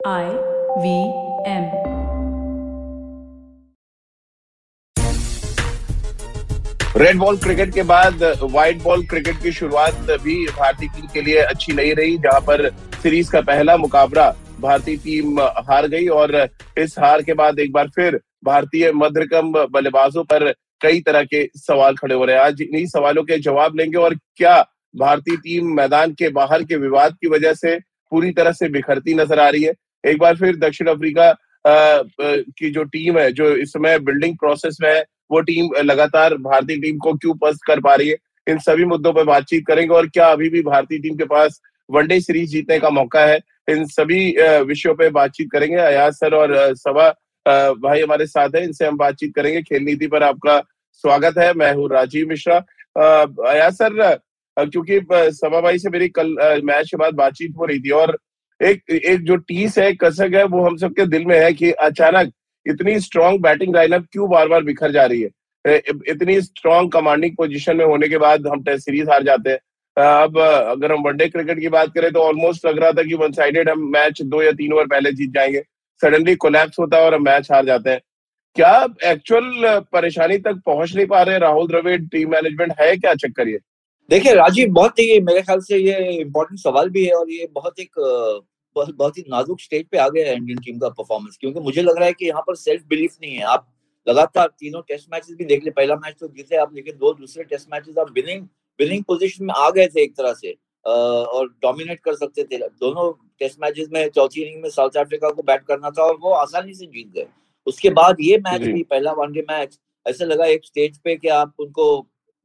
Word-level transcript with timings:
I 0.00 0.26
V 0.78 0.90
M. 1.44 1.64
Red 6.96 7.18
ball 7.18 7.36
cricket 7.36 7.72
के 7.74 7.82
बाद 7.82 8.22
white 8.42 8.82
ball 8.82 9.02
cricket 9.06 9.42
की 9.42 9.52
शुरुआत 9.52 10.10
भी 10.22 10.36
भारतीय 10.48 10.88
टीम 10.88 11.06
के 11.14 11.22
लिए 11.22 11.38
अच्छी 11.38 11.72
नहीं 11.72 11.94
रही, 11.94 12.16
जहाँ 12.18 12.40
पर 12.40 12.68
सीरीज़ 13.02 13.32
का 13.32 13.40
पहला 13.40 13.76
मुकाबला 13.76 14.28
भारतीय 14.60 14.96
टीम 14.98 15.40
हार 15.40 15.86
गई 15.88 16.06
और 16.18 16.36
इस 16.78 16.94
हार 16.98 17.22
के 17.22 17.34
बाद 17.34 17.58
एक 17.58 17.72
बार 17.72 17.88
फिर 17.96 18.20
भारतीय 18.44 18.90
मध्यक्रम 18.94 19.52
बल्लेबाजों 19.72 20.24
पर 20.24 20.50
कई 20.82 21.00
तरह 21.00 21.24
के 21.24 21.44
सवाल 21.56 21.96
खड़े 21.96 22.14
हो 22.14 22.24
रहे 22.24 22.36
हैं 22.36 22.42
आज 22.42 22.62
इन्हीं 22.62 22.86
सवालों 22.86 23.24
के 23.24 23.38
जवाब 23.40 23.76
लेंगे 23.76 23.98
और 23.98 24.14
क्या 24.36 24.56
भारतीय 24.94 25.36
टीम 25.38 25.76
मैदान 25.76 26.14
के 26.14 26.28
बाहर 26.32 26.64
के 26.64 26.76
विवाद 26.78 27.16
की 27.20 27.28
वजह 27.28 27.54
से 27.56 27.78
पूरी 28.12 28.30
तरह 28.32 28.52
से 28.52 28.68
बिखरती 28.70 29.14
नज़र 29.14 29.40
आ 29.40 29.48
रही 29.48 29.62
है 29.62 29.72
एक 30.04 30.18
बार 30.18 30.36
फिर 30.36 30.56
दक्षिण 30.58 30.88
अफ्रीका 30.88 31.32
की 31.64 32.70
जो 32.70 32.84
टीम 32.84 33.18
है, 33.18 33.30
जो 33.32 33.48
इस 33.56 33.72
समय 33.72 33.98
बिल्डिंग 34.00 34.36
प्रोसेस 34.38 34.76
में 34.82 34.88
है, 34.90 35.04
वो 35.30 35.40
टीम 35.42 35.68
लगातार 35.82 36.34
भारतीय 36.36 36.76
टीम 36.80 36.98
को 36.98 37.12
क्यों 37.14 37.34
पस्त 37.36 37.64
कर 37.66 37.80
पा 37.80 37.94
रही 37.94 38.08
है? 38.08 38.16
इन 38.46 38.58
सभी 38.60 38.84
मुद्दों 38.86 39.12
पर 39.12 39.24
बातचीत 39.24 39.66
करेंगे 39.66 39.94
और 39.94 40.06
क्या 40.08 40.26
अभी 40.28 40.48
भी 40.48 40.62
भारतीय 40.62 40.98
टीम 40.98 41.16
के 41.16 41.24
पास 41.26 41.60
वनडे 41.88 42.20
सीरीज़ 42.20 42.50
जीतने 42.50 42.78
का 42.78 42.90
मौका 42.90 43.20
है? 43.20 43.38
इन 43.68 43.84
सभी 43.86 44.34
विषयों 44.66 44.94
पर 44.94 45.10
बातचीत 45.12 45.48
करेंगे। 45.52 45.76
अयाज 45.76 46.12
सर 46.14 46.34
और 46.34 46.54
सभा 46.76 47.08
भाई 47.46 48.00
हमारे 48.00 48.26
साथ 48.26 48.56
है, 48.56 48.62
इनसे 48.64 48.86
हम 48.86 48.96
बातचीत 48.96 49.34
करेंगे। 49.34 49.62
खेल 49.62 49.82
नीति 49.82 50.06
पर 50.06 50.22
आपका 50.22 50.58
स्वागत 51.04 51.38
है, 51.38 51.52
मैं 51.54 51.72
हूँ 51.74 51.88
राजीव 51.90 52.28
मिश्रा। 52.28 52.56
अयाज 52.96 53.72
सर 53.74 54.18
क्योंकि 54.56 55.00
सभा 55.12 55.60
भाई 55.60 55.78
से 55.78 55.90
मेरी 55.90 56.08
कल 56.10 56.60
मैच 56.64 56.90
के 56.90 56.96
बाद 56.96 57.14
बातचीत 57.14 57.52
हो 57.58 57.64
रही 57.64 57.80
थी 57.80 57.90
और 57.92 58.16
एक 58.60 58.82
एक 58.90 59.22
जो 59.22 59.36
टीस 59.36 59.78
है, 59.78 59.92
कसक 59.94 60.34
है, 60.34 60.44
वो 60.44 60.62
हम 60.62 60.76
सबके 60.76 61.06
दिल 61.06 61.24
में 61.26 61.38
है 61.38 61.52
कि 61.52 61.70
अचानक 61.70 62.32
इतनी 62.66 62.98
स्ट्रॉन्ग 63.00 63.40
बैटिंग 63.42 63.74
लाइनअप 63.74 64.06
क्यों 64.12 64.28
बार 64.30 64.48
बार 64.48 64.62
बिखर 64.62 64.92
जा 64.92 65.04
रही 65.04 65.20
है? 65.22 65.30
इतनी 66.08 66.40
स्ट्रॉन्ग 66.40 66.92
कमांडिंग 66.92 67.36
पोजीशन 67.36 67.76
में 67.76 67.84
होने 67.84 68.08
के 68.08 68.18
बाद 68.18 68.46
हम 68.46 68.62
टेस्ट 68.64 68.84
सीरीज़ 68.84 69.10
हार 69.10 69.22
जाते 69.22 69.50
हैं। 69.50 69.58
अब 69.96 70.38
अगर 70.38 70.92
हम 70.92 71.02
वनडे 71.02 71.28
क्रिकेट 71.28 71.60
की 71.60 71.68
बात 71.68 71.92
करें 71.94 72.10
तो 72.12 72.20
ऑलमोस्ट 72.20 72.66
लग 72.66 72.78
रहा 72.78 72.90
था 72.92 73.02
कि 73.02 73.14
वन 73.14 73.32
साइडेड 73.32 73.68
हम 73.68 73.80
मैच 73.92 74.22
दो 74.24 74.42
या 74.42 74.52
तीन 74.52 74.72
ओवर 74.72 74.86
पहले 74.86 75.12
जीत 75.12 75.30
जाएँगे। 75.30 75.62
सडनली 76.02 76.34
कोलैप्स 76.36 76.78
होता 76.78 76.96
है 76.96 77.04
और 77.04 77.14
हम 77.14 77.24
मैच 77.24 77.50
हार 77.52 77.64
जाते 77.66 77.90
हैं। 77.90 78.00
क्या 78.56 78.86
एक्चुअल 79.04 79.80
परेशानी 79.92 80.38
तक 80.38 80.60
पहुँच 80.66 80.94
नहीं 80.96 81.06
पा 81.06 81.22
रहे 81.22 81.38
राहुल 81.38 81.66
द्रविड़ 81.68 82.00
टीम 82.02 82.30
मैनेजमेंट 82.30 82.72
है 82.80 82.96
क्या 82.96 83.14
चक्कर 83.16 83.48
ये? 83.48 83.58
देखिए, 84.10 84.34
राजीव, 84.34 84.68
बहुत 84.72 84.98
ही 84.98 85.20
मेरे 85.20 85.40
ख्याल 85.42 85.60
से 85.60 85.76
ये 85.78 86.12
इम्पोर्टेंट 86.12 86.60
सवाल 86.60 86.88
भी 86.90 87.04
है 87.04 87.12
और 87.12 87.30
ये 87.30 87.48
बहुत 87.52 87.80
एक 87.80 87.90
बहुत, 88.86 89.18
ही 89.18 89.24
नाजुक 89.28 89.60
स्टेज 89.60 89.86
पे 89.88 89.98
आ 89.98 90.08
गया 90.08 90.28
है 90.28 90.34
इंडियन 90.36 90.58
टीम 90.60 90.78
का 90.78 90.88
परफॉर्मेंस 90.90 91.36
क्योंकि 91.40 91.60
मुझे 91.60 91.82
लग 91.82 91.96
रहा 91.96 92.06
है 92.06 92.12
कि 92.12 92.26
यहाँ 92.26 92.42
पर 92.46 92.54
सेल्फ 92.56 92.84
बिलीफ 92.88 93.16
नहीं 93.22 93.34
है। 93.34 93.42
आप 93.46 93.66
लगातार 94.06 94.46
तीनों 94.58 94.80
टेस्ट 94.88 95.08
मैचेस 95.12 95.36
भी 95.38 95.44
देख 95.44 95.64
ले 95.64 95.70
पहला 95.72 95.94
मैच 95.96 96.16
तो 96.20 96.28
जीते 96.28 96.56
आप 96.56 96.74
लेकिन 96.74 96.96
दो 96.98 97.12
दूसरे 97.14 97.44
टेस्ट 97.44 97.68
मैचेस 97.72 97.98
आप 97.98 98.10
विनिंग 98.14 98.46
विनिंग 98.80 99.02
पोजीशन 99.04 99.44
में 99.44 99.54
आ 99.56 99.68
गए 99.70 99.86
थे 99.86 100.02
एक 100.02 100.16
तरह 100.16 100.32
से 100.34 100.52
और 100.84 101.48
डोमिनेट 101.62 102.00
कर 102.00 102.14
सकते 102.16 102.44
थे। 102.44 102.58
दोनों 102.58 103.10
टेस्ट 103.38 103.58
मैचेस 103.62 103.88
में 103.92 104.08
चौथी 104.10 104.42
इनिंग 104.42 104.62
में 104.62 104.68
साउथ 104.70 104.96
अफ्रीका 104.98 105.30
को 105.30 105.42
बैट 105.42 105.64
करना 105.68 105.90
था 105.90 106.02
और 106.02 106.16
वो 106.20 106.32
आसानी 106.34 106.74
से 106.74 106.86
जीत 106.86 107.08
गए। 107.14 107.26
उसके 107.66 107.90
बाद 107.92 108.16
ये 108.20 108.38
मैच 108.40 108.60
भी 108.62 108.82
पहला 108.84 109.12
वनडे 109.14 109.44
मैच 109.50 109.78
ऐसा 110.06 110.24
लगा 110.24 110.46
एक 110.46 110.64
स्टेज 110.64 110.98
पे 110.98 111.16
कि 111.16 111.28
आप 111.30 111.52
उनको 111.60 111.84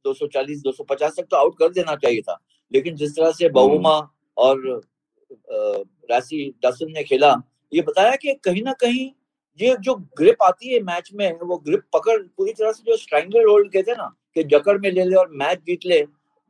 240 0.04 0.62
250 0.62 1.16
तक 1.16 1.26
तो 1.30 1.36
आउट 1.36 1.58
कर 1.58 1.68
देना 1.72 1.94
चाहिए 1.96 2.20
था। 2.22 2.38
लेकिन 2.72 2.96
जिस 2.96 3.16
तरह 3.16 3.30
से 3.32 3.48
बहुमा 3.50 3.96
और 4.36 4.80
राशि 6.10 6.52
डसन 6.66 6.92
ने 6.92 7.02
खेला। 7.04 7.34
ये 7.72 7.82
बताया 7.82 8.16
कि 8.16 8.34
कहीं 8.44 8.62
ना 8.62 8.72
कहीं 8.80 9.10
ये 9.60 9.76
जो 9.80 9.94
ग्रिप 10.18 10.42
आती 10.42 10.72
है 10.72 10.80
मैच 10.82 11.10
में 11.14 11.30
वो 11.40 11.56
ग्रिप 11.58 11.82
पकड़ 11.92 12.18
पूरी 12.36 12.52
तरह 12.52 12.72
से 12.72 12.82
जो 12.86 12.96
स्ट्राइंगल 12.96 13.48
होल्ड 13.48 13.72
कहते 13.72 13.90
हैं 13.90 13.98
ना 13.98 14.14
कि 14.36 14.44
जकड़ 14.44 14.78
में 14.78 14.90
ले 14.90 15.04
ले 15.04 15.16
और 15.16 15.30
मैच 15.32 15.58
जीत 15.66 15.86
ले 15.86 16.00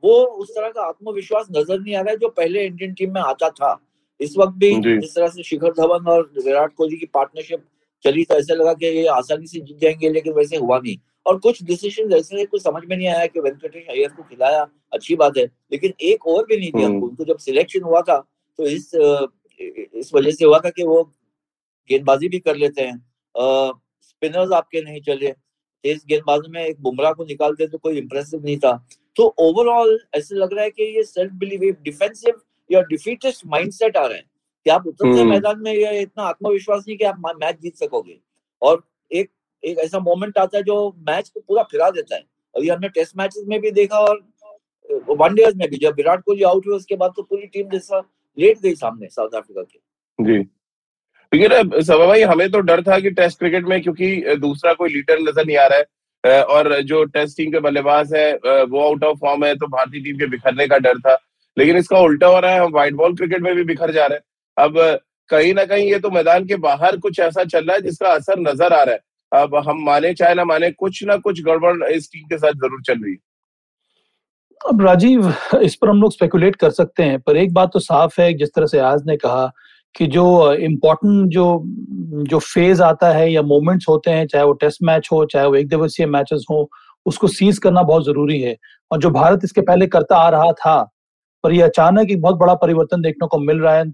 वो 0.02 0.14
उस 0.42 0.50
तरह 0.50 0.68
का 0.68 0.82
आत्मविश्वास 0.82 1.46
नज़र 1.50 1.78
नहीं 1.80 1.94
आ 1.96 2.00
रहा 2.00 2.10
है 2.10 2.16
जो 2.16 2.28
पहले 2.30 2.64
इंडियन 2.66 2.92
टीम 2.94 3.12
में 3.14 3.20
आता 3.20 3.48
था। 3.50 3.76
इस 4.20 4.34
वक्त 4.38 4.54
भी 4.58 4.74
जिस 4.80 5.14
तरह 5.14 5.28
से 5.28 5.42
शिखर 5.42 5.72
धवन 5.72 6.10
और 6.10 6.30
विराट 6.36 6.74
कोहली 6.74 6.96
की 6.96 7.06
पार्टनरशिप 7.14 7.64
चली 8.04 8.24
तो 8.24 8.34
ऐसा 8.34 8.54
लगा 8.54 8.72
कि 8.74 8.86
ये 8.86 9.06
आसानी 9.08 9.46
से 9.46 9.60
जीत 9.60 9.78
जाएँगे 9.82 10.08
लेकिन 10.10 10.32
वैसे 10.32 10.56
हुआ 10.56 10.78
नहीं। 10.78 10.96
और 11.26 11.38
कुछ 11.38 11.62
डिसीज़न 11.62 12.12
ऐसे 12.12 12.44
कुछ 12.44 12.62
समझ 12.62 12.82
में 12.84 12.96
नहीं 12.96 13.08
आया 13.08 13.26
कि 13.26 13.40
वेंकटेश 13.40 13.86
अय्यर 13.90 14.08
को 14.08 14.22
खिलाया 14.22 14.66
अच्छी 14.92 15.16
बात 15.16 15.36
है। 15.38 15.44
लेकिन 15.44 15.92
एक 16.02 16.26
ओवर 16.26 16.44
भी 16.44 16.56
नहीं 16.56 16.70
दिया 16.72 16.86
हम्म। 16.86 17.02
उनको 17.02 17.24
जब 17.24 17.38
सिलेक्शन 17.38 17.82
हुआ 17.82 18.00
था 18.00 18.18
तो 18.58 18.66
इस 18.66 18.90
इस 19.94 20.10
वजह 20.14 20.30
से 20.30 20.44
हुआ 20.44 20.58
था 20.58 20.70
कि 20.70 20.82
वो 20.84 21.02
गेंदबाजी 21.90 22.28
भी 22.28 22.38
कर 22.38 22.56
लेते 22.56 22.82
हैं। 22.82 22.98
स्पिनर्स 24.00 24.52
आपके 24.52 24.82
नहीं 24.82 25.00
चले। 25.00 25.32
तेज 25.82 26.04
गेंदबाजी 26.08 26.50
में 26.50 26.64
एक 26.64 26.80
बुमराह 26.80 27.12
को 27.12 27.24
निकालते 27.24 27.66
तो 27.66 27.78
कोई 27.78 27.98
इंप्रेसिव 27.98 28.44
नहीं 28.44 28.58
था। 28.58 28.88
तो 29.16 29.34
ओवरऑल 29.38 30.00
ऐसे 30.14 30.34
लग 30.34 30.52
रहा 30.52 30.64
है 30.64 30.70
कि 30.70 30.96
ये 30.96 31.04
सेल्फ 31.04 31.32
बिलीव 31.32 31.76
डिफेंसिव 31.82 32.40
या 32.72 32.80
डिफीटेस्ट 32.80 33.46
माइंडसेट 33.46 33.96
आ 33.96 34.06
रहे 34.06 34.18
हैं। 34.18 34.30
कि 34.64 34.70
आप 34.70 34.86
उतरते 34.86 35.20
हम्म। 35.20 35.30
मैदान 35.30 35.60
में 35.60 35.72
ये 35.72 36.00
इतना 36.00 36.22
आत्मविश्वास 36.22 36.84
नहीं 36.88 36.98
कि 36.98 37.04
आप 37.04 37.22
मैच 37.42 37.60
जीत 37.60 37.76
सकोगे। 37.76 38.20
और 38.62 38.82
एक 39.12 39.30
एक 39.64 39.78
ऐसा 39.78 39.98
मोमेंट 39.98 40.38
आता 40.38 40.58
है 40.58 40.62
जो 40.62 40.96
मैच 41.08 41.28
को 41.28 41.40
पूरा 41.40 41.62
फिरा 41.62 41.90
देता 41.90 42.14
है। 42.14 42.22
अभी 42.56 42.68
हमने 42.68 42.88
टेस्ट 42.88 43.16
मैचेस 43.16 43.44
में 43.46 43.60
भी 43.60 43.70
देखा 43.70 43.98
और 43.98 44.32
वनडे 45.08 45.46
में 45.56 45.70
भी 45.70 45.76
जब 45.76 45.94
विराट 45.94 46.22
कोहली 46.24 46.42
आउट 46.42 46.66
हुए 46.66 46.76
उसके 46.76 46.96
बाद 46.96 47.12
तो 47.16 47.22
पूरी 47.22 47.46
टीम 47.46 47.68
जैसा 47.68 48.13
लेट 48.38 48.58
गई 48.58 48.74
सामने, 48.74 49.08
साउथ 49.08 49.34
अफ्रीका 49.36 49.62
के। 49.62 49.78
जी। 50.18 50.38
लेकिन 51.32 51.80
सभा 51.82 52.06
भाई, 52.06 52.22
हमें 52.22 52.50
तो 52.50 52.60
डर 52.60 52.82
था 52.82 52.98
कि 53.00 53.10
टेस्ट 53.12 53.38
क्रिकेट 53.38 53.64
में, 53.64 53.80
क्योंकि 53.82 54.36
दूसरा 54.38 54.72
कोई 54.74 54.90
लीडर 54.90 55.20
नज़र 55.20 55.44
नहीं 55.44 55.56
आ 55.56 55.66
रहा 55.66 55.78
है 55.78 56.42
और 56.44 56.80
जो 56.82 57.02
टेस्ट 57.06 57.36
टीम 57.36 57.50
के 57.52 57.60
बल्लेबाज 57.60 58.14
है 58.14 58.32
वो 58.64 58.82
आउट 58.82 59.04
ऑफ़ 59.04 59.18
फॉर्म 59.20 59.44
है 59.44 59.54
तो 59.54 59.66
भारतीय 59.68 60.00
टीम 60.02 60.18
के 60.18 60.26
बिखरने 60.28 60.66
का 60.68 60.78
डर 60.78 60.98
था। 60.98 61.16
लेकिन 61.56 61.76
इसका 61.76 61.98
उल्टा 62.00 62.26
हो 62.26 62.38
रहा 62.40 62.52
है, 62.52 62.60
हम 62.60 62.72
व्हाइट 62.72 62.94
बॉल 62.94 63.16
क्रिकेट 63.16 63.42
में 63.42 63.54
भी 63.56 63.64
बिखर 63.64 63.90
जा 63.92 64.06
रहे 64.06 64.18
हैं। 64.18 64.64
अब, 64.64 64.98
कहीं 65.30 65.52
ना 65.54 65.64
कहीं 65.64 65.90
ये 65.90 65.98
तो 65.98 66.10
मैदान 66.10 66.44
के 66.46 66.56
बाहर 66.58 66.96
कुछ 66.98 67.20
ऐसा 67.20 67.44
चल 67.44 67.64
रहा 67.64 67.76
है, 67.76 67.82
जिसका 67.82 68.08
असर 68.10 68.40
नज़र 68.40 68.72
आ 68.72 68.82
रहा 68.82 68.94
है। 68.94 69.00
अब 69.32 69.54
हम 69.68 69.82
माने 69.84 70.12
चाहे 70.14 70.34
ना 70.34 70.44
माने, 70.44 70.70
कुछ 70.72 71.02
ना 71.04 71.16
कुछ 71.18 71.40
गड़बड़ 71.42 71.84
इस 71.86 72.08
टीम 72.12 72.26
के 72.26 72.38
साथ 72.38 72.52
ज़रूर 72.54 72.82
चल 72.82 72.94
रही 72.94 73.12
है। 73.12 73.18
अब 74.64 74.80
राजीव, 74.82 75.32
इस 75.62 75.74
पर 75.74 75.88
हम 75.88 76.00
लोग 76.02 76.12
स्पेकुलेट 76.12 76.56
कर 76.56 76.70
सकते 76.70 77.02
हैं, 77.02 77.20
पर 77.20 77.36
एक 77.36 77.52
बात 77.54 77.70
तो 77.72 77.78
साफ़ 77.78 78.20
है, 78.20 78.32
जिस 78.34 78.48
तरह 78.54 78.66
से 78.66 78.78
आज 78.78 79.02
ने 79.06 79.16
कहा 79.16 79.50
कि 79.94 80.06
जो 80.06 80.52
इम्पोर्टेंट 80.54 81.30
जो 81.30 81.62
जो 82.28 82.38
फ़ेज़ 82.38 82.82
आता 82.82 83.10
है 83.12 83.32
या 83.32 83.42
मोमेंट्स 83.42 83.86
होते 83.88 84.10
हैं, 84.10 84.26
चाहे 84.26 84.44
वो 84.44 84.52
टेस्ट 84.52 84.78
मैच 84.82 85.08
हो, 85.12 85.24
चाहे 85.24 85.46
वो 85.46 85.54
एक 85.54 85.68
दिवसीय 85.68 86.06
मैचेस 86.06 86.44
हो, 86.50 86.68
उसको 87.06 87.28
सीज 87.28 87.58
करना 87.58 87.82
बहुत 87.82 88.04
ज़रूरी 88.04 88.40
है। 88.40 88.56
और 88.90 88.98
जो 88.98 89.10
भारत 89.10 89.40
इसके 89.44 89.60
पहले 89.60 89.86
करता 89.86 90.16
आ 90.16 90.28
रहा 90.28 90.52
था, 90.52 90.90
पर 91.44 91.52
ये 91.52 91.62
अचानक 91.62 92.10
एक 92.10 92.20
बहुत 92.20 92.36
बड़ा 92.36 92.54
परिवर्तन 92.54 93.02
देखने 93.02 93.26
को 93.26 93.38
मिल 93.38 93.60
रहा 93.60 93.74
है 93.74 93.84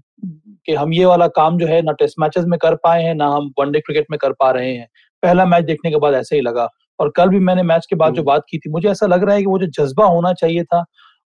कि 0.65 0.73
हम 0.73 0.93
ये 0.93 1.05
वाला 1.05 1.27
काम 1.27 1.57
जो 1.57 1.67
है, 1.67 1.81
ना 1.81 1.91
टेस्ट 1.91 2.15
मैचेस 2.19 2.45
में 2.45 2.59
कर 2.59 2.75
पाए 2.75 3.03
हैं, 3.03 3.15
ना 3.15 3.27
हम 3.27 3.51
वनडे 3.59 3.79
क्रिकेट 3.79 4.05
में 4.11 4.17
कर 4.19 4.31
पा 4.31 4.51
रहे 4.51 4.73
हैं। 4.75 4.87
पहला 5.23 5.45
मैच 5.45 5.65
देखने 5.65 5.91
के 5.91 5.97
बाद 5.97 6.13
ऐसे 6.13 6.35
ही 6.35 6.41
लगा। 6.41 6.69
और 7.01 7.09
कल 7.15 7.29
भी 7.29 7.39
मैंने 7.39 7.63
मैच 7.63 7.85
के 7.89 7.95
बाद 7.95 8.13
जो 8.13 8.23
बात 8.23 8.43
की 8.49 8.57
थी 8.57 8.69
मुझे 8.69 8.89
ऐसा 8.89 9.07
लग 9.07 9.23
रहा 9.23 9.35
है 9.35 9.41
कि 9.41 9.47
वो 9.47 9.57
जो 9.59 9.67
जज्बा 9.77 10.05
होना 10.05 10.33
चाहिए 10.33 10.63
था 10.63 10.83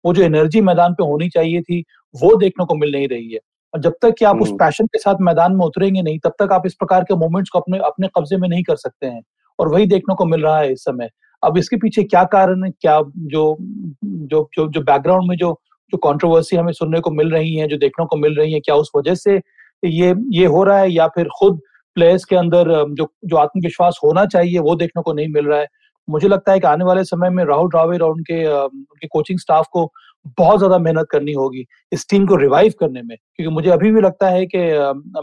वो 0.05 0.12
जो 0.15 0.22
एनर्जी 0.22 0.60
मैदान 0.60 0.94
पे 0.94 1.05
होनी 1.05 1.28
चाहिए 1.28 1.60
थी 1.62 1.81
वो 2.15 2.34
देखने 2.37 2.65
को 2.65 2.75
मिल 2.75 2.93
नहीं 2.93 3.09
रही 3.09 3.33
है। 3.33 3.38
और 3.75 3.81
जब 3.81 3.94
तक 4.03 4.15
कि 4.19 4.25
आप 4.25 4.41
उस 4.43 4.50
पैशन 4.60 4.87
के 4.87 4.99
साथ 4.99 5.21
मैदान 5.21 5.56
में 5.56 5.65
उतरेंगे 5.66 6.03
नहीं 6.03 6.19
तब 6.19 6.33
तक 6.38 6.53
आप 6.53 6.62
इस 6.66 6.75
प्रकार 6.75 7.05
के 7.05 7.15
मोमेंट्स 7.16 7.50
को 7.50 7.59
अपने 7.59 7.78
अपने 7.84 8.09
कब्जे 8.16 8.37
में 8.37 8.49
नहीं 8.49 8.62
कर 8.62 8.77
सकते 8.77 9.06
हैं। 9.06 9.22
और 9.59 9.69
वही 9.69 9.87
देखने 9.87 10.15
को 10.15 10.25
मिल 10.27 10.43
रहा 10.43 10.59
है 10.59 10.72
इस 10.72 10.84
समय। 10.84 11.10
अब 11.43 11.59
इसके 11.59 11.77
पीछे 11.77 12.03
क्या 12.04 12.25
कारण 12.33 12.65
है 12.65 12.71
क्या 12.71 13.00
जो 13.28 13.56
जो 14.03 14.49
जो 14.56 14.69
जो 14.69 14.81
बैकग्राउंड 14.83 15.28
में 15.28 15.37
जो 15.37 15.53
जो 15.93 15.99
कंट्रोवर्सी 16.00 16.56
हमें 16.56 16.72
सुनने 16.72 17.00
को 17.00 17.10
मिल 17.10 17.31
रही 17.31 17.54
है 17.54 17.69
जो 17.69 17.77
देखने 17.77 18.06
को 18.06 18.16
मिल 18.16 18.37
रही 18.37 18.53
है 18.53 18.60
क्या 18.60 18.75
उस 18.75 18.91
वजह 18.97 19.15
से 19.15 19.41
ये 19.83 20.15
ये 20.33 20.47
हो 20.47 20.62
रहा 20.65 20.78
है 20.78 20.91
या 20.93 21.06
फिर 21.09 21.28
खुद 21.39 21.60
प्लेयर्स 21.97 22.24
के 22.24 22.36
अंदर 22.36 22.68
जो 22.91 23.06
जो 23.24 23.36
आत्मविश्वास 23.36 23.98
होना 24.04 24.24
चाहिए 24.27 24.59
वो 24.60 24.74
देखने 24.77 25.03
को 25.03 25.12
नहीं 25.12 25.28
मिल 25.28 25.47
रहा 25.47 25.59
है। 25.60 25.66
मुझे 26.09 26.28
लगता 26.28 26.53
है 26.53 26.60
कि 26.60 26.66
आने 26.66 26.84
वाले 26.84 27.04
समय 27.04 27.30
में 27.30 27.44
राहुल 27.44 27.68
द्राविड 27.71 28.03
और 28.03 28.10
उनके 28.10 28.44
उनके 28.56 29.06
कोचिंग 29.09 29.39
स्टाफ 29.39 29.66
को 29.72 29.91
बहुत 30.39 30.59
ज़्यादा 30.59 30.78
मेहनत 30.78 31.06
करनी 31.10 31.33
होगी 31.33 31.65
इस 31.92 32.06
टीम 32.10 32.27
को 32.27 32.36
रिवाइव 32.36 32.72
करने 32.80 33.03
में। 33.03 33.16
क्योंकि 33.16 33.54
मुझे 33.54 33.71
अभी 33.71 33.91
भी 33.92 34.00
लगता 34.00 34.28
है 34.30 34.47
कि 34.47 34.59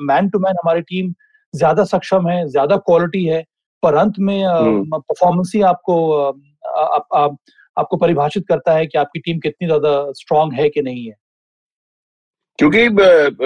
मैन 0.06 0.30
टू 0.30 0.39
मैन 0.39 0.56
हमारी 0.63 0.81
टीम 0.83 1.13
ज़्यादा 1.54 1.83
सक्षम 1.86 2.27
है 2.27 2.45
ज़्यादा 2.48 2.77
क्वालिटी 2.80 3.25
है 3.25 3.44
पर 3.83 3.95
अंत 3.95 4.19
में 4.19 4.44
परफॉर्मेंस 4.92 5.51
ही 5.56 5.62
आपको 5.63 5.95
आप, 6.22 7.07
आप, 7.13 7.38
आपको 7.77 7.98
परिभाषित 7.98 8.45
करता 8.50 8.74
है 8.74 8.86
कि 8.88 8.98
आपकी 8.98 9.19
टीम 9.19 9.39
कितनी 9.39 9.68
ज़्यादा 9.68 9.92
स्ट्रांग 10.13 10.54
है 10.54 10.69
कि 10.69 10.81
नहीं 10.81 11.06
है। 11.06 11.13
क्योंकि 12.60 12.88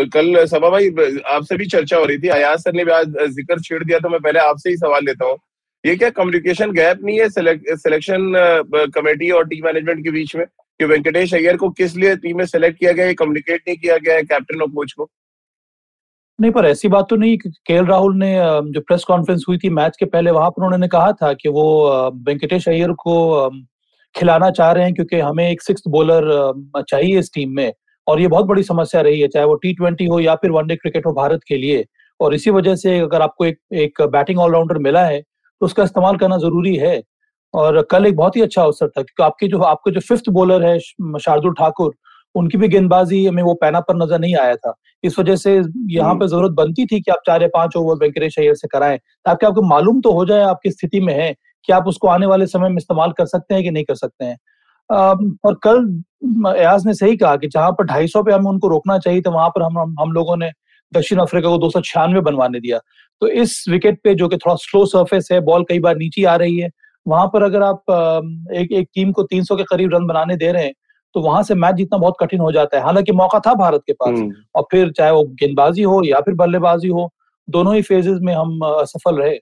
कल 0.09 0.45
सभा 0.47 0.69
भाई 0.69 0.89
आपसे 1.31 1.57
भी 1.57 1.65
चर्चा 1.67 1.97
हो 1.97 2.05
रही 2.05 2.17
थी। 2.19 2.27
अयाज 2.29 2.59
सर 2.59 2.73
ने 2.73 2.85
भी 2.85 2.91
आज 2.91 3.15
ज़िक्र 3.31 3.59
छेड़ 3.61 3.83
दिया 3.83 3.99
तो 3.99 4.09
मैं 4.09 4.19
पहले 4.21 4.39
आपसे 4.39 4.69
ही 4.69 4.77
सवाल 4.77 5.05
लेता 5.05 5.25
हूँ। 5.25 5.37
ये 5.83 5.95
क्या 5.95 6.09
कम्युनिकेशन 6.11 6.71
गैप 6.71 6.99
नहीं 7.03 7.19
है 7.19 7.29
सिलेक्शन 7.29 8.31
कमेटी 8.95 9.29
और 9.31 9.47
टीम 9.47 9.65
मैनेजमेंट 9.65 10.03
के 10.03 10.11
बीच 10.11 10.35
में? 10.35 10.45
कि 10.79 10.85
वेंकटेश 10.85 11.33
अय्यर 11.33 11.57
को 11.57 11.69
किस 11.71 11.95
लिए 11.95 12.15
टीम 12.17 12.37
में 12.37 12.45
सेलेक्ट 12.45 12.79
किया 12.79 12.91
गया 12.91 13.13
कम्युनिकेट 13.13 13.61
नहीं 13.67 13.77
किया 13.77 13.97
गया 13.97 14.15
है 14.15 14.23
कैप्टन 14.23 14.61
और 14.61 14.69
कोच 14.69 14.91
को? 14.91 15.09
नहीं, 16.39 16.51
पर 16.51 16.65
ऐसी 16.65 16.87
बात 16.87 17.05
तो 17.09 17.15
नहीं 17.15 17.37
के 17.37 17.73
एल 17.73 17.85
राहुल 17.85 18.15
ने 18.17 18.33
जो 18.71 18.81
प्रेस 18.81 19.03
कॉन्फ्रेंस 19.07 19.45
हुई 19.49 19.57
थी 19.57 19.69
मैच 19.71 19.97
के 19.99 20.05
पहले, 20.07 20.31
वहाँ 20.31 20.49
पर 20.49 20.65
उन्होंने 20.65 20.87
कहा 20.87 21.11
था 21.11 21.31
कि 21.33 21.49
वो 21.49 21.65
वेंकटेश 22.27 22.67
अय्यर 22.69 22.91
को 22.99 23.49
खिलाना 24.15 24.49
चाह 24.51 24.71
रहे 24.71 24.83
हैं 24.83 24.93
क्योंकि 24.93 25.19
हमें 25.19 25.49
एक 25.49 25.61
सिक्स 25.61 25.83
बॉलर 25.87 26.83
चाहिए 26.89 27.19
इस 27.19 27.31
टीम 27.33 27.55
में। 27.55 27.71
और 28.07 28.21
ये 28.21 28.27
बहुत 28.27 28.45
बड़ी 28.45 28.63
समस्या 28.63 29.01
रही 29.01 29.19
है 29.21 29.27
चाहे 29.27 29.45
वो 29.45 29.55
टी 29.55 29.73
ट्वेंटी 29.73 30.05
हो 30.05 30.19
या 30.19 30.35
फिर 30.35 30.51
वनडे 30.51 30.75
क्रिकेट 30.75 31.05
हो 31.05 31.13
भारत 31.13 31.41
के 31.47 31.57
लिए। 31.57 31.85
और 32.19 32.33
इसी 32.35 32.51
वजह 32.51 32.75
से 32.75 32.97
अगर 32.99 33.21
आपको 33.21 33.45
एक 33.45 33.57
एक 33.75 34.01
बैटिंग 34.11 34.39
ऑलराउंडर 34.39 34.77
मिला 34.79 35.03
है 35.05 35.19
तो 35.21 35.65
उसका 35.65 35.83
इस्तेमाल 35.83 36.17
करना 36.17 36.37
ज़रूरी 36.37 36.75
है। 36.77 37.01
और 37.53 37.81
कल 37.91 38.05
एक 38.05 38.15
बहुत 38.15 38.35
ही 38.35 38.41
अच्छा 38.41 38.61
अवसर 38.63 38.87
था 38.87 39.01
क्योंकि 39.01 39.23
आपके 39.23 39.47
जो 39.47 39.59
आपके 39.63 39.91
जो 39.91 39.99
फिफ्थ 40.01 40.29
बॉलर 40.31 40.63
है 40.65 40.77
शार्दुल 40.79 41.53
ठाकुर 41.53 41.93
उनकी 42.35 42.57
भी 42.57 42.67
गेंदबाजी 42.67 43.25
हमें 43.25 43.41
वो 43.43 43.53
पैना 43.53 43.79
पर 43.79 43.95
नज़र 43.95 44.19
नहीं 44.19 44.35
आया 44.35 44.55
था। 44.55 44.73
इस 45.03 45.17
वजह 45.19 45.35
से 45.35 45.51
यहाँ 45.53 46.09
हम्म। 46.09 46.19
पे 46.19 46.27
ज़रूरत 46.27 46.51
बनती 46.51 46.85
थी 46.85 46.99
कि 47.01 47.11
आप 47.11 47.19
चार 47.25 47.41
या 47.41 47.47
पाँच 47.53 47.75
ओवर 47.77 47.95
वेंकटेश 47.95 48.37
अय्यर 48.39 48.55
से 48.55 48.67
कराएँ 48.67 48.97
ताकि 49.25 49.45
आपको 49.45 49.61
मालूम 49.61 49.99
तो 50.01 50.11
हो 50.11 50.25
जाए 50.25 50.41
आपकी 50.43 50.71
स्थिति 50.71 50.99
में 50.99 51.13
है 51.13 51.33
कि 51.67 51.73
आप 51.73 51.87
उसको 51.87 52.07
आने 52.07 52.25
वाले 52.25 52.47
समय 52.47 52.69
में 52.69 52.77
इस्तेमाल 52.77 53.11
कर 53.11 53.25
सकते 53.25 53.55
हैं 53.55 53.63
कि 53.63 53.71
नहीं 53.71 53.83
कर 53.83 53.95
सकते 53.95 54.25
हैं। 54.25 54.37
और 54.89 55.59
कल 55.63 56.03
एयाज 56.57 56.85
ने 56.85 56.93
सही 56.93 57.17
कहा 57.17 57.35
कि 57.35 57.47
जहाँ 57.47 57.71
पर 57.71 57.85
ढाई 57.85 58.07
सौ 58.07 58.23
पे 58.23 58.31
हमें 58.31 58.49
उनको 58.51 58.67
रोकना 58.67 58.97
चाहिए 58.99 59.21
तो 59.21 59.31
वहाँ 59.31 59.49
पर 59.49 59.61
हम 59.63 59.79
हम, 59.79 59.95
हम 59.99 60.11
लोगों 60.11 60.37
ने 60.37 60.51
दक्षिण 60.93 61.19
अफ्रीका 61.19 61.49
को 61.49 61.57
दो 61.57 61.69
सौ 61.69 61.81
छियानवे 61.81 62.21
बनवाने 62.21 62.59
दिया। 62.59 62.79
तो 63.21 63.27
इस 63.27 63.65
विकेट 63.69 63.99
पे 64.03 64.13
जो 64.15 64.27
कि 64.27 64.37
थोड़ा 64.37 64.55
स्लो 64.55 64.85
सरफेस 64.85 65.27
है 65.31 65.39
बॉल 65.41 65.63
कई 65.63 65.79
बार 65.79 65.95
नीचे 65.97 66.23
आ 66.23 66.35
रही 66.35 66.57
है 66.59 66.69
वहाँ 67.05 67.27
पर 67.27 67.43
अगर 67.43 67.63
आप 67.63 67.83
एक 68.53 68.71
एक 68.71 68.87
टीम 68.95 69.11
को 69.11 69.23
300 69.23 69.55
के 69.57 69.63
करीब 69.63 69.93
रन 69.93 70.05
बनाने 70.07 70.35
दे 70.35 70.51
रहे 70.51 70.63
हैं 70.63 70.73
तो 71.15 71.21
वहाँ 71.21 71.41
से 71.43 71.55
मैच 71.55 71.75
जीतना 71.75 71.97
बहुत 71.97 72.15
कठिन 72.19 72.39
हो 72.39 72.51
जाता 72.51 72.77
है। 72.77 72.83
हालाँकि 72.83 73.11
मौका 73.11 73.39
था 73.39 73.53
भारत 73.53 73.81
के 73.87 73.93
पास 73.93 74.19
हम्म। 74.19 74.33
और 74.55 74.63
फिर 74.71 74.91
चाहे 74.91 75.11
वो 75.11 75.23
गेंदबाजी 75.23 75.83
हो 75.83 76.01
या 76.05 76.19
फिर 76.19 76.33
बल्लेबाजी 76.33 76.87
हो 76.87 77.09
दोनों 77.49 77.75
ही 77.75 77.81
फेजेस 77.81 78.19
में 78.21 78.33
हम 78.33 78.59
असफल 78.65 79.15
रहे। 79.15 79.39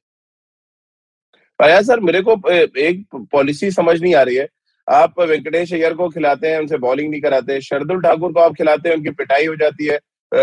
सर 1.83 1.99
मेरे 1.99 2.21
को 2.21 2.35
एक 2.77 3.05
पॉलिसी 3.15 3.71
समझ 3.71 4.01
नहीं 4.01 4.15
आ 4.15 4.21
रही 4.21 4.35
है। 4.35 4.47
आप 4.91 5.19
वेंकटेश 5.21 5.73
अय्यर 5.73 5.93
को 5.93 6.07
खिलाते 6.09 6.47
हैं, 6.47 6.59
उनसे 6.59 6.77
बॉलिंग 6.77 7.09
नहीं 7.11 7.21
कराते, 7.21 7.59
शरदुल 7.61 8.01
ठाकुर 8.01 8.31
को 8.33 8.39
आप 8.39 8.53
खिलाते 8.53 8.89
हैं, 8.89 8.95
उनकी 8.95 9.09
पिटाई 9.11 9.45
हो 9.45 9.55
जाती 9.55 9.85
है 9.85 9.99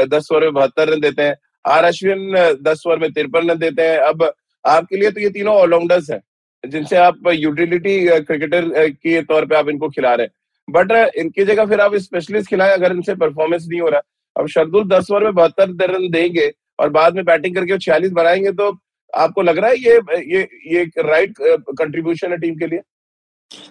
दस 0.06 0.28
ओवर 0.32 0.42
में 0.42 0.52
बहत्तर 0.54 0.88
रन 0.88 1.00
देते 1.00 1.22
हैं, 1.22 1.34
आर 1.64 1.84
अश्विन 1.84 2.32
दस 2.62 2.82
ओवर 2.86 2.98
में 2.98 3.10
तिरपन 3.12 3.50
रन 3.50 3.58
देते 3.58 3.82
हैं। 3.82 3.98
अब 4.00 4.32
आपके 4.64 4.96
लिए 4.96 5.10
तो 5.10 5.20
ये 5.20 5.30
तीनों 5.30 5.54
ऑलराउंडर्स 5.56 6.10
हैं, 6.10 6.20
जिनसे 6.64 6.96
आप 6.98 7.28
यूटिलिटी 7.32 7.98
क्रिकेटर 8.20 8.68
के 8.90 9.22
तौर 9.24 9.46
पे 9.46 9.56
आप 9.56 9.68
इनको 9.68 9.88
खिला 9.90 10.14
रहे 10.14 10.26
हैं। 10.26 10.32
बट 10.68 11.16
इनकी 11.18 11.44
जगह 11.44 11.66
फिर 11.66 11.80
आप 11.80 11.94
स्पेशलिस्ट 11.96 12.50
खिलाएँ, 12.50 12.72
अगर 12.72 12.92
इनसे 12.92 13.14
परफॉर्मेंस 13.16 13.66
नहीं 13.68 13.80
हो 13.80 13.88
रहा। 13.88 14.00
अब 14.36 14.46
शरदुल 14.48 14.88
दस 14.88 15.10
ओवर 15.10 15.24
में 15.24 15.34
बहत्तर 15.34 15.90
रन 15.90 16.10
देंगे 16.10 16.52
और 16.78 16.88
बाद 16.90 17.14
में 17.14 17.24
बैटिंग 17.24 17.54
करके 17.54 17.78
छियालीस 17.78 18.12
बनाएँगे 18.12 18.52
तो 18.52 18.76
आपको 19.12 19.42
लग 19.42 19.58
रहा 19.58 19.70
है 19.70 19.76
ये 19.78 20.00
ये 20.26 20.48
ये 20.68 20.84
राइट 20.98 21.34
कंट्रीब्यूशन 21.78 22.30
है 22.30 22.38
टीम 22.38 22.54
के 22.54 22.66
लिए? 22.66 22.80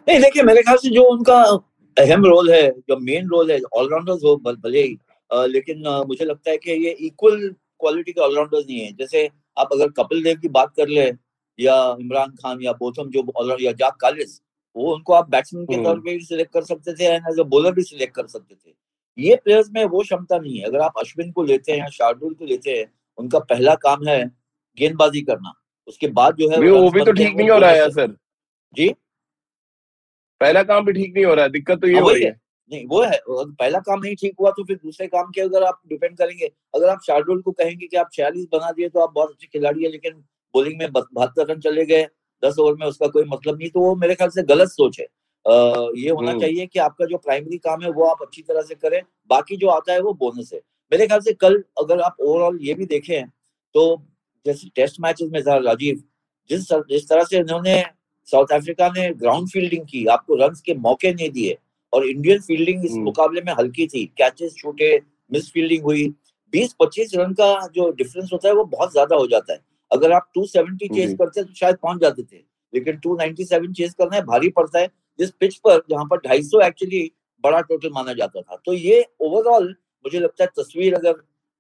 नहीं 0.08 0.20
देखिए 0.22 0.44
मेरे 0.44 0.62
ख्याल 0.64 0.78
से 0.78 0.90
जो 0.90 1.04
उनका 1.10 1.42
अहम 1.98 2.26
रोल 2.26 2.52
है 2.52 2.70
जो 2.90 2.98
मेन 3.00 3.28
रोल 3.30 3.52
है 3.52 3.60
ऑलराउंडर्स 3.76 4.24
हो 4.24 4.36
भले 4.46 4.82
ही 4.82 4.98
लेकिन 5.52 5.88
मुझे 6.08 6.26
लगता 6.26 6.52
है 6.52 6.58
कि 6.58 6.72
ये 6.86 6.92
इक्वल 7.06 7.48
क्वालिटी 7.80 8.12
के 8.12 8.22
ऑलराउंडर्स 8.22 8.66
नहीं 8.68 8.80
है। 8.80 8.92
जैसे 8.94 9.30
आप 9.58 9.70
अगर 9.74 9.88
कपिल 9.98 10.24
देव 10.24 10.38
की 10.42 10.50
बात 10.50 10.74
कर 10.78 10.88
ले 10.88 11.06
या 11.60 11.76
इमरान 12.02 12.30
खान 12.36 12.62
या 12.64 12.72
बोथम 12.80 13.10
जो 13.12 13.24
ऑलराउंडर 13.36 13.64
या 13.64 13.72
जाक 13.80 13.96
कालिस 14.02 14.40
वो 14.76 14.94
उनको 14.94 15.14
आप 15.14 15.30
बैट्समैन 15.30 15.66
के 15.66 15.84
तौर 15.84 16.00
पे 16.00 16.14
भी 16.14 16.24
सिलेक्ट 16.26 16.52
कर 16.54 16.62
सकते 16.64 16.94
थे 16.94 17.06
एंड 17.06 17.24
एज 17.32 17.40
अ 17.40 17.44
बॉलर 17.46 17.74
भी 17.74 17.84
सिलेक्ट 17.84 18.16
कर 18.16 18.28
सकते 18.28 18.56
थे। 18.56 18.74
ये 19.18 19.36
प्लेयर्स 19.36 19.70
में 19.74 19.84
वो 19.86 20.02
क्षमता 20.02 20.38
नहीं 20.38 20.58
है। 20.58 20.66
अगर 20.66 20.80
आप 20.80 20.98
अश्विन 21.00 21.32
को 21.32 21.44
लेते 21.44 21.72
हैं 21.72 21.80
या 21.80 21.88
शार्दुल 21.92 22.34
को 22.34 22.46
लेते 22.46 22.72
हैं 22.72 22.86
उनका 23.18 23.40
पहला 23.42 23.76
काम 23.78 24.08
है 24.08 24.24
गेंदबाजी 24.78 25.22
करना। 25.22 25.54
उसके 25.88 26.08
बाद 26.20 26.36
जो 26.36 26.50
है 26.50 26.58
वो 26.62 26.90
भी 26.92 27.04
तो 27.06 27.12
ठीक 27.12 27.36
नहीं 27.36 27.50
हो 27.50 27.58
रहा 27.58 27.72
है 27.72 27.90
सर। 27.92 28.16
जी? 28.76 28.94
पहला 30.42 30.64
काम 30.64 30.86
भी 30.86 30.94
ठीक 30.94 31.14
नहीं 31.14 31.26
हो 31.26 31.34
रहा 31.34 31.46
है 31.46 31.52
दिक्कत 31.52 31.82
तो 31.82 31.88
ये 31.88 31.94
हाँ, 31.94 32.02
हो 32.04 32.10
रही 32.10 32.24
है। 32.24 32.36
नहीं 32.72 32.86
वो 32.88 33.02
है 33.04 33.20
पहला 33.28 33.80
काम 33.80 34.00
नहीं 34.04 34.16
ठीक 34.16 34.34
हुआ 34.40 34.50
तो 34.52 34.64
फिर 34.64 34.78
दूसरे 34.78 35.08
काम 35.08 35.30
के 35.36 35.42
अगर 35.42 35.64
आप 35.64 35.82
डिपेंड 35.90 36.18
करेंगे 36.18 36.50
अगर 36.76 36.90
आप 36.90 37.00
शार्दुल 37.08 37.42
को 37.42 37.52
कहेंगे 37.52 37.88
कि 37.88 37.98
आप 37.98 38.10
छियालीस 38.14 38.46
बना 38.52 38.72
दिए 38.72 38.90
तो 38.90 39.00
आप 39.00 39.14
बहुत 39.16 39.32
अच्छे 39.32 39.48
खिलाड़ी 39.48 39.84
है 39.84 39.92
लेकिन 39.92 40.14
बॉलिंग 40.54 40.80
में 40.80 40.92
बहत्तर 40.92 41.48
रन 41.48 41.60
चले 41.60 41.86
गए 41.86 42.08
दस 42.44 42.60
ओवर 42.60 42.74
में 42.80 42.86
उसका 42.88 43.08
कोई 43.08 43.24
मतलब 43.28 43.58
नहीं 43.58 43.70
तो 43.70 43.80
वो 43.80 43.96
मेरे 43.96 44.16
ख्याल 44.16 44.30
से 44.30 44.44
गलत 44.44 44.70
सोच 44.70 45.00
है। 45.00 45.06
आ, 45.06 45.54
ये 45.96 46.10
होना 46.10 46.32
हम्म। 46.32 46.42
चाहिए 46.42 46.66
कि 46.66 46.80
आपका 46.80 47.06
जो 47.06 47.18
प्राइमरी 47.18 47.58
काम 47.58 47.82
है 47.84 47.90
वो 47.92 48.06
आप 48.06 48.22
अच्छी 48.22 48.42
तरह 48.42 48.62
से 48.62 48.76
करें 48.76 49.02
बाकी 49.30 49.58
जो 49.58 49.68
आता 49.68 49.94
है 49.94 50.02
वो 50.02 50.14
बोनस 50.14 50.50
है। 50.54 50.60
मेरे 50.92 51.08
ख्याल 51.08 51.20
से 51.20 51.34
कल 51.34 51.64
अगर 51.80 52.02
आप 52.02 52.18
ओवरऑल 52.22 52.60
ये 52.62 52.74
भी 52.74 52.86
देखें 52.86 53.28
तो 53.76 53.86
जैसे 54.46 54.70
टेस्ट 54.76 54.98
मैचेस 55.02 55.30
में 55.32 55.42
था 55.44 55.58
राजीव 55.58 56.04
जिस 56.50 56.68
जिस 56.90 57.10
तरह 57.10 57.24
से 57.24 57.38
इन्होंने 57.38 57.82
साउथ 58.30 58.52
अफ्रीका 58.54 58.88
ने 58.90 59.10
ग्राउंड 59.16 59.50
फील्डिंग 59.50 59.86
की 59.86 60.06
आपको 60.08 60.36
रन 60.36 60.56
के 60.66 60.74
मौके 60.76 61.14
नहीं 61.14 61.30
दिए। 61.30 61.58
और 61.94 62.06
इंडियन 62.06 62.40
फील्डिंग 62.42 62.86
इस 62.86 62.92
हम्म। 62.92 63.04
मुकाबले 63.04 63.42
में 63.42 63.54
हल्की 63.54 63.88
थी। 63.88 64.06
कैचेस 64.18 64.56
छूटे 64.58 64.96
मिस 65.32 65.52
फील्डिंग 65.52 65.84
हुई। 65.84 66.08
20-25 66.54 67.16
रन 67.16 67.34
का 67.34 67.68
जो 67.68 67.90
डिफरेंस 67.94 68.30
होता 68.34 68.48
है 68.48 68.54
वो 68.56 68.64
बहुत 68.66 68.92
ज़्यादा 68.92 69.16
हो 69.16 69.28
जाता 69.28 69.54
है। 69.54 69.60
अगर 69.92 70.12
आप 70.12 70.30
270 70.38 70.88
चेस 70.88 71.14
करते 71.20 71.44
तो 71.44 71.54
शायद 71.54 71.76
पहुँच 71.84 72.02
जाते 72.02 72.24
थे। 72.24 72.44
लेकिन 72.74 73.00
297 73.00 73.74
चेस 73.74 73.94
करना 73.94 74.16
है 74.16 74.22
भारी 74.26 74.50
पड़ता 74.52 74.80
है 74.80 74.88
जिस 75.20 75.32
पिच 75.32 75.56
पर 75.58 75.82
जहाँ 75.90 76.06
पर 76.06 76.18
250 76.20 76.62
एक्चुअली 76.64 77.12
बड़ा 77.44 77.62
टोटल 77.62 77.90
माना 77.94 78.14
जाता 78.14 78.42
था। 78.42 78.62
तो 78.66 78.74
ये 78.74 79.04
ओवरऑल 79.22 79.76
मुझे 80.06 80.20
लगता 80.20 80.44
है 80.44 80.50
तस्वीर 80.58 80.96
अगर 80.96 81.16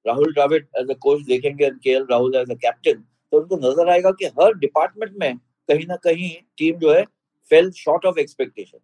Rahul 0.06 0.34
Dravid 0.34 0.68
as 0.80 0.90
a 0.90 0.94
coach 1.02 1.22
देखेंगे 1.25 1.70
के 1.70 1.98
राहुल 2.02 2.36
एज 2.36 2.52
अ 2.52 2.56
कैप्टन 2.56 3.04
तो 3.31 3.40
उनको 3.40 3.58
नज़र 3.60 3.90
आएगा 3.90 4.12
कि 4.12 4.25
हर 4.40 4.54
डिपार्टमेंट 4.56 5.13
में 5.20 5.34
कहीं 5.69 5.86
ना 5.88 5.96
कहीं 5.96 6.30
टीम 6.58 6.78
जो 6.80 6.94
है 6.94 7.04
फेल 7.52 7.72
शॉर्ट 7.72 8.06
ऑफ़ 8.06 8.19
एक्सपेक्टेशन 8.19 8.80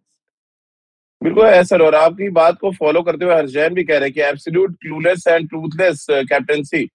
बिल्कुल 1.22 1.46
है 1.46 1.62
सर 1.64 1.82
और 1.82 1.94
आपकी 1.94 2.28
बात 2.30 2.58
को 2.58 2.70
फॉलो 2.70 3.02
करते 3.02 3.24
हुए 3.24 3.34
हरजैन 3.34 3.74
भी 3.74 3.84
कह 3.84 3.98
रहे 3.98 4.08
हैं 4.08 4.12
कि 4.12 4.20
absolute 4.20 4.76
clueless 4.80 5.26
and 5.28 5.48
truthless 5.48 6.06
captaincy 6.10 6.88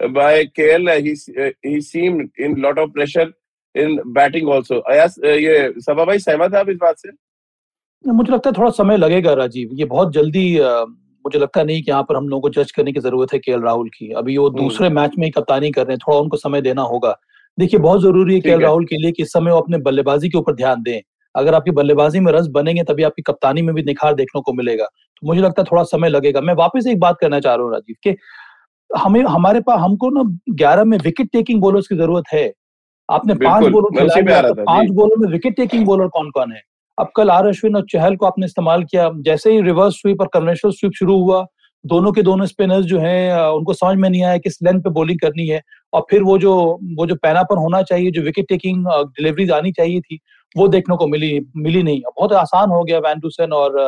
by 0.00 0.44
KL 0.44 0.88
he 0.88 1.80
seem 1.80 2.20
in 2.40 2.56
lot 2.58 2.78
of 2.78 2.90
pressure 2.90 3.32
in 3.74 4.00
batting 4.06 4.50
also 4.50 4.82
yes 4.92 5.14
ये 5.24 5.72
सभा 5.78 6.04
भाई 6.04 6.18
सहमत 6.18 6.54
है 6.54 6.60
आप 6.60 6.68
इस 6.68 6.76
बात 6.76 6.98
से? 6.98 7.10
मुझे 8.04 8.32
लगता 8.32 8.50
है 8.50 8.58
थोड़ा 8.58 8.70
समय 8.70 8.96
लगेगा 8.96 9.32
राजीव। 9.32 9.70
ये 9.72 9.84
बहुत 9.84 10.12
जल्दी 10.12 10.58
uh, 10.58 10.86
मुझे 11.24 11.38
लगता 11.38 11.62
नहीं 11.62 11.82
कि 11.82 11.90
यहाँ 11.90 12.02
पर 12.02 12.16
हम 12.16 12.28
लोगों 12.28 12.40
को 12.40 12.62
जज 12.62 12.70
करने 12.70 12.92
की 12.92 13.00
ज़रूरत 13.00 13.32
है 13.32 13.38
के 13.38 13.62
राहुल 13.62 13.88
की। 13.88 14.10
अभी 14.12 14.36
वो 14.38 14.48
हम्म। 14.48 14.60
दूसरे 14.60 14.88
मैच 14.88 15.12
में 15.18 15.26
ही 15.26 15.30
कप्तानी 15.30 15.70
कर 15.70 15.86
रहे 15.86 15.92
हैं 15.92 15.98
थोड़ा 15.98 16.18
उनको 16.18 16.36
समय 16.36 16.60
देना 16.60 16.82
होगा। 16.82 17.16
देखिए 17.58 17.80
बहुत 17.80 18.00
ज़रूरी 18.02 18.34
है 18.34 18.40
के 18.40 18.56
राहुल 18.58 18.84
के 18.84 18.96
लिए 18.96 19.12
कि 19.12 19.22
इस 19.22 19.32
समय 19.32 19.50
वो 19.50 19.58
अपने 19.58 19.78
बल्लेबाजी 19.80 20.28
के 20.28 20.38
ऊपर 20.38 20.54
ध्यान 20.54 20.82
दें। 20.82 21.00
अगर 21.34 21.54
आपकी 21.54 21.70
बल्लेबाजी 21.70 22.20
में 22.20 22.32
रस 22.32 22.46
बनेंगे 22.50 22.82
तभी 22.84 23.02
आपकी 23.02 23.22
कप्तानी 23.22 23.62
में 23.62 23.74
भी 23.74 23.82
निखार 23.82 24.14
देखने 24.14 24.40
को 24.40 24.52
मिलेगा। 24.52 24.84
तो 24.84 25.26
मुझे 25.26 25.40
लगता 25.40 25.62
है 25.62 25.66
थोड़ा 25.70 25.82
समय 25.84 26.08
लगेगा। 26.08 26.40
मैं 26.40 26.54
वापस 26.54 26.86
एक 26.86 27.00
बात 27.00 27.16
करना 27.20 27.40
चाह 27.40 27.54
रहा 27.54 27.64
हूँ 27.64 27.72
राजीव 27.72 27.96
के 28.02 28.16
हमें 28.90 29.22
हमारे 29.24 29.60
पास 29.60 29.80
हमको 29.80 30.10
ना 30.10 30.22
ग्यारह 30.50 30.84
में 30.84 30.98
विकेट 30.98 31.28
टेकिंग 31.32 31.60
बॉलर्स 31.60 31.86
की 31.88 31.96
ज़रूरत 31.96 32.24
है। 32.32 32.52
आपने 33.08 33.34
पाँच 33.36 33.64
बॉलर 33.72 34.48
तो 34.48 34.64
पाँच 34.64 34.90
बॉलर 34.90 35.16
में 35.18 35.28
विकेट 35.32 35.56
टेकिंग 35.56 35.84
बॉलर 35.86 36.08
कौन 36.08 36.30
कौन 36.30 36.52
है? 36.52 36.60
अब 36.98 37.10
कल 37.16 37.30
आर 37.30 37.46
अश्विन 37.46 37.76
और 37.76 37.84
चहल 37.90 38.16
को 38.16 38.26
आपने 38.26 38.46
इस्तेमाल 38.46 38.84
किया 38.84 39.10
जैसे 39.24 39.52
ही 39.52 39.60
रिवर्स 39.62 39.94
स्वीप 39.94 40.20
और 40.20 40.28
कन्वेंशनल 40.34 40.72
स्वीप 40.72 40.92
शुरू 40.98 41.18
हुआ 41.20 41.44
दोनों 41.84 42.12
के 42.12 42.22
दोनों 42.22 42.46
स्पिनर्स 42.46 42.84
जो 42.86 42.98
हैं 43.00 43.38
उनको 43.48 43.72
समझ 43.74 43.96
में 43.98 44.08
नहीं 44.08 44.22
आया 44.24 44.38
किस 44.38 44.62
लेंथ 44.62 44.80
पे 44.82 44.90
बॉलिंग 44.90 45.18
करनी 45.20 45.46
है। 45.48 45.60
और 45.92 46.06
फिर 46.10 46.22
वो 46.22 46.36
जो 46.38 46.54
वो 46.98 47.06
जो 47.06 47.14
पैना 47.22 47.42
पर 47.42 47.58
होना 47.58 47.82
चाहिए 47.82 48.10
जो 48.10 48.22
विकेट 48.22 48.46
टेकिंग 48.48 48.86
डिलीवरीज 48.88 49.50
आनी 49.52 49.72
चाहिए 49.72 50.00
थी 50.00 50.18
वो 50.56 50.68
देखने 50.68 50.96
को 50.96 51.06
मिली 51.08 51.38
मिली 51.56 51.82
नहीं। 51.82 52.00
बहुत 52.08 52.32
आसान 52.34 52.70
हो 52.70 52.82
गया 52.84 52.98
वैंडूसन 53.00 53.52
और 53.52 53.78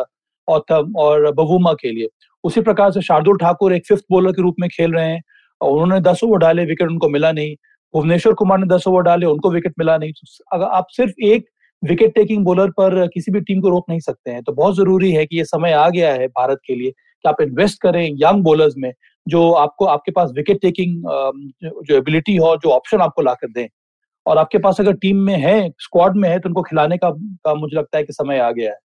और, 0.48 0.62
और 0.96 1.30
बवूमा 1.34 1.72
के 1.72 1.90
लिए। 1.92 2.08
उसी 2.44 2.60
प्रकार 2.60 2.90
से 2.92 3.00
शार्दुल 3.02 3.36
ठाकुर 3.38 3.72
एक 3.74 3.86
फिफ्थ 3.86 4.04
बॉलर 4.10 4.32
के 4.32 4.42
रूप 4.42 4.56
में 4.60 4.68
खेल 4.70 4.92
रहे 4.92 5.08
हैं। 5.10 5.22
उन्होंने 5.60 6.00
दस 6.02 6.20
ओवर 6.24 6.38
डाले 6.38 6.64
विकेट 6.64 6.88
उनको 6.88 7.08
मिला 7.08 7.32
नहीं। 7.32 7.54
भुवनेश्वर 7.94 8.32
कुमार 8.34 8.58
ने 8.58 8.66
दस 8.66 8.84
ओवर 8.88 9.02
डाले 9.02 9.26
उनको 9.26 9.50
विकेट 9.50 9.72
मिला 9.78 9.96
नहीं। 9.98 10.12
तो 10.12 10.56
अगर 10.56 10.64
आप 10.76 10.86
सिर्फ़ 10.90 11.12
एक 11.24 11.46
विकेट 11.82 12.14
टेकिंग 12.14 12.44
बॉलर 12.44 12.70
पर 12.70 13.06
किसी 13.06 13.32
भी 13.32 13.40
टीम 13.40 13.60
को 13.60 13.68
रोक 13.68 13.84
नहीं 13.88 14.00
सकते 14.00 14.30
हैं 14.30 14.42
तो 14.42 14.52
बहुत 14.52 14.76
ज़रूरी 14.76 15.10
है 15.12 15.24
कि 15.26 15.36
ये 15.38 15.44
समय 15.44 15.72
आ 15.74 15.88
गया 15.90 16.12
है 16.14 16.26
भारत 16.30 16.58
के 16.66 16.74
लिए। 16.74 16.92
कि 17.25 17.28
आप 17.28 17.40
इन्वेस्ट 17.40 17.80
करें 17.82 18.06
यंग 18.23 18.42
बोलर्स 18.42 18.75
में 18.78 18.92
जो 19.26 19.50
आपको 19.54 19.85
आपके 19.87 20.12
पास 20.12 20.30
विकेट 20.37 20.61
टेकिंग 20.62 21.02
जो 21.64 21.96
एबिलिटी 21.96 22.37
हो 22.37 22.56
जो 22.56 22.70
ऑप्शन 22.70 23.00
आपको 23.00 23.23
ला 23.23 23.35
कर 23.35 23.49
दें। 23.50 23.66
और 24.26 24.38
आपके 24.38 24.58
पास 24.58 24.80
अगर 24.80 24.92
टीम 24.96 25.16
में 25.16 25.37
है 25.37 25.70
स्क्वाड 25.80 26.16
में 26.16 26.28
है 26.28 26.38
तो 26.38 26.49
उनको 26.49 26.62
खिलाने 26.62 26.96
का, 26.96 27.11
का 27.11 27.54
मुझे 27.54 27.76
लगता 27.76 27.99
है 27.99 28.04
कि 28.04 28.12
समय 28.12 28.38
आ 28.38 28.50
गया 28.50 28.70
है। 28.70 28.78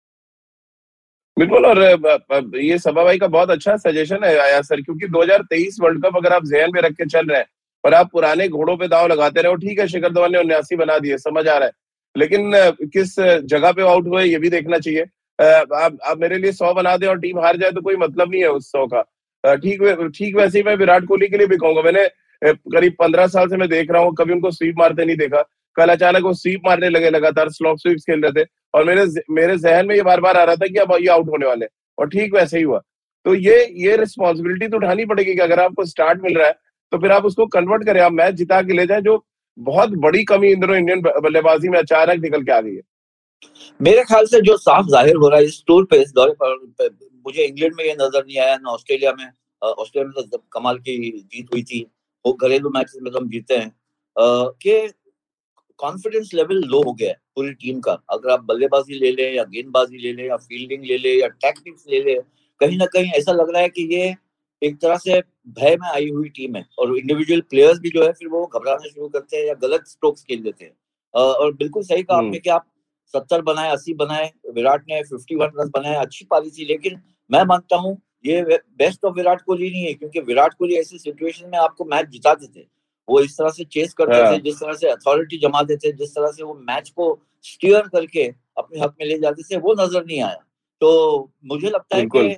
बिल्कुल 1.37 1.65
और 1.65 2.57
ये 2.57 2.77
सभा 2.79 3.03
भाई 3.03 3.17
का 3.17 3.27
बहुत 3.27 3.49
अच्छा 3.49 3.75
सजेशन 3.77 4.23
है 4.23 4.37
आया 4.39 4.61
सर 4.61 4.81
क्योंकि 4.81 5.07
2023 5.07 5.79
वर्ल्ड 5.81 6.05
कप 6.05 6.17
अगर 6.17 6.33
आप 6.33 6.45
जहन 6.45 6.71
में 6.73 6.81
रख 6.81 6.91
के 6.91 7.05
चल 7.05 7.25
रहे 7.25 7.39
हैं 7.39 7.45
और 7.83 7.93
आप 7.93 8.09
पुराने 8.11 8.47
घोड़ों 8.49 8.75
पे 8.77 8.87
दाव 8.87 9.07
लगाते 9.07 9.41
रहे 9.41 9.55
ठीक 9.57 9.79
है 9.79 9.87
शिखर 9.87 10.13
धवन 10.13 10.31
ने 10.31 10.39
उन्यासी 10.39 10.75
बना 10.75 10.97
दिए 10.99 11.17
समझ 11.19 11.47
आ 11.47 11.57
रहा 11.57 11.65
है। 11.65 11.71
लेकिन 12.15 12.51
किस 12.93 13.15
जगह 13.19 13.71
पे 13.71 13.81
आउट 13.81 14.07
हुए 14.07 14.23
ये 14.23 14.37
भी 14.39 14.49
देखना 14.49 14.77
चाहिए। 14.77 15.05
आप, 15.41 15.97
आप 16.03 16.17
मेरे 16.19 16.37
लिए 16.37 16.51
सौ 16.53 16.73
बना 16.73 16.95
दे 16.97 17.05
और 17.07 17.19
टीम 17.19 17.39
हार 17.39 17.57
जाए 17.57 17.71
तो 17.71 17.81
कोई 17.81 17.95
मतलब 17.97 18.31
नहीं 18.31 18.41
है 18.41 18.49
उस 18.49 18.71
सौ 18.71 18.85
का। 18.87 19.01
ठीक 19.55 20.11
ठीक 20.15 20.35
वैसे 20.37 20.57
ही 20.57 20.63
मैं 20.63 20.75
विराट 20.77 21.05
कोहली 21.05 21.27
के 21.27 21.37
लिए 21.37 21.47
भी 21.47 21.57
कहूँगा। 21.57 21.81
मैंने 21.81 22.07
करीब 22.41 22.95
पंद्रह 22.99 23.27
साल 23.29 23.47
से 23.49 23.57
मैं 23.57 23.69
देख 23.69 23.91
रहा 23.91 24.01
हूँ 24.01 24.13
कभी 24.15 24.33
उनको 24.33 24.51
स्वीप 24.51 24.75
मारते 24.79 25.05
नहीं 25.05 25.17
देखा। 25.17 25.41
कल 25.77 25.89
अचानक 25.89 26.23
वो 26.23 26.33
स्वीप 26.35 26.61
मारने 26.65 26.89
लगे 26.89 27.09
लगातार 27.09 27.49
स्लॉप 27.51 27.77
स्वीप 27.79 27.97
खेल 28.01 28.21
रहे 28.21 28.31
थे 28.33 28.47
और 28.73 28.85
मेरे 28.85 29.05
मेरे 29.31 29.57
जहन 29.57 29.87
में 29.87 29.95
ये 29.95 30.01
बार 30.03 30.21
बार 30.21 30.37
आ 30.37 30.43
रहा 30.43 30.55
था 30.55 30.67
कि 30.67 30.79
अब 30.79 30.95
ये 31.01 31.07
आउट 31.09 31.29
होने 31.29 31.45
वाले 31.45 31.65
और 31.97 32.09
ठीक 32.09 32.33
वैसे 32.35 32.57
ही 32.57 32.63
हुआ। 32.63 32.81
तो 33.25 33.33
ये 33.35 33.57
ये 33.77 33.95
रिस्पॉन्सिबिलिटी 33.97 34.67
तो 34.67 34.77
उठानी 34.77 35.05
पड़ेगी 35.05 35.33
कि 35.33 35.41
अगर 35.41 35.59
आपको 35.59 35.85
स्टार्ट 35.85 36.21
मिल 36.23 36.37
रहा 36.37 36.47
है 36.47 36.53
तो 36.91 36.97
फिर 36.97 37.11
आप 37.11 37.25
उसको 37.25 37.45
कन्वर्ट 37.49 37.85
करें। 37.85 37.99
आप 38.01 38.11
मैच 38.11 38.33
जिता 38.35 38.61
के 38.61 38.73
ले 38.73 38.85
जाए 38.85 39.01
जो 39.01 39.23
बहुत 39.57 39.89
बड़ी 39.99 40.23
कमी 40.25 40.51
इन 40.51 40.63
इंडियन 40.65 41.01
बल्लेबाजी 41.01 41.69
में 41.69 41.77
अचानक 41.79 42.21
निकल 42.23 42.43
के 42.43 42.51
आ 42.51 42.59
गई 42.61 42.75
है। 42.75 42.81
मेरे 43.79 44.03
ख्याल 44.03 44.25
से 44.25 44.41
जो 44.41 44.55
साफ़ 44.57 44.87
ज़ाहिर 44.87 45.15
हो 45.15 45.29
रहा 45.29 45.39
है 45.39 45.45
इस 45.45 45.63
टूर 45.67 45.85
पे 45.85 46.01
इस 46.01 46.11
दौरे 46.15 46.33
पर 46.41 46.57
मुझे 47.25 47.43
इंग्लैंड 47.43 47.73
में 47.77 47.83
ये 47.85 47.93
नज़र 47.93 48.25
नहीं 48.25 48.37
आया 48.39 48.55
ना 48.57 48.69
ऑस्ट्रेलिया 48.69 49.13
में। 49.13 49.25
ऑस्ट्रेलिया 49.61 50.21
में 50.21 50.29
तो 50.29 50.37
कमाल 50.53 50.77
की 50.79 50.97
जीत 51.11 51.53
हुई 51.53 51.63
थी 51.63 51.81
वो 52.25 52.33
घरेलू 52.33 52.69
मैचेस 52.69 52.99
में 53.01 53.11
तो 53.13 53.19
हम 53.19 53.29
जीते 53.29 53.55
हैं। 53.55 53.71
कि 54.15 54.91
कॉन्फिडेंस 55.79 56.29
लेवल 56.33 56.61
लो 56.65 56.81
हो 56.83 56.93
गया 56.93 57.09
है 57.09 57.19
पूरी 57.35 57.53
टीम 57.53 57.79
का। 57.79 57.91
अगर 58.09 58.29
आप 58.31 58.43
बल्लेबाजी 58.45 58.99
ले 58.99 59.11
लें 59.11 59.33
या 59.33 59.43
गेंदबाजी 59.45 59.97
ले 59.97 60.13
लें 60.13 60.25
या 60.25 60.37
फील्डिंग 60.39 60.83
ले 60.85 60.97
लें 60.97 61.13
या 61.13 61.27
टैक्टिक्स 61.27 61.85
ले 61.89 62.01
लें 62.03 62.19
कहीं 62.61 62.77
ना 62.77 62.85
कहीं 62.85 63.11
ऐसा 63.17 63.31
लग 63.31 63.49
रहा 63.53 63.61
है 63.61 63.69
कि 63.69 63.87
ये 63.93 64.15
एक 64.61 64.75
तरह 64.81 64.97
से 64.97 65.19
भय 65.51 65.75
में 65.81 65.87
आई 65.89 66.09
हुई 66.09 66.29
टीम 66.29 66.55
है। 66.55 66.65
और 66.79 66.97
इंडिविजुअल 66.97 67.41
प्लेयर्स 67.49 67.79
भी 67.79 67.89
जो 67.89 68.03
है 68.03 68.11
फिर 68.11 68.27
वो 68.29 68.45
घबराना 68.47 68.87
शुरू 68.89 69.07
करते 69.09 69.37
हैं 69.37 69.45
या 69.45 69.53
गलत 69.61 69.87
स्ट्रोक्स 69.87 70.23
खेल 70.23 70.41
देते 70.43 70.65
हैं। 70.65 70.73
और 71.13 71.53
बिल्कुल 71.53 71.83
सही 71.83 72.03
कहा 72.03 72.17
आपने 72.17 72.27
हम्म। 72.27 72.39
कि 72.39 72.49
आप 72.49 72.65
सत्तर 73.13 73.41
बनाए 73.41 73.71
अस्सी 73.71 73.93
बनाए 73.93 74.31
विराट 74.53 74.83
ने 74.89 75.01
फिफ्टी 75.03 75.35
वन 75.35 75.51
रन 75.59 75.69
बनाए 75.69 75.95
अच्छी 75.95 76.25
पारी 76.25 76.49
थी 76.49 76.65
लेकिन 76.65 77.01
मैं 77.29 77.43
मानता 77.45 77.77
हूँ 77.77 77.97
ये 78.25 78.41
बेस्ट 78.77 79.05
ऑफ़ 79.05 79.13
विराट 79.15 79.41
कोहली 79.41 79.69
नहीं 79.69 79.85
है 79.85 79.93
क्योंकि 79.93 80.19
विराट 80.21 80.53
कोहली 80.53 80.75
ऐसी 80.75 80.97
सिचुएशन 80.99 81.49
में 81.49 81.57
आपको 81.59 81.85
मैच 81.85 82.07
जिताते 82.09 82.47
थे। 82.47 82.65
वो 83.07 83.19
इस 83.19 83.37
तरह 83.37 83.49
से 83.49 83.63
चेस 83.65 83.93
करते 83.93 84.15
थे 84.15 84.25
हाँ। 84.25 84.37
जिस 84.37 84.55
तरह 84.55 84.73
से 84.73 84.89
अथॉरिटी 84.89 85.37
जमाते 85.37 85.77
थे 85.77 85.91
जिस 85.91 86.11
तरह 86.15 86.31
से 86.31 86.43
वो 86.43 86.53
मैच 86.67 86.89
को 86.89 87.07
स्टीयर 87.45 87.87
करके 87.87 88.27
अपने 88.57 88.79
हक 88.79 88.95
में 88.99 89.07
ले 89.07 89.17
जाते 89.19 89.43
थे 89.43 89.57
वो 89.57 89.73
नज़र 89.79 90.05
नहीं 90.05 90.21
आया। 90.21 90.43
तो 90.81 91.31
मुझे 91.45 91.69
लगता 91.69 91.97
है 91.97 92.05
कि 92.05 92.33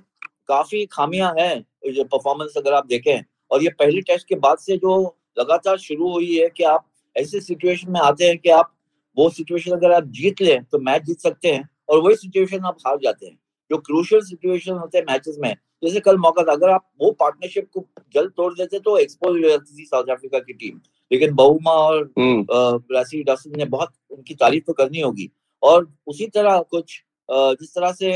काफ़ी 0.48 0.86
खामियाँ 0.92 1.34
हैं 1.39 1.94
जो 1.94 2.03
परफॉर्मेंस 2.06 2.53
अगर 2.58 2.74
आप 2.74 2.86
देखें 2.88 3.24
और 3.51 3.63
ये 3.63 3.70
पहले 3.80 4.01
टेस्ट 4.01 4.27
के 4.27 4.36
बाद 4.38 4.58
से 4.58 4.77
जो 4.77 4.96
लगातार 5.39 5.77
शुरू 5.80 6.12
हुई 6.12 6.36
है 6.36 6.50
कि 6.50 6.63
आप 6.65 6.88
ऐसे 7.15 7.39
सिचुएशन 7.42 7.92
में 7.92 8.00
आते 8.01 8.25
हैं 8.25 8.38
कि 8.38 8.50
आप 8.50 8.73
वो 9.17 9.29
सिचुएशन 9.29 9.72
अगर 9.72 9.91
आप 9.91 10.03
जीत 10.12 10.41
लें 10.41 10.63
तो 10.63 10.79
मैच 10.79 11.03
जीत 11.03 11.20
सकते 11.22 11.51
हैं 11.51 11.67
और 11.89 12.01
वही 12.01 12.15
सिचुएशन 12.15 12.65
आप 12.65 12.77
हार 12.88 12.98
जाते 13.03 13.25
हैं। 13.25 13.38
जो 13.72 13.77
क्रूशियल 13.79 14.22
सिचुएशन 14.22 14.74
होते 14.74 14.98
हैं 14.98 15.05
मैचेस 15.10 15.38
में 15.41 15.55
जैसे 15.84 16.00
कल 16.00 16.17
मौका 16.17 16.43
था 16.43 16.51
अगर 16.51 16.70
आप 16.70 16.86
वो 17.01 17.12
पार्टनरशिप 17.20 17.70
को 17.74 17.86
जल्द 18.15 18.32
तोड़ 18.38 18.53
देते 18.53 18.79
तो 18.79 18.98
एक्सपोज 18.98 19.43
हो 19.43 19.50
जाती 19.50 19.77
थी 19.77 19.86
साउथ 19.86 20.12
अफ्रीका 20.12 20.39
की 20.39 20.53
टीम 20.53 20.79
लेकिन 21.12 21.34
बहुमा 21.36 21.72
और 21.72 22.03
ब्रासी 22.20 23.24
हम्म। 23.29 23.58
ने 23.58 23.65
बहुत 23.67 23.93
उनकी 24.12 24.36
तारीफ़ 24.36 24.63
तो 24.67 24.74
करनी 24.74 25.00
होगी। 25.00 25.29
और 25.63 25.88
उसी 26.08 26.27
तरह 26.27 26.60
कुछ 26.72 27.01
जिस 27.29 27.74
तरह 27.75 27.91
से 27.93 28.12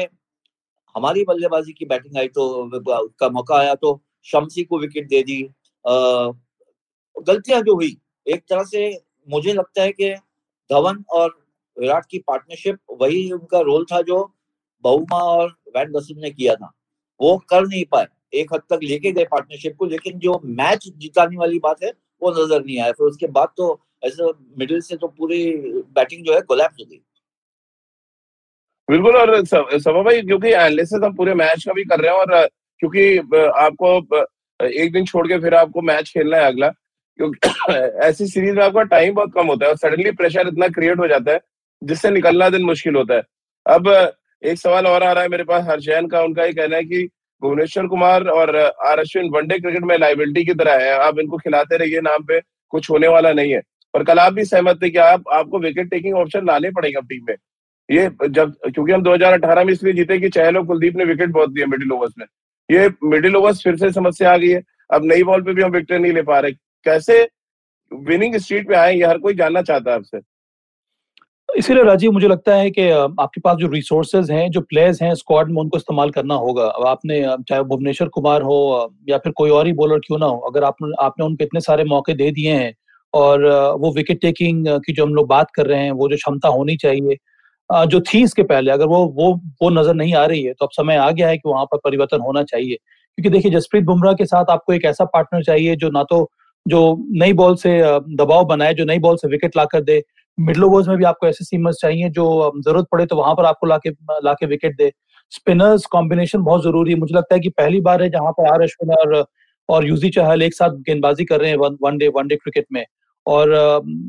हमारी 0.95 1.23
बल्लेबाजी 1.23 1.73
की 1.73 1.85
बैटिंग 1.85 2.17
आई 2.17 2.27
तो 2.27 2.47
उसका 2.65 3.29
मौका 3.29 3.55
आया 3.55 3.75
तो 3.75 3.99
शमसी 4.25 4.63
को 4.63 4.79
विकेट 4.79 5.07
दे 5.07 5.21
दी। 5.23 5.41
गलतियाँ 5.85 7.61
जो 7.61 7.75
हुई 7.75 7.95
एक 8.27 8.43
तरह 8.49 8.63
से 8.63 8.89
मुझे 9.27 9.53
लगता 9.53 9.81
है 9.81 9.91
कि 9.91 10.13
धवन 10.69 11.03
और 11.09 11.29
विराट 11.77 12.05
की 12.12 12.19
पार्टनरशिप 12.19 12.77
वही 13.01 13.31
उनका 13.31 13.59
रोल 13.62 13.86
था 13.86 14.01
जो 14.01 14.24
बहुमा 14.83 15.17
और 15.17 15.47
वैन 15.75 15.91
डसन 15.91 16.19
ने 16.21 16.29
किया 16.31 16.55
था। 16.55 16.71
वो 17.19 17.38
कर 17.50 17.67
नहीं 17.67 17.83
पाए। 17.91 18.07
एक 18.33 18.53
हद 18.53 18.62
तक 18.69 18.79
लेके 18.83 19.12
गए 19.12 19.24
पार्टनरशिप 19.24 19.75
को, 19.79 19.86
लेकिन 19.86 20.19
जो 20.19 20.39
मैच 20.45 20.88
जिताने 20.97 21.38
वाली 21.38 21.59
बात 21.59 21.83
है, 21.83 21.91
वो 22.21 22.31
नज़र 22.31 22.63
नहीं 22.65 22.79
आया। 22.79 22.91
फिर 22.91 23.07
उसके 23.07 23.27
बाद 23.27 23.50
तो 23.57 23.79
ऐसे 24.05 24.31
मिडिल 24.57 24.81
से 24.81 24.95
तो 24.95 25.07
पूरी 25.07 25.45
बैटिंग 25.95 26.25
जो 26.25 26.33
है 26.33 26.41
कोलैप्स 26.41 26.75
हो 26.79 26.86
गई। 26.86 27.01
बिल्कुल, 28.89 29.15
और 29.15 29.45
सभा 29.45 30.01
भाई, 30.03 30.21
क्योंकि 30.21 30.47
एनालिसिस 30.47 31.03
हम 31.03 31.13
पूरे 31.15 31.33
मैच 31.33 31.63
का 31.65 31.74
भी 31.74 31.83
कर 31.83 32.00
रहे 32.00 32.12
हैं 32.12 32.19
और, 32.19 32.47
क्योंकि, 32.81 33.17
आपको, 33.57 34.17
एक 34.59 34.91
दिन 34.91 35.05
छोड़ 35.05 35.27
के 35.27 35.39
फिर 35.39 35.53
आपको 35.53 35.81
मैच 35.81 36.09
खेलना 36.09 36.38
है 36.38 36.43
अगला। 36.43 36.71
ऐसी 38.03 38.27
सीरीज़ 38.27 38.55
में 38.55 38.63
आपका 38.63 38.83
टाइम 38.83 39.13
बहुत 39.13 39.31
कम 39.36 39.47
होता 39.47 39.65
है 39.65 39.71
और 39.71 39.77
सडनली 39.77 40.12
प्रेशर 40.12 40.47
इतना 40.47 40.67
क्रिएट 40.67 41.00
हो 41.00 41.07
जाता 41.07 41.31
है, 41.31 41.39
जिससे 41.83 42.12
निकलना 42.12 42.50
दिन 42.50 42.62
मुश्किल 42.62 42.95
होता 42.95 43.13
है। 43.15 43.21
अब, 43.67 44.13
एक 44.43 44.57
सवाल 44.57 44.88
और 44.88 45.03
आ 45.03 45.12
रहा 45.12 45.24
है 45.24 45.29
मेरे 45.29 45.43
पास 45.43 45.63
हर्षैन 45.63 46.07
का, 46.07 46.21
उनका 46.21 46.45
ये 46.45 46.53
कहना 46.53 46.75
है 46.75 46.83
कि 46.83 47.09
भुवनेश्वर 47.41 47.88
कुमार 47.88 48.27
और, 48.27 48.55
R 48.57 49.00
Ashwin 49.00 49.29
one day 49.29 49.59
cricket 49.59 49.81
में 49.81 49.97
लाइबिलिटी 49.97 50.45
की 50.45 50.53
तरह 50.53 50.86
है। 50.86 50.91
आप 50.91 51.19
इनको 51.19 51.38
खिलाते 51.38 51.77
रहिए, 51.77 52.01
नाम 52.01 52.24
पे 52.24 52.41
कुछ 52.69 52.89
होने 52.89 53.07
वाला 53.07 53.33
नहीं 53.33 53.53
है। 53.53 53.62
और 53.95 54.03
कल 54.03 54.19
आप 54.19 54.33
भी 54.33 54.45
सहमत 54.45 54.79
थे 54.83 54.89
कि 54.89 54.97
आप, 54.97 55.24
आपको 55.33 55.59
विकेट 55.59 55.89
टेकिंग 55.89 56.15
ऑप्शन 56.15 56.45
लाने 56.45 56.69
पड़ेंगे 56.69 57.01
टीम 57.01 57.25
में। 57.29 57.36
ये 57.91 58.27
जब, 58.29 58.51
क्योंकि 58.51 58.91
हम 58.91 59.03
2018 59.03 59.63
में 59.63 59.74
इसलिए 59.74 59.93
जीते 59.93 60.19
कि 60.19 60.29
चहल 60.29 60.63
कुलदीप 60.63 60.95
ने 60.95 61.05
विकेट 61.05 61.29
बहुत 61.29 61.53
दिए 61.53 61.65
मिडिल 61.65 61.91
ओवर्स 61.91 62.13
में। 62.19 62.25
ये 62.71 62.91
मिडिल 63.03 63.36
ओवर्स 63.36 63.63
फिर 63.63 63.75
से 63.75 63.91
समस्या 63.91 64.33
आ 64.33 64.38
गई 64.38 64.50
है। 64.50 64.63
अब 64.93 65.01
नई 65.05 65.24
बॉल 65.24 65.41
पे 65.41 65.53
भी 65.53 65.62
हम 65.62 65.71
विकेट 65.71 66.00
नहीं 66.01 66.13
ले 66.13 66.21
पा 66.21 66.39
रहे। 66.39 66.51
कैसे 66.88 67.22
विनिंग 67.91 68.36
स्ट्रीट 68.38 68.67
पे 68.67 68.75
आए, 68.75 68.96
ये 68.96 69.06
हर 69.06 69.17
कोई 69.20 69.34
जानना 69.36 69.62
चाहता 69.63 69.91
है 69.91 69.98
आपसे। 69.98 70.20
इसीलिए 71.50 71.84
राजीव, 71.84 72.12
मुझे 72.12 72.27
लगता 72.27 72.56
है 72.56 72.70
कि 72.72 72.89
आपके 72.89 73.41
पास 73.41 73.58
जो 73.58 73.67
रिसोर्सेज 73.67 74.32
हैं, 74.32 74.50
जो 74.51 74.62
प्लेयर्स 74.63 75.01
हैं 75.01 75.13
स्क्वाड 75.15 75.51
में 75.51 75.62
उनको 75.62 75.77
इस्तेमाल 75.77 76.10
करना 76.12 76.36
होगा। 76.38 76.65
अब 76.65 76.86
आपने 76.88 77.22
चाहे 77.50 77.63
भुवनेश्वर 77.65 78.08
कुमार 78.10 78.41
हो 78.41 78.58
या 79.10 79.17
फिर 79.17 79.32
कोई 79.38 79.50
और 79.51 79.67
ही 79.67 79.74
बॉलर 79.75 80.00
क्यों 80.00 80.17
ना 80.20 80.25
हो, 80.25 80.38
अगर 80.50 80.63
आपने 80.63 80.91
आपने 81.06 81.25
उनको 81.25 81.44
इतने 81.44 81.60
सारे 81.62 81.84
मौके 81.86 82.13
दे 82.15 82.29
दिए 82.32 82.53
हैं, 82.53 82.74
और 83.13 83.46
वो 83.82 83.91
विकेट 83.94 84.22
टेकिंग 84.22 84.67
की 84.86 84.94
जो 84.94 85.06
हम 85.06 85.15
लोग 85.15 85.27
बात 85.27 85.51
कर 85.51 85.67
रहे 85.67 85.84
हैं, 85.84 85.91
वो 85.94 86.10
जो 86.10 86.15
क्षमता 86.15 86.50
होनी 86.50 86.75
चाहिए 86.77 87.17
जो 87.88 88.00
थी 88.03 88.22
इसके 88.24 88.44
पहले, 88.46 88.72
अगर 88.72 88.86
वो 88.88 88.98
वो 89.15 89.34
वो 89.62 89.70
नज़र 89.72 89.94
नहीं 89.96 90.13
आ 90.15 90.25
रही 90.25 90.44
है 90.44 90.53
तो 90.53 90.65
अब 90.65 90.72
समय 90.74 90.96
आ 90.98 91.10
गया 91.12 91.27
है 91.27 91.38
कि 91.38 91.50
वहाँ 91.50 91.65
पर 91.65 91.77
परिवर्तन 91.86 92.20
होना 92.22 92.44
चाहिए। 92.46 92.75
क्योंकि 92.75 93.29
देखिए, 93.29 93.51
जसप्रीत 93.51 93.84
बुमराह 93.84 94.13
के 94.13 94.25
साथ 94.25 94.51
आपको 94.51 94.74
एक 94.74 94.86
ऐसा 94.86 95.06
पार्टनर 95.08 95.44
चाहिए, 95.44 95.75
जो 95.75 95.89
ना 95.91 96.03
तो 96.03 96.24
जो 96.67 96.79
नई 97.21 97.33
बॉल 97.33 97.55
से 97.55 97.79
दबाव 98.15 98.45
बनाए 98.45 98.74
जो 98.74 98.86
नई 98.86 99.00
बॉल 99.00 99.15
से 99.17 99.27
विकेट 99.27 99.57
ला 99.57 99.65
कर 99.65 99.81
दे। 99.83 100.01
मिडल 100.38 100.63
ओवर्स 100.63 100.88
में 100.88 100.97
भी 100.97 101.03
आपको 101.05 101.27
ऐसे 101.27 101.45
सीमर्स 101.45 101.77
चाहिए 101.81 102.09
जो 102.12 102.25
ज़रूरत 102.57 102.86
पड़े 102.91 103.05
तो 103.05 103.15
वहाँ 103.15 103.33
पर 103.36 103.45
आपको 103.45 103.67
लाके 103.67 103.89
लाके 104.25 104.45
विकेट 104.45 104.75
दे। 104.77 104.91
स्पिनर्स 105.31 105.86
कॉम्बिनेशन 105.91 106.43
बहुत 106.43 106.63
ज़रूरी 106.63 106.91
है। 106.91 107.00
मुझे 107.00 107.15
लगता 107.15 107.36
है 107.36 107.41
कि 107.41 107.50
पहली 107.51 107.81
बार 107.81 108.03
है 108.03 108.09
जहाँ 108.09 108.31
पर 108.31 108.51
आर 108.51 108.62
अश्विन 108.63 108.93
और 108.95 109.25
और 109.69 109.88
यूजी 109.88 110.09
चहल 110.09 110.41
एक 110.43 110.53
साथ 110.53 110.75
गेंदबाजी 110.86 111.25
कर 111.25 111.39
रहे 111.41 111.50
हैं 111.50 111.57
one, 111.57 111.77
one 111.83 111.97
day 111.97 112.07
one 112.15 112.27
day 112.27 112.36
cricket 112.36 112.65
में। 112.74 112.86
और 113.25 113.51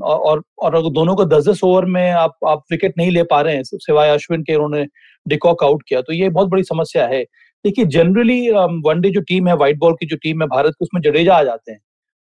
और 0.02 0.42
और 0.58 0.90
दोनों 0.90 1.14
को 1.16 1.24
दस 1.26 1.48
दस 1.48 1.60
ओवर 1.64 1.84
में 1.86 2.10
आप 2.10 2.34
आप 2.48 2.62
विकेट 2.70 2.94
नहीं 2.98 3.10
ले 3.10 3.22
पा 3.32 3.40
रहे 3.40 3.54
हैं 3.54 3.62
सिवाय 3.64 4.10
अश्विन 4.10 4.42
के 4.42 4.54
उन्होंने 4.54 4.84
डिकॉक 5.26 5.64
आउट 5.64 5.82
किया 5.88 6.00
तो 6.00 6.12
ये 6.12 6.28
बहुत 6.28 6.48
बड़ी 6.48 6.62
समस्या 6.64 7.06
है। 7.06 7.22
देखिए 7.64 7.84
जनरली 7.86 8.50
वनडे 8.86 9.10
जो 9.10 9.20
टीम 9.28 9.48
है 9.48 9.56
व्हाइट 9.56 9.78
बॉल 9.78 9.94
की 10.00 10.06
जो 10.06 10.16
टीम 10.22 10.42
है 10.42 10.48
भारत 10.48 10.72
की 10.72 10.84
उसमें 10.84 11.00
जडेजा 11.02 11.34
आ 11.34 11.42
जाते 11.44 11.72
हैं। 11.72 11.80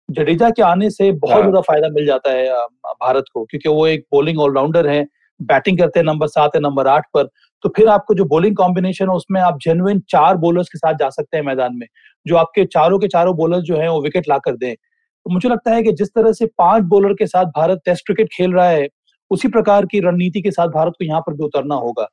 जडेजा 0.09 0.49
के 0.51 0.63
आने 0.63 0.89
से 0.91 1.11
बहुत 1.13 1.33
हाँ। 1.33 1.41
ज़्यादा 1.41 1.61
फ़ायदा 1.61 1.89
मिल 1.89 2.07
जाता 2.07 2.31
है 2.31 2.49
भारत 2.97 3.25
को 3.35 3.45
क्योंकि 3.45 3.69
वो 3.69 3.87
एक 3.87 4.05
बॉलिंग 4.13 4.39
ऑलराउंडर 4.41 4.89
है 4.89 5.07
बैटिंग 5.41 5.79
करते 5.79 6.01
हैं 6.01 6.07
नंबर 6.07 6.27
सात 6.27 6.51
या 6.55 6.61
नंबर 6.61 6.87
आठ 6.87 7.05
पर 7.15 7.29
तो 7.65 7.69
फिर 7.77 7.89
आपको 7.89 8.15
जो 8.15 8.25
बॉलिंग 8.25 8.57
कॉम्बिनेशन 8.57 9.09
है 9.09 9.15
उसमें 9.15 9.41
आप 9.41 9.59
जेनुइन 9.63 10.01
चार 10.11 10.37
बॉलर्स 10.37 10.69
के 10.69 10.79
साथ 10.79 10.95
जा 10.95 11.09
सकते 11.11 11.37
हैं 11.37 11.45
मैदान 11.45 11.77
में 11.77 11.87
जो 12.27 12.37
आपके 12.37 12.65
चारों 12.67 12.99
के 12.99 13.09
चारों 13.09 13.37
बॉलर्स 13.37 13.63
जो 13.63 13.77
है 13.77 13.91
वो 13.91 14.01
विकेट 14.03 14.29
ला 14.29 14.39
कर 14.39 14.57
दें 14.57 14.75
तो 14.75 15.31
मुझे 15.31 15.49
लगता 15.49 15.75
है 15.75 15.83
कि 15.83 15.93
जिस 15.93 16.09
तरह 16.09 16.33
से 16.33 16.47
पाँच 16.59 16.83
बॉलर 16.85 17.13
के 17.13 17.27
साथ 17.27 17.45
भारत 17.57 17.81
टेस्ट 17.85 18.07
क्रिकेट 18.07 18.29
खेल 18.33 18.53
रहा 18.53 18.69
है 18.69 18.87
उसी 19.31 19.49
प्रकार 19.49 19.87
की 19.87 20.01
रणनीति 20.01 20.43
के 20.43 20.51
साथ 20.51 20.69
भारत 20.71 20.93
को 20.99 21.05
यहाँ 21.05 21.21
पर 21.21 21.35
भी 21.35 21.45
उतरना 21.45 21.75
होगा 21.77 22.07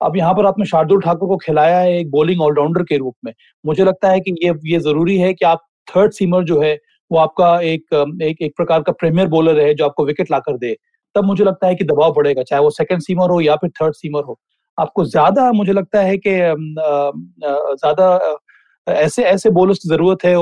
अब 0.00 0.16
यहाँ 0.16 0.34
पर 0.34 0.46
आपने 0.46 0.64
शार्दुल 0.66 1.00
ठाकुर 1.00 1.28
को 1.28 1.36
खिलाया 1.36 1.78
है 1.78 1.98
एक 1.98 2.10
बॉलिंग 2.10 2.40
ऑलराउंडर 2.40 2.82
के 2.82 2.96
रूप 2.96 3.14
में 3.24 3.32
मुझे 3.64 3.84
लगता 3.84 4.10
है 4.10 4.20
कि 4.20 4.34
ये 4.44 4.52
ये 4.64 4.78
ज़रूरी 4.80 5.18
है 5.18 5.32
कि 5.34 5.44
आप 5.44 5.66
थर्ड 5.88 6.12
सीमर 6.12 6.44
जो 6.44 6.60
है 6.60 6.76
वो 7.10 7.18
आपका 7.18 7.60
एक 7.62 7.94
एक 8.22 8.42
एक 8.42 8.52
प्रकार 8.56 8.82
का 8.82 8.92
प्रीमियर 8.94 9.28
बॉलर 9.28 9.60
है 9.60 9.72
जो 9.74 9.84
आपको 9.84 10.04
विकेट 10.06 10.30
लाकर 10.30 10.56
दे, 10.58 10.76
तब 11.14 11.24
मुझे 11.24 11.44
लगता 11.44 11.66
है 11.66 11.74
कि 11.74 11.84
दबाव 11.84 12.12
बढ़ेगा, 12.14 12.42
चाहे 12.42 12.62
वो 12.62 12.70
सेकंड 12.72 13.00
सीमर 13.02 13.30
हो 13.30 13.40
या 13.40 13.56
फिर 13.56 13.70
थर्ड 13.80 13.94
सीमर 13.94 14.22
हो। 14.24 14.38
आपको 14.78 15.04
ज़्यादा 15.06 15.50
मुझे 15.52 15.72
लगता 15.72 16.00
है 16.00 16.16
कि 16.18 16.30
ज़्यादा 17.40 18.38
ऐसे 18.86 19.22
ऐसे 19.24 19.50
बॉलर्स 19.50 19.78
की 19.78 19.88
ज़रूरत 19.88 20.24
है 20.24 20.36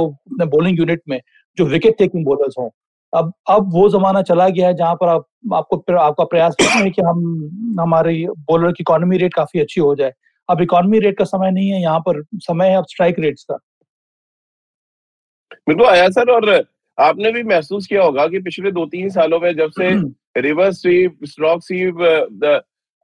बॉलिंग 0.46 0.78
यूनिट 0.78 1.00
में 1.08 1.20
जो 1.58 1.64
विकेट 1.66 1.96
टेकिंग 1.98 2.25
बॉलर्स 2.25 2.54
हों। 2.58 2.68
अब 3.12 3.32
अब 3.50 3.70
वो 3.72 3.88
जमाना 3.88 4.22
चला 4.22 4.48
गया 4.48 4.66
है 4.68 4.75
जहाँ 4.75 4.94
पर 4.94 5.08
आप, 5.08 5.25
आपको 5.54 5.96
आपका 5.98 6.25
प्रयास 6.25 6.56
है 6.62 6.90
कि 6.90 7.02
हम, 7.02 7.76
हमारी 7.80 8.26
बॉलर 8.26 8.72
की 8.72 8.82
इकोनॉमी 8.82 9.16
रेट 9.18 9.34
काफ़ी 9.34 9.60
अच्छी 9.60 9.80
हो 9.80 9.94
जाए। 9.94 10.12
अब 10.48 10.60
इकोनॉमी 10.62 10.98
रेट 10.98 11.18
का 11.18 11.25
समय 11.25 11.50
नहीं 11.50 11.68
है, 11.70 11.80
यहाँ 11.82 12.00
पर 12.00 12.22
समय 12.37 12.68
है, 12.68 12.76
अब 12.76 12.84
स्ट्राइक 12.90 13.16
रेट्स 13.18 13.44
का। 13.44 13.58
बिल्कुल 15.68 15.87
आया 15.87 16.08
सर 16.10 16.30
और 16.32 16.50
आपने 16.98 17.30
भी 17.32 17.42
महसूस 17.44 17.87
किया 17.87 18.02
होगा 18.02 18.26
कि 18.28 18.38
पिछले 18.42 18.70
दो 18.72 18.84
तीन 18.87 19.08
सालों 19.10 19.40
में 19.40 19.52
जब 19.56 19.70
से 19.70 19.88
रिवर्स 20.42 20.80
स्वीप 20.82 21.25
स्ट्रोक 21.25 21.62
स्वीप 21.64 22.00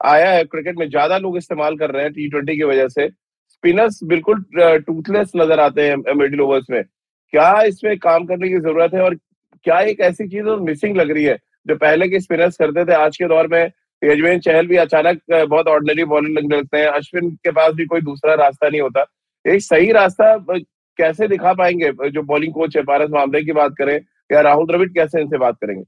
आया 0.00 0.30
है 0.30 0.44
क्रिकेट 0.44 0.78
में 0.78 0.88
ज़्यादा 0.88 1.18
लोग 1.18 1.36
इस्तेमाल 1.36 1.76
कर 1.76 1.90
रहे 1.90 2.02
हैं 2.02 2.12
टी 2.12 2.28
ट्वेंटी 2.30 2.56
की 2.56 2.62
वजह 2.62 2.88
से। 2.88 3.08
स्पिनर्स 3.08 3.98
बिल्कुल 4.04 4.44
टूथलेस 4.86 5.32
नज़र 5.36 5.60
आते 5.60 5.88
हैं 5.88 6.14
मिडिल 6.16 6.40
ओवर्स 6.40 6.66
में। 6.70 6.82
क्या 6.82 7.62
इसमें 7.62 7.96
काम 7.98 8.24
करने 8.26 8.48
की 8.48 8.58
ज़रूरत 8.58 8.94
है 8.94 9.02
और 9.02 9.14
क्या 9.66 9.78
एक 9.92 10.00
ऐसी 10.08 10.28
चीज़ 10.28 10.46
और 10.48 10.60
मिसिंग 10.60 10.96
लग 10.96 11.10
रही 11.10 11.24
है? 11.24 11.36
जो 11.68 11.76
पहले 11.76 12.08
के 12.08 12.20
स्पिनर्स 12.20 12.56
करते 12.56 12.84
थे 12.84 12.94
आज 12.94 13.16
के 13.16 13.28
दौर 13.28 13.46
में 13.48 13.62
यजवेंद्र 14.02 14.40
चहल 14.50 14.66
भी 14.66 14.76
अचानक 14.76 15.20
बहुत 15.30 15.68
ऑर्डिनरी 15.68 16.04
बॉलर 16.04 16.28
लगने 16.30 16.56
लगते 16.56 16.78
हैं। 16.78 16.86
अश्विन 16.88 17.30
के 17.44 17.50
पास 17.50 17.72
भी 17.74 17.86
कोई 17.86 18.00
दूसरा 18.02 18.34
रास्ता 18.44 18.68
नहीं 18.68 18.80
होता। 18.80 19.04
एक 19.44 19.62
सही 19.62 19.92
रास्ता 19.92 20.34
कैसे 20.98 21.28
दिखा 21.28 21.52
पाएँगे? 21.54 21.90
जो 22.10 22.22
बॉलिंग 22.24 22.52
कोच 22.54 22.76
है 22.76 22.82
पारस 22.84 23.10
मामले 23.12 23.42
की 23.44 23.52
बात 23.52 23.74
करें, 23.78 23.96
या 24.30 24.40
राहुल 24.40 24.66
द्रविड़ 24.66 24.88
कैसे 24.90 25.20
इनसे 25.20 25.38
बात 25.38 25.56
करेंगे? 25.60 25.82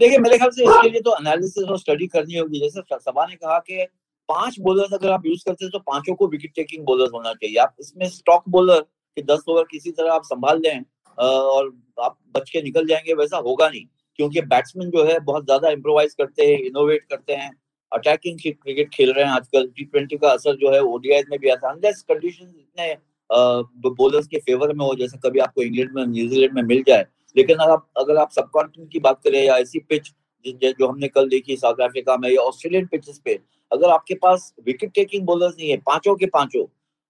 देखिए, 0.00 0.18
मेरे 0.18 0.36
ख्याल 0.38 0.50
से 0.50 0.64
इसके 0.64 0.88
लिए 0.88 1.00
तो 1.00 1.14
एनालिसिस 1.14 1.64
और 1.64 1.78
स्टडी 1.78 2.06
करनी 2.08 2.36
होगी। 2.36 2.60
जैसे 2.60 2.80
सभा 2.92 3.26
ने 3.26 3.34
कहा 3.36 3.58
कि 3.60 3.86
पाँच 4.28 4.56
बॉलर्स 4.60 4.92
अगर 4.94 5.10
आप 5.10 5.26
यूज़ 5.26 5.42
करते 5.46 5.64
हैं 5.64 5.70
तो 5.72 5.78
पाँचों 5.86 6.14
को 6.14 6.26
विकेट 6.28 6.52
टेकिंग 6.56 6.84
बॉलर 6.86 7.10
होना 7.14 7.32
चाहिए। 7.32 7.56
आप 7.58 7.74
इसमें 7.80 8.08
स्टॉक 8.08 8.48
बॉलर 8.48 8.80
के 8.80 9.22
दस 9.24 9.44
ओवर 9.48 9.64
किसी 9.70 9.90
तरह 9.90 10.12
आप 10.12 10.22
संभाल 10.24 10.60
लें 10.60 10.84
और 11.18 11.72
आप 12.00 12.16
बच 12.36 12.50
के 12.50 12.62
निकल 12.62 12.86
जाएँगे, 12.86 13.14
वैसा 13.14 13.36
होगा 13.38 13.68
नहीं। 13.68 13.84
क्योंकि 14.18 14.40
बैट्समैन 14.42 14.90
जो 14.90 15.04
है, 15.04 15.18
बहुत 15.20 15.44
ज़्यादा 15.44 15.70
इम्प्रोवाइज 15.70 16.14
करते 16.14 16.46
हैं 16.46 16.58
इनोवेट 16.60 17.04
करते 17.10 17.34
हैं 17.34 17.50
अटैकिंग 17.92 18.38
क्रिकेट 18.38 18.88
खेल 18.90 19.12
रहे 19.12 19.24
हैं 19.24 19.32
आजकल। 19.32 19.66
टी 19.68 19.84
ट्वेंटी 19.84 20.16
का 20.16 20.28
असर 20.30 20.56
जो 20.56 20.72
है 20.72 20.80
ओडीआई 20.82 21.22
में 21.30 21.38
भी 21.38 21.48
आता 21.48 21.68
है। 21.68 21.74
अनलेस 21.74 22.02
कंडीशन 22.08 22.44
इतने 22.46 22.92
बॉलर्स 23.30 24.26
के 24.26 24.38
फेवर 24.38 24.72
में 24.74 24.84
हो, 24.84 24.94
जैसे 24.94 25.18
कभी 25.18 25.38
आपको 25.40 25.62
इंग्लैंड 25.62 25.90
में 25.94 26.06
न्यूजीलैंड 26.06 26.54
में 26.54 26.62
मिल 26.64 26.82
जाए। 26.88 27.06
लेकिन 27.36 27.56
अगर 27.56 27.72
आप 27.72 27.86
अगर 27.98 28.16
आप 28.16 28.30
सब 28.30 28.50
की 28.56 28.98
बात 29.00 29.20
करें 29.24 29.42
या 29.42 29.56
ऐसी 29.58 29.78
पिच 29.80 30.10
जो 30.44 30.86
हमने 30.86 31.08
कल 31.08 31.28
देखी 31.28 31.56
साउथ 31.56 31.80
अफ्रीका 31.82 32.16
में 32.16 32.28
या 32.30 32.42
ऑस्ट्रेलियन 32.42 32.86
पिचेस 32.86 33.20
पे, 33.24 33.38
अगर 33.70 33.90
आपके 33.90 34.14
पास 34.14 34.52
विकेट 34.66 34.92
टेकिंग 34.92 35.24
बॉलर्स 35.26 35.54
नहीं 35.58 35.70
है, 35.70 35.76
पाँचों 35.78 36.14
के 36.16 36.26
पाँचों, 36.28 36.64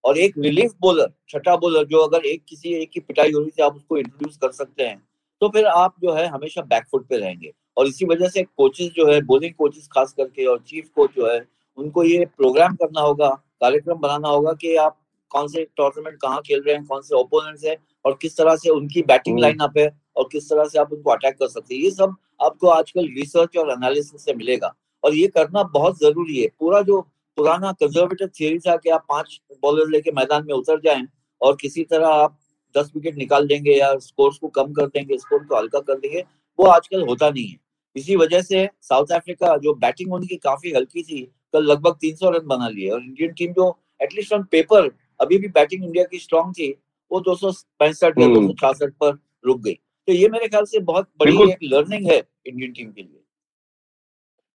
और 0.04 0.18
एक 0.18 0.34
रिलीफ 0.38 0.72
बॉलर 0.80 1.12
छठा 1.28 1.56
बॉलर 1.56 1.84
जो 1.86 1.98
अगर 1.98 2.26
एक 2.26 2.42
किसी 2.48 2.74
एक 2.74 2.90
की 2.90 3.00
पिटाई 3.00 3.32
हो 3.32 3.40
रही 3.40 3.50
थी, 3.50 3.62
आप 3.62 3.76
उसको 3.76 3.96
इंट्रोड्यूस 3.98 4.36
कर 4.36 4.50
सकते 4.52 4.82
हैं 4.82 5.02
तो 5.42 5.48
फिर 5.48 5.66
आप 5.66 5.94
जो 6.02 6.12
है 6.12 6.26
हमेशा 6.28 6.62
बैकफुट 6.62 7.06
पे 7.08 7.16
रहेंगे। 7.16 7.52
और 7.76 7.86
इसी 7.86 8.06
वजह 8.06 8.28
से 8.28 8.42
कोचेस 8.44 8.90
जो 8.96 9.06
है 9.06 9.20
बॉलिंग 9.22 9.54
कोचेस 9.54 9.88
खास 9.92 10.12
करके 10.12 10.46
और 10.46 10.58
चीफ 10.68 10.88
कोच 10.96 11.10
जो 11.16 11.30
है, 11.30 11.44
उनको 11.78 12.04
ये 12.04 12.24
प्रोग्राम 12.36 12.74
करना 12.74 13.00
होगा, 13.00 13.28
कार्यक्रम 13.60 13.98
बनाना 13.98 14.28
होगा 14.28 14.52
कि 14.52 14.74
आप 14.76 14.96
कौन 15.30 15.48
से 15.48 15.64
टूर्नामेंट 15.76 16.18
कहाँ 16.22 16.40
खेल 16.46 16.62
रहे 16.66 16.74
हैं 16.74 16.84
कौन 16.84 17.02
से 17.02 17.14
ओपोनेंट्स 17.16 17.64
है 17.64 17.76
और 18.04 18.18
किस 18.22 18.36
तरह 18.36 18.56
से 18.56 18.70
उनकी 18.70 19.02
बैटिंग 19.02 19.38
लाइन 19.40 19.58
अप 19.60 19.78
है 19.78 19.88
और 20.16 20.28
किस 20.32 20.48
तरह 20.50 20.64
से 20.64 20.78
आप 20.78 20.92
उनको 20.92 21.10
अटैक 21.10 21.34
कर 21.38 21.48
सकते 21.48 21.74
हैं 21.74 21.82
ये 21.82 21.90
सब 21.90 22.14
आपको 22.42 22.68
आजकल 22.68 23.08
रिसर्च 23.16 23.56
और 23.56 23.70
एनालिसिस 23.70 24.24
से 24.24 24.34
मिलेगा। 24.34 24.74
और 25.04 25.14
ये 25.14 25.26
करना 25.28 25.62
बहुत 25.74 25.98
ज़रूरी 25.98 26.40
है। 26.40 26.48
पूरा 26.60 26.80
जो 26.82 27.00
पुराना 27.38 27.72
कंजर्वेटिव 27.72 28.28
थियरी 28.40 28.58
था 28.58 28.76
कि 28.76 28.90
आप 28.90 29.04
पाँच 29.08 29.40
बॉलर 29.62 29.88
लेके 29.90 30.12
मैदान 30.12 30.46
में 30.46 30.54
उतर 30.54 30.80
जाएँ 30.80 31.06
और 31.40 31.56
किसी 31.60 31.84
तरह 31.84 32.08
आप 32.08 32.38
दस 32.74 32.90
विकेट 32.94 33.16
निकाल 33.16 33.46
देंगे 33.46 33.72
या 33.72 33.94
स्कोर्स 33.98 34.38
को 34.38 34.48
कम 34.48 34.72
कर 34.72 34.86
देंगे 34.86 35.18
स्कोर 35.18 35.44
को 35.44 35.56
हल्का 35.56 35.80
कर 35.80 35.98
देंगे 35.98 36.24
वो 36.58 36.66
आजकल 36.66 37.02
होता 37.02 37.30
नहीं 37.30 37.46
है। 37.46 37.56
इसी 37.96 38.16
वजह 38.16 38.42
से 38.42 38.68
साउथ 38.82 39.12
अफ्रीका 39.12 39.56
जो 39.56 39.74
बैटिंग 39.76 40.12
उनकी 40.12 40.36
काफ़ी 40.38 40.72
हल्की 40.72 41.02
थी 41.02 41.22
कल 41.52 41.64
लगभग 41.64 41.96
300 42.04 42.30
रन 42.34 42.46
बना 42.46 42.68
लिए 42.68 42.88
और 42.88 43.00
इंडियन 43.00 43.32
टीम 43.32 43.52
जो 43.52 43.76
एटलीस्ट 44.00 44.32
ऑन 44.32 44.42
पेपर 44.52 44.86
अभी 45.20 45.38
भी 45.38 45.48
बैटिंग 45.50 45.84
इंडिया 45.84 46.04
की 46.04 46.18
स्ट्रांग 46.18 46.52
थी 46.54 46.70
वो 47.10 47.20
दो 47.20 47.34
सौ 47.36 47.50
पैंसठ 47.78 48.18
या 48.18 48.26
हम्म। 48.26 48.34
दो 48.34 48.42
सौ 48.42 48.52
छियासठ 48.52 48.92
पर 49.00 49.18
रुक 49.44 49.60
गई। 49.62 49.74
तो 50.08 50.12
ये 50.12 50.28
मेरे 50.28 50.48
ख्याल 50.48 50.64
से 50.64 50.78
बहुत 50.82 51.08
बड़ी 51.20 51.32
एक 51.42 51.58
लर्निंग 51.62 52.10
है 52.10 52.18
इंडियन 52.46 52.72
टीम 52.72 52.90
के 52.90 53.02
लिए। 53.02 53.18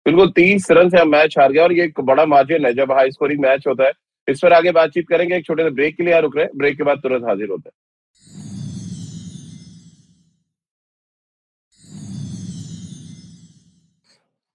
बिल्कुल 0.06 0.32
तीस 0.32 0.68
रन 0.72 0.90
से 0.90 1.04
मैच 1.06 1.38
हार 1.40 1.52
गया 1.52 1.64
और 1.64 1.74
ये 1.74 1.84
एक 1.86 2.00
बड़ा 2.02 2.26
मार्जिन 2.26 2.66
है 2.66 2.74
जब 2.74 2.92
हाई 2.92 3.12
स्कोरिंग 3.12 3.42
मैच 3.42 3.68
होता 3.68 3.84
है। 3.84 3.92
इस 4.28 4.40
पर 4.40 4.54
आगे 4.54 4.72
बातचीत 4.72 5.08
करेंगे 5.10 5.36
एक 5.36 5.46
छोटे 5.46 5.64
से 5.64 5.70
ब्रेक 5.72 5.96
के 5.98 6.04
लिए 6.04 6.20
रुक 6.22 6.38
रहे 6.38 6.46
ब्रेक 6.56 6.78
के 6.78 6.84
बाद 6.84 7.00
तुरंत 7.04 7.24
हाजिर 7.24 7.50
होते 7.50 7.70
हैं। 7.70 7.76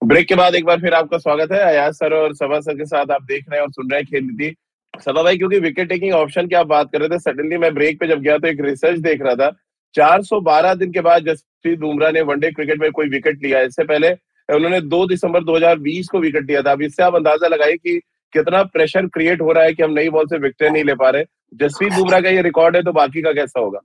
ब्रेक 0.03 0.29
के 0.29 0.35
बाद 0.35 0.55
एक 0.55 0.65
बार 0.65 0.81
फिर 0.81 0.95
आपका 0.95 1.19
स्वागत 1.19 1.53
है। 1.53 1.59
अयाज 1.63 1.95
सर 1.95 2.13
और 2.15 2.35
सभा 2.35 2.61
सर 2.61 2.75
के 2.75 2.85
साथ 2.87 3.11
आप 3.11 3.23
देख 3.25 3.49
रहे 3.49 3.59
हैं 3.59 3.67
और 3.67 3.73
सुन 3.73 3.91
रहे 3.91 4.01
हैं 4.01 4.07
खेल 4.07 4.25
नीति। 4.25 4.55
सभा 4.95 5.23
भाई, 5.23 5.37
क्योंकि 5.39 5.59
विकेट 5.61 5.89
टेकिंग 5.89 6.15
ऑप्शन 6.15 6.47
की 6.49 6.55
आप 6.57 6.67
बात 6.67 6.91
कर 6.93 7.01
रहे 7.01 7.09
थे 7.09 7.19
सडनली 7.21 7.57
मैं 7.59 7.73
ब्रेक 7.75 7.99
पे 8.01 8.07
जब 8.07 8.21
गया 8.21 8.37
तो 8.39 8.49
एक 8.49 8.61
रिसर्च 8.61 8.99
देख 9.01 9.23
रहा 9.23 9.35
था। 9.35 9.51
412 9.95 10.75
दिन 10.75 10.93
के 10.93 11.01
बाद 11.01 11.27
जसप्रीत 11.27 11.79
बुमराह 11.81 12.11
ने 12.13 12.21
वनडे 12.23 12.51
क्रिकेट 12.51 12.81
में 12.81 12.91
कोई 12.93 13.09
विकेट 13.09 13.43
लिया। 13.43 13.61
इससे 13.63 13.85
पहले 13.85 14.11
उन्होंने 14.49 14.81
2 14.83 15.07
दिसंबर 15.09 15.45
2020 15.45 16.09
को 16.09 16.19
विकेट 16.21 16.47
लिया 16.49 16.63
था। 16.63 16.73
अब 16.73 16.83
इससे 16.83 17.03
आप 17.03 17.15
अंदाज़ा 17.15 17.49
लगाइए 17.49 17.77
कि 17.77 17.99
कितना 18.33 18.63
प्रेशर 18.65 19.07
क्रिएट 19.09 19.41
हो 19.41 19.53
रहा 19.53 19.65
है 19.65 19.73
कि 19.75 19.83
हम 19.83 19.93
नई 19.93 20.09
बॉल 20.09 20.27
से 20.27 20.39
विकेट 20.39 20.73
नहीं 20.73 20.85
ले 20.85 20.95
पा 20.95 21.11
रहे। 21.11 21.25
जसप्रीत 21.57 21.93
बुमराह 21.93 22.21
का 22.21 22.29
ये 22.31 22.43
रिकॉर्ड 22.43 22.77
है 22.77 22.83
तो 22.83 22.93
बाकी 22.93 23.23
का 23.23 23.33
कैसा 23.33 23.61
होगा? 23.61 23.81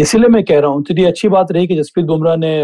इसीलिए 0.00 0.28
मैं 0.28 0.42
कह 0.44 0.60
रहा 0.60 0.70
हूँ 0.70 0.82
तो 0.84 0.94
ये 0.94 1.06
अच्छी 1.06 1.28
बात 1.30 1.52
रही 1.52 1.66
कि 1.66 1.76
जसप्रीत 1.76 2.06
बुमराह 2.06 2.36
ने 2.36 2.54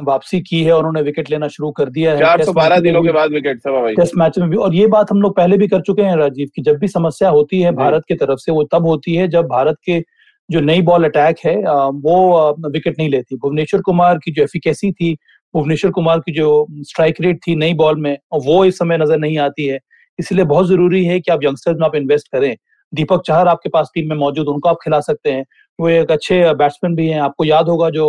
वापसी 0.00 0.40
की 0.40 0.62
है 0.64 0.72
और 0.72 0.78
उन्होंने 0.78 1.02
विकेट 1.02 1.30
लेना 1.30 1.48
शुरू 1.48 1.70
कर 1.72 1.88
दिया 1.90 2.12
है। 2.12 2.18
चार 2.18 2.42
सौ 2.44 2.52
बारह 2.52 2.80
दिनों 2.80 3.02
के 3.02 3.12
बाद 3.12 3.32
विकेट 3.32 3.60
टेस्ट 3.96 4.16
मैच 4.16 4.38
में 4.38 4.48
भी 4.50 4.56
और 4.58 4.74
ये 4.74 4.86
बात 4.88 5.10
हम 5.10 5.22
लोग 5.22 5.36
पहले 5.36 5.56
भी 5.56 5.68
कर 5.68 5.80
चुके 5.82 6.02
हैं 6.02 6.16
राजीव 6.16 6.48
की 6.56 6.62
जब 6.62 6.78
भी 6.78 6.88
समस्या 6.88 7.28
होती 7.30 7.60
है 7.60 7.72
भारत 7.74 8.04
की 8.08 8.14
तरफ़ 8.16 8.38
से 8.38 8.52
वो 8.52 8.64
तब 8.72 8.86
होती 8.86 9.14
है 9.14 9.28
जब 9.28 9.46
भारत 9.48 9.76
के 9.84 10.00
जो 10.48 10.60
नई 10.60 10.82
बॉल 10.82 11.04
अटैक 11.04 11.36
है 11.44 11.56
वो 11.56 12.50
विकेट 12.68 12.98
नहीं 12.98 13.08
लेती। 13.10 13.36
भुवनेश्वर 13.36 13.80
कुमार 13.82 14.18
की 14.18 14.32
जो 14.32 14.42
एफिकेसी 14.42 14.92
थी 14.92 15.12
भुवनेश्वर 15.54 15.90
कुमार 15.90 16.18
की 16.20 16.32
जो 16.32 16.66
स्ट्राइक 16.82 17.20
रेट 17.20 17.40
थी 17.46 17.54
नई 17.56 17.74
बॉल 17.74 18.00
में 18.00 18.16
वो 18.44 18.64
इस 18.64 18.78
समय 18.78 18.98
नज़र 18.98 19.18
नहीं 19.18 19.38
आती 19.40 19.66
है। 19.66 19.78
इसलिए 20.18 20.44
बहुत 20.46 20.66
ज़रूरी 20.66 21.04
है 21.04 21.18
कि 21.20 21.30
आप 21.32 21.44
यंगस्टर्स 21.44 21.76
में 21.80 21.86
आप 21.86 21.94
इन्वेस्ट 21.96 22.28
करें। 22.28 22.54
दीपक 22.92 23.22
चाहर 23.26 23.48
आपके 23.48 23.68
पास 23.68 23.90
टीम 23.94 24.08
में 24.08 24.16
मौजूद 24.16 24.48
उनको 24.48 24.68
आप 24.68 24.76
खिला 24.82 25.00
सकते 25.02 25.32
हैं। 25.32 25.44
वो 25.78 25.88
एक 25.88 26.10
अच्छे 26.10 26.38
बैट्समैन 26.54 26.94
भी 26.96 27.08
हैं। 27.08 27.20
आपको 27.20 27.44
याद 27.44 27.68
होगा 27.68 27.88
जो 27.90 28.04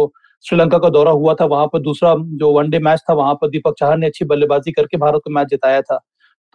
श्रीलंका 0.45 0.77
का 0.77 0.89
दौरा 0.89 1.11
हुआ 1.11 1.33
था 1.33 1.45
वहाँ 1.45 1.67
पर 1.67 1.79
दूसरा 1.79 2.13
जो 2.37 2.51
वनडे 2.53 2.79
मैच 2.79 2.99
था 3.09 3.13
वहाँ 3.13 3.33
पर 3.35 3.49
दीपक 3.49 3.73
चाहर 3.79 3.97
ने 3.97 4.07
अच्छी 4.07 4.25
बल्लेबाजी 4.25 4.71
करके 4.71 4.97
भारत 4.97 5.21
को 5.23 5.29
मैच 5.29 5.47
जिताया 5.47 5.81
था। 5.81 5.97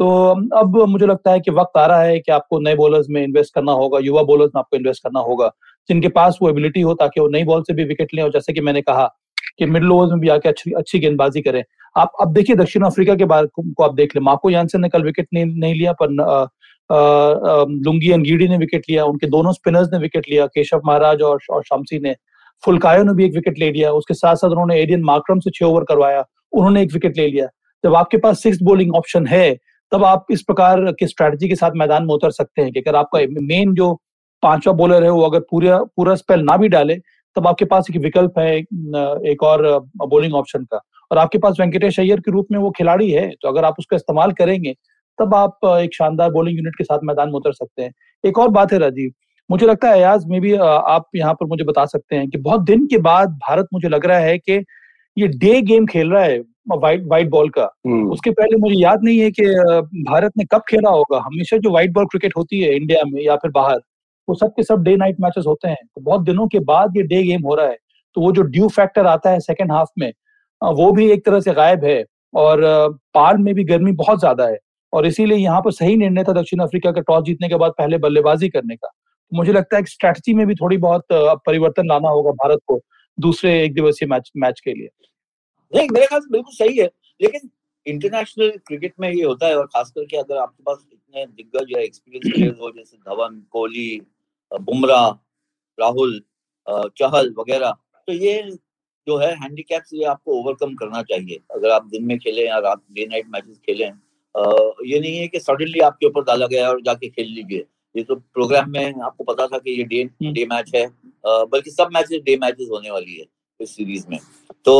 तो 0.00 0.08
अब 0.56 0.76
मुझे 0.88 1.06
लगता 1.06 1.30
है 1.30 1.40
कि 1.40 1.50
वक्त 1.50 1.78
आ 1.78 1.84
रहा 1.86 2.02
है 2.02 2.18
कि 2.20 2.32
आपको 2.32 2.58
नए 2.60 2.74
बॉलर्स 2.76 3.06
में 3.10 3.22
इन्वेस्ट 3.22 3.54
करना 3.54 3.72
होगा 3.72 3.98
युवा 4.02 4.22
बॉलर्स 4.22 4.50
में 4.54 4.58
आपको 4.60 4.76
इन्वेस्ट 4.76 5.02
करना 5.02 5.20
होगा 5.20 5.50
जिनके 5.88 6.08
पास 6.10 6.38
वो 6.42 6.48
एबिलिटी 6.50 6.80
हो 6.80 6.94
ताकि 6.94 7.20
वो 7.20 7.28
नई 7.28 7.44
बॉल 7.44 7.62
से 7.62 7.74
भी 7.74 7.84
विकेट 7.84 8.14
लें। 8.14 8.22
और 8.22 8.30
जैसे 8.32 8.52
कि 8.52 8.60
मैंने 8.60 8.80
कहा 8.82 9.04
कि 9.58 9.66
मिडिल 9.66 9.92
ओवर्स 9.92 10.10
में 10.10 10.20
भी 10.20 10.28
आके 10.28 10.48
अच्छी 10.48 10.72
अच्छी 10.72 10.98
गेंदबाजी 10.98 11.40
करें। 11.42 11.62
आप 11.96 12.12
अब 12.20 12.32
देखिए 12.34 12.56
दक्षिण 12.56 12.82
अफ्रीका 12.84 13.14
के 13.14 13.24
बाद 13.24 13.48
को 13.56 13.82
आप 13.84 13.94
देख 13.94 14.16
लें। 14.16 14.22
मार्को 14.22 14.50
यानसन 14.50 14.80
ने 14.80 14.88
कल 14.88 15.02
विकेट 15.02 15.28
नहीं, 15.34 15.44
नहीं 15.46 15.74
लिया 15.74 15.92
पर 16.02 16.10
लुंगी 17.84 18.10
अंगीडी 18.12 18.48
ने 18.48 18.56
विकेट 18.58 18.84
लिया 18.90 19.04
उनके 19.04 19.26
दोनों 19.28 19.52
स्पिनर्स 19.52 19.88
ने 19.92 19.98
विकेट 19.98 20.28
लिया 20.30 20.46
केशव 20.46 20.80
महाराज 20.86 21.22
और, 21.22 21.38
और 21.50 21.62
शमसी 21.62 21.98
ने। 21.98 22.14
फुलकायो 22.62 23.02
ने 23.02 23.12
भी 23.14 23.24
एक 23.24 23.34
विकेट 23.34 23.58
ले 23.58 23.70
लिया, 23.70 23.90
उसके 23.92 24.14
साथ 24.14 24.36
साथ 24.36 24.50
उन्होंने 24.50 24.80
एडियन 24.80 25.02
मार्क्रम 25.04 25.38
से 25.40 25.50
छह 25.50 25.66
ओवर 25.66 25.84
करवाया, 25.84 26.24
उन्होंने 26.52 26.82
एक 26.82 26.92
विकेट 26.92 27.16
ले 27.18 27.26
लिया। 27.26 27.46
जब 27.84 27.94
आपके 27.94 28.16
पास 28.18 28.42
सिक्स 28.42 28.58
बॉलिंग 28.62 28.94
ऑप्शन 28.96 29.26
है, 29.26 29.56
तब 29.92 30.04
आप 30.04 30.26
इस 30.30 30.42
प्रकार 30.42 30.80
की 30.92 31.06
स्ट्रैटेजी 31.06 31.48
के 31.48 31.54
साथ 31.54 31.70
मैदान 31.76 32.06
में 32.06 32.14
उतर 32.14 32.30
सकते 32.32 32.62
हैं 32.62 32.72
कि 32.72 32.80
अगर 32.80 32.96
आपका 32.96 33.20
मेन 33.42 33.74
जो 33.74 33.92
पांचवा 34.42 34.72
बॉलर 34.74 35.04
है, 35.04 35.10
वो 35.10 35.22
अगर 35.22 35.40
पूरा 35.50 35.78
पूरा 35.96 36.14
स्पेल 36.14 36.40
ना 36.42 36.56
भी 36.56 36.68
डाले, 36.68 36.94
तब 37.36 37.46
आपके 37.46 37.64
पास 37.64 37.86
एक 37.90 37.96
विकल्प 38.02 38.38
है 38.38 38.56
एक 39.32 39.42
और 39.42 39.62
बॉलिंग 39.98 40.34
ऑप्शन 40.34 40.64
का। 40.64 40.80
और 41.10 41.18
आपके 41.18 41.38
पास 41.38 41.56
वेंकटेश 41.60 41.98
अय्यर 42.00 42.20
के 42.20 42.30
रूप 42.32 42.46
में 42.52 42.58
वो 42.58 42.70
खिलाड़ी 42.70 43.10
है 43.10 43.28
तो 43.32 43.48
अगर 43.48 43.64
आप 43.64 43.76
उसका 43.78 43.96
इस्तेमाल 43.96 44.32
करेंगे, 44.32 44.72
तब 45.18 45.34
आप 45.34 45.58
एक 45.66 45.94
शानदार 45.94 46.30
बॉलिंग 46.30 46.56
यूनिट 46.56 46.76
के 46.78 46.84
साथ 46.84 46.98
मैदान 47.04 47.28
में 47.28 47.34
उतर 47.34 47.52
सकते 47.52 47.82
हैं। 47.82 47.92
एक 48.24 48.38
और 48.38 48.48
बात 48.50 48.72
है 48.72 48.78
राजीव 48.78 49.10
मुझे 49.52 49.66
लगता 49.66 49.88
है 49.88 49.94
अयाज 49.94 50.24
मे 50.26 50.40
भी 50.40 50.54
आप 50.56 51.06
यहाँ 51.16 51.32
पर 51.34 51.46
मुझे 51.46 51.64
बता 51.64 51.84
सकते 51.86 52.16
हैं 52.16 52.28
कि 52.30 52.38
बहुत 52.40 52.60
दिन 52.64 52.86
के 52.86 52.98
बाद 53.00 53.38
भारत 53.40 53.68
मुझे 53.72 53.88
लग 53.88 54.06
रहा 54.06 54.18
है 54.20 54.38
कि 54.38 54.52
ये 55.16 55.26
डे 55.28 55.60
गेम 55.62 55.86
खेल 55.86 56.10
रहा 56.12 56.22
है 56.24 56.38
वाइट 56.72 57.04
वाइट 57.06 57.28
बॉल 57.30 57.48
का। 57.48 57.62
हम्म। 57.86 58.10
उसके 58.12 58.30
पहले 58.30 58.56
मुझे 58.58 58.74
याद 58.76 59.04
नहीं 59.04 59.18
है 59.18 59.30
कि 59.30 59.44
भारत 60.04 60.32
ने 60.38 60.44
कब 60.52 60.62
खेला 60.68 60.90
होगा। 60.90 61.18
हमेशा 61.20 61.56
जो 61.56 61.70
व्हाइट 61.70 61.92
बॉल 61.92 62.06
क्रिकेट 62.06 62.36
होती 62.36 62.60
है 62.60 62.74
इंडिया 62.76 63.02
में 63.06 63.20
या 63.22 63.36
फिर 63.36 63.50
बाहर 63.50 63.80
वो 64.28 64.34
सब 64.34 64.52
के 64.56 64.62
सब 64.62 64.82
डे 64.82 64.96
नाइट 64.96 65.16
मैचेस 65.20 65.44
होते 65.46 65.68
हैं। 65.68 65.76
तो 65.86 66.00
बहुत 66.00 66.22
दिनों 66.22 66.46
के 66.48 66.58
बाद 66.64 66.96
ये 66.96 67.02
डे 67.04 67.22
गेम 67.22 67.42
हो 67.42 67.54
रहा 67.54 67.66
है। 67.66 67.76
तो 68.16 68.20
वो 68.20 68.32
जो 68.32 68.42
ड्यू 68.44 68.68
फैक्टर 68.70 69.06
आता 69.06 69.30
है 69.30 69.40
सेकेंड 69.40 69.72
हाफ़ 69.72 69.88
में 69.98 70.12
वो 70.62 70.90
भी 70.92 71.10
एक 71.10 71.24
तरह 71.26 71.40
से 71.40 71.52
गायब 71.52 71.84
है 71.84 72.02
और 72.34 72.60
पार 73.14 73.36
में 73.36 73.54
भी 73.54 73.64
गर्मी 73.64 73.92
बहुत 73.94 74.20
ज़्यादा 74.20 74.46
है। 74.46 74.58
और 74.92 75.06
इसीलिए 75.06 75.38
यहाँ 75.38 75.60
पर 75.60 75.70
सही 75.72 75.96
निर्णय 75.96 76.24
था 76.24 76.32
दक्षिण 76.32 76.60
अफ्रीका 76.60 76.90
का 76.92 77.00
टॉस 77.00 77.24
जीतने 77.24 77.48
के 77.48 77.56
बाद 77.56 77.72
पहले 77.78 77.98
बल्लेबाजी 77.98 78.48
करने 78.48 78.76
का। 78.76 78.90
मुझे 79.32 79.52
लगता 79.52 79.76
है 79.76 79.84
स्ट्रैटेजी 79.86 80.34
में 80.34 80.46
भी 80.46 80.54
थोड़ी 80.54 80.76
बहुत 80.78 81.04
परिवर्तन 81.12 81.88
लाना 81.88 82.08
होगा 82.10 82.30
भारत 82.38 82.60
को 82.66 82.80
दूसरे 83.18 83.62
एक 83.64 83.74
दिवसीय 83.74 84.08
मैच 84.08 84.30
मैच 84.36 84.60
के 84.60 84.72
लिए। 84.72 84.88
नहीं, 85.72 85.88
मेरे 85.90 86.06
ख्याल 86.06 86.20
बिल्कुल 86.30 86.54
सही 86.54 86.78
है, 86.78 86.90
लेकिन 87.20 87.50
इंटरनेशनल 87.86 88.50
क्रिकेट 88.66 88.92
में 89.00 89.10
ये 89.10 89.22
होता 89.24 89.46
है 89.46 89.56
और 89.58 89.66
खास 89.66 89.90
करके 89.90 90.16
अगर 90.16 90.36
आपके 90.38 90.62
पास 90.62 90.84
इतने 90.92 91.26
दिग्गज 91.26 91.72
या 91.72 91.80
एक्सपीरियंस 91.82 92.34
प्लेयर्स 92.34 92.58
हो, 92.60 92.70
जैसे 92.70 92.96
धवन, 92.98 93.42
कोहली 93.50 94.00
बुमराह, 94.52 95.08
राहुल 95.78 96.20
चहल 96.66 97.34
वगैरह 97.38 97.70
तो 98.08 98.12
ये 98.14 98.42
जो 99.06 99.16
है 99.18 99.30
हैंडीकैप 99.36 99.82
ये 99.94 100.04
आपको 100.06 100.38
ओवरकम 100.40 100.74
करना 100.74 101.02
चाहिए। 101.04 101.38
अगर 101.54 101.70
आप 101.70 101.86
दिन 101.86 102.04
में 102.06 102.18
खेलें 102.18 102.44
या 102.44 102.58
रात 102.60 102.82
डे 102.92 103.06
नाइट 103.06 103.26
मैचेस 103.28 103.58
खेलें 103.66 103.86
ये 104.86 105.00
नहीं 105.00 105.16
है 105.16 105.26
कि 105.28 105.40
सडनली 105.40 105.80
आपके 105.82 106.06
ऊपर 106.06 106.22
डाला 106.24 106.46
गया 106.46 106.68
और 106.68 106.80
जाके 106.82 107.08
खेल 107.08 107.26
लीजिए। 107.28 107.64
ये 107.94 108.02
तो 108.02 108.14
प्रोग्राम 108.14 108.70
में 108.70 109.00
आपको 109.02 109.24
पता 109.24 109.46
था 109.46 109.58
कि 109.58 109.78
ये 109.78 109.84
डे 109.84 110.32
डे 110.32 110.44
मैच 110.50 110.70
है। 110.74 110.86
बल्कि 111.24 111.70
सब 111.70 111.88
मैचेस 111.94 112.22
डे 112.24 112.36
मैचेस 112.36 112.68
होने 112.70 112.90
वाली 112.90 113.16
है 113.16 113.24
इस 113.60 113.74
सीरीज़ 113.76 114.06
में। 114.10 114.18
तो 114.64 114.74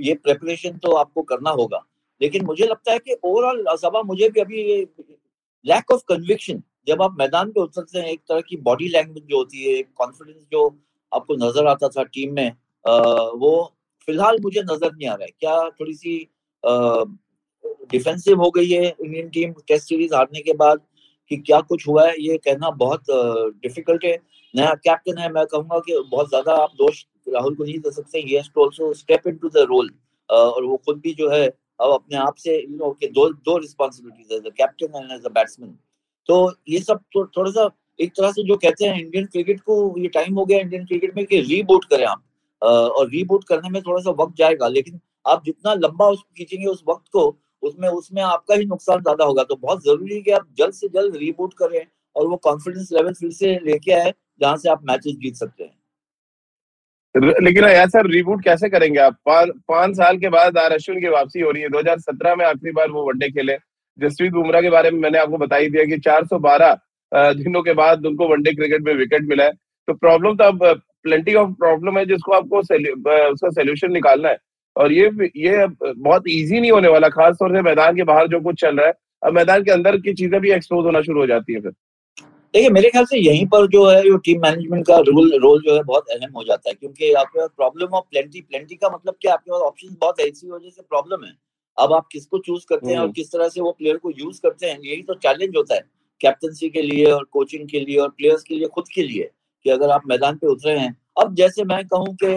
ये 0.00 0.14
प्रेपरेशन 0.14 0.76
तो 0.78 0.92
आपको 0.96 1.22
करना 1.22 1.50
होगा। 1.50 1.84
लेकिन 2.20 2.44
मुझे 2.44 2.66
लगता 2.66 2.92
है 2.92 2.98
कि 2.98 3.16
ओवरऑल 3.24 3.64
सभा 3.76 4.02
मुझे 4.02 4.28
भी 4.28 4.40
अभी 4.40 4.62
लैक 5.64 5.90
ऑफ़ 5.92 6.02
कन्विक्शन 6.08 6.62
जब 6.88 7.02
आप 7.02 7.16
मैदान 7.18 7.50
पे 7.52 7.60
उतरते 7.60 7.98
हैं 7.98 8.08
एक 8.08 8.20
तरह 8.28 8.40
की 8.40 8.56
बॉडी 8.62 8.88
लैंग्वेज 8.88 9.24
जो 9.30 9.36
होती 9.36 9.64
है 9.64 9.82
कॉन्फिडेंस 9.96 10.42
जो 10.52 10.68
आपको 11.12 11.34
नज़र 11.36 11.66
आता 11.66 11.88
था 11.88 12.02
टीम 12.04 12.32
में 12.34 12.48
आ, 12.48 12.92
वो 13.34 13.74
फ़िलहाल 14.08 14.38
मुझे 14.42 14.60
नज़र 14.62 14.92
नहीं 14.92 15.08
आ 15.08 15.14
रहा 15.14 15.24
है। 15.24 15.30
क्या 15.40 15.68
थोड़ी 15.70 15.94
सी 15.94 16.16
डिफेंसिव 17.92 18.40
हो 18.42 18.50
गई 18.50 18.68
है 18.68 18.84
इंडियन 18.84 19.28
टीम 19.28 19.52
टेस्ट 19.68 19.88
सीरीज़ 19.88 20.14
हारने 20.14 20.40
के 20.42 20.52
बाद? 20.54 20.80
कि 21.30 21.36
क्या 21.36 21.60
कुछ 21.60 21.86
हुआ 21.88 22.06
है 22.06 22.14
ये 22.20 22.36
कहना 22.38 22.70
बहुत 22.70 23.04
डिफ़िकल्ट 23.62 24.04
है। 24.04 24.18
नया 24.54 24.74
कैप्टन 24.74 25.18
है 25.18 25.32
मैं 25.32 25.46
कहूँगा 25.46 25.78
कि 25.78 26.02
बहुत 26.10 26.28
ज़्यादा 26.28 26.52
आप 26.52 26.70
दोष 26.74 27.04
राहुल 27.28 27.54
को 27.54 27.64
नहीं 27.64 27.78
दे 27.78 27.90
सकते 27.90 28.18
he 28.18 28.34
has 28.34 28.48
to 28.54 28.92
step 28.94 29.28
the 29.28 29.66
role 29.68 29.90
और 30.28 30.64
वो 30.64 30.76
खुद 30.76 30.98
भी 30.98 31.14
जो 31.14 31.30
है 31.30 31.46
अब 31.80 31.92
अपने 31.92 32.16
आप 32.18 32.34
से 32.34 32.56
यू 32.62 32.76
नो 32.76 32.90
के 32.90 33.06
दो 33.06 33.28
दो 33.30 33.56
responsibilities 33.58 34.32
as 34.32 34.46
a 34.46 34.54
captain 34.56 34.96
and 34.96 35.12
as 35.12 35.24
a 35.24 35.28
batsman 35.28 35.78
तो 36.28 36.52
ये 36.68 36.78
सब 36.80 37.00
तो, 37.12 37.26
थोड़ा 37.26 37.50
सा 37.50 37.68
एक 38.00 38.12
तरह 38.16 38.32
से 38.32 38.42
जो 38.42 38.56
कहते 38.56 38.84
हैं 38.84 39.00
इंडियन 39.00 39.26
क्रिकेट 39.26 39.60
को 39.60 39.94
ये 39.98 40.08
टाइम 40.08 40.34
हो 40.34 40.44
गया 40.44 40.58
इंडियन 40.58 40.84
क्रिकेट 40.84 41.16
में 41.16 41.24
कि 41.26 41.40
रीबूट 41.40 41.84
करें 41.84 42.04
आप 42.06 42.22
और 42.62 43.08
रीबूट 43.10 43.44
करने 43.44 43.70
में 43.70 43.82
थोड़ा 43.82 44.02
सा 44.02 44.10
वक्त 44.10 44.36
जाएगा 44.36 44.68
लेकिन 44.68 45.00
आप 45.26 45.44
जितना 45.44 45.74
लंबा 45.74 46.08
उसको 46.08 46.34
खींचेंगे 46.36 46.66
उस 46.66 46.82
वक्त 46.88 47.08
को 47.08 47.28
उसमें 47.62 47.88
उसमें 47.88 48.22
आपका 48.22 48.54
ही 48.54 48.64
नुकसान 48.66 49.00
ज़्यादा 49.00 49.24
होगा। 49.24 49.42
तो 49.44 49.56
बहुत 49.56 49.84
ज़रूरी 49.84 50.14
है 50.14 50.20
कि 50.22 50.30
आप 50.32 50.46
जल्द 50.58 50.72
से 50.74 50.88
जल्द 50.90 51.16
रीबूट 51.16 51.54
करें 51.54 51.84
और 52.16 52.26
वो 52.26 52.36
कॉन्फिडेंस 52.38 52.88
लेवल 52.92 53.12
फिर 53.14 53.30
से 53.32 53.52
लेके 53.64 53.92
आए, 53.92 54.12
जहाँ 54.40 54.56
से 54.56 54.70
आप 54.70 54.80
मैचेस 54.84 55.14
जीत 55.16 55.34
सकते 55.36 55.64
हैं। 55.64 55.76
लेकिन 57.42 57.64
यार 57.64 57.88
सर 57.88 58.06
रिबूट 58.06 58.42
कैसे 58.44 58.68
करेंगे 58.68 58.98
आप? 59.00 59.16
पाँच 59.28 59.96
साल 59.96 60.18
के 60.18 60.28
बाद 60.30 60.58
आर 60.58 60.72
अश्विन 60.72 61.00
की 61.00 61.08
वापसी 61.10 61.40
हो 61.40 61.50
रही 61.50 61.62
है। 61.62 61.68
2017 61.70 62.34
में 62.36 62.44
आखिरी 62.46 62.72
बार 62.72 62.90
वो 62.90 63.06
वनडे 63.08 63.28
खेले। 63.30 63.56
जसप्रीत 63.98 64.32
बुमराह 64.32 64.62
के 64.62 64.70
बारे 64.70 64.90
में 64.90 64.98
मैंने 65.00 65.18
आपको 65.18 65.38
बता 65.38 65.56
ही 65.56 65.68
दिया 65.70 65.84
कि 65.84 65.98
412 66.00 66.76
दिनों 67.34 67.62
के 67.62 67.72
बाद 67.74 68.06
उनको 68.06 68.28
वनडे 68.28 68.52
क्रिकेट 68.54 68.82
में 68.82 68.92
विकेट 68.94 69.22
मिला 69.28 69.44
है। 69.44 69.52
तो 69.88 69.94
प्रॉब्लम 69.94 70.36
तो 70.36 70.44
अब 70.44 70.64
प्लेंटी 71.02 71.34
ऑफ़ 71.34 71.50
प्रॉब्लम 71.58 71.98
है 71.98 72.04
जिसको 72.06 72.32
आपको 72.32 72.58
उसका 72.58 73.50
सोल्यूशन 73.50 73.92
निकालना 73.92 74.28
है। 74.28 74.36
और 74.78 74.92
ये 74.92 75.10
ये 75.36 75.66
बहुत 75.80 76.28
इजी 76.28 76.60
नहीं 76.60 76.70
होने 76.70 76.88
वाला 76.88 77.08
खास 77.08 77.34
तौर 77.34 77.56
से 77.56 77.62
मैदान 77.62 77.96
के 77.96 78.04
बाहर 78.04 78.28
जो 78.28 78.40
कुछ 78.40 78.60
चल 78.60 78.76
रहा 78.76 78.86
है। 78.86 78.92
अब 79.22 79.34
मैदान 79.34 79.62
के 79.64 79.70
अंदर 79.70 79.96
की 79.98 80.14
चीज़ें 80.14 80.40
भी 80.40 80.50
एक्सपोज 80.52 80.84
होना 80.86 81.00
शुरू 81.02 81.20
हो 81.20 81.26
जाती 81.26 81.52
है 81.52 81.60
फिर। 81.60 81.72
देखिए 82.54 82.70
मेरे 82.70 82.90
ख्याल 82.90 83.04
से 83.04 83.18
यहीं 83.18 83.46
पर 83.46 83.66
जो 83.68 83.84
है 83.86 84.02
जो 84.02 84.16
टीम 84.26 84.40
मैनेजमेंट 84.42 84.86
का 84.86 84.96
रोल 84.98 85.32
रोल 85.42 85.60
जो 85.62 85.74
है 85.76 85.82
बहुत 85.84 86.08
अहम 86.10 86.30
हो 86.36 86.44
जाता 86.44 86.68
है 86.70 86.74
क्योंकि 86.74 87.12
आपके 87.12 87.38
पास 87.38 87.48
प्रॉब्लम 87.56 87.96
ऑफ़ 87.96 88.04
प्लेंटी 88.10 88.40
प्लेंटी 88.40 88.74
का 88.74 88.88
मतलब 88.88 89.14
क्या? 89.20 89.32
आपके 89.32 89.50
पास 89.50 89.60
ऑप्शन 89.62 89.96
बहुत 90.00 90.20
इसी 90.20 90.50
वजह 90.50 90.70
से 90.70 90.82
प्रॉब्लम 90.82 91.24
है। 91.24 91.32
अब 91.78 91.92
आप 91.92 92.06
किसको 92.12 92.38
चूज़ 92.38 92.64
करते 92.68 92.90
हैं 92.90 92.96
और 92.96 93.02
हम्म। 93.02 93.12
किस 93.12 93.32
तरह 93.32 93.48
से 93.48 93.60
वो 93.60 93.70
प्लेयर 93.72 93.96
को 93.96 94.10
यूज़ 94.10 94.40
करते 94.42 94.66
हैं 94.66 94.78
यही 94.84 95.02
तो 95.02 95.14
चैलेंज 95.16 95.56
होता 95.56 95.74
है। 95.74 95.84
कैप्टनसी 96.20 96.68
के 96.68 96.82
लिए 96.82 97.10
और 97.12 97.24
कोचिंग 97.32 97.68
के 97.68 97.80
लिए 97.80 97.96
और 97.96 98.08
प्लेयर्स 98.08 98.42
के 98.42 98.54
लिए 98.54 98.68
खुद 98.68 98.84
के 98.94 99.02
लिए 99.02 99.30
कि 99.64 99.70
अगर 99.70 99.90
आप 99.90 100.06
मैदान 100.08 100.36
पे 100.36 100.46
उतरे 100.46 100.78
हैं। 100.78 100.96
अब 101.22 101.34
जैसे 101.34 101.64
मैं 101.64 101.84
कहूँ 101.86 102.14
कि 102.14 102.34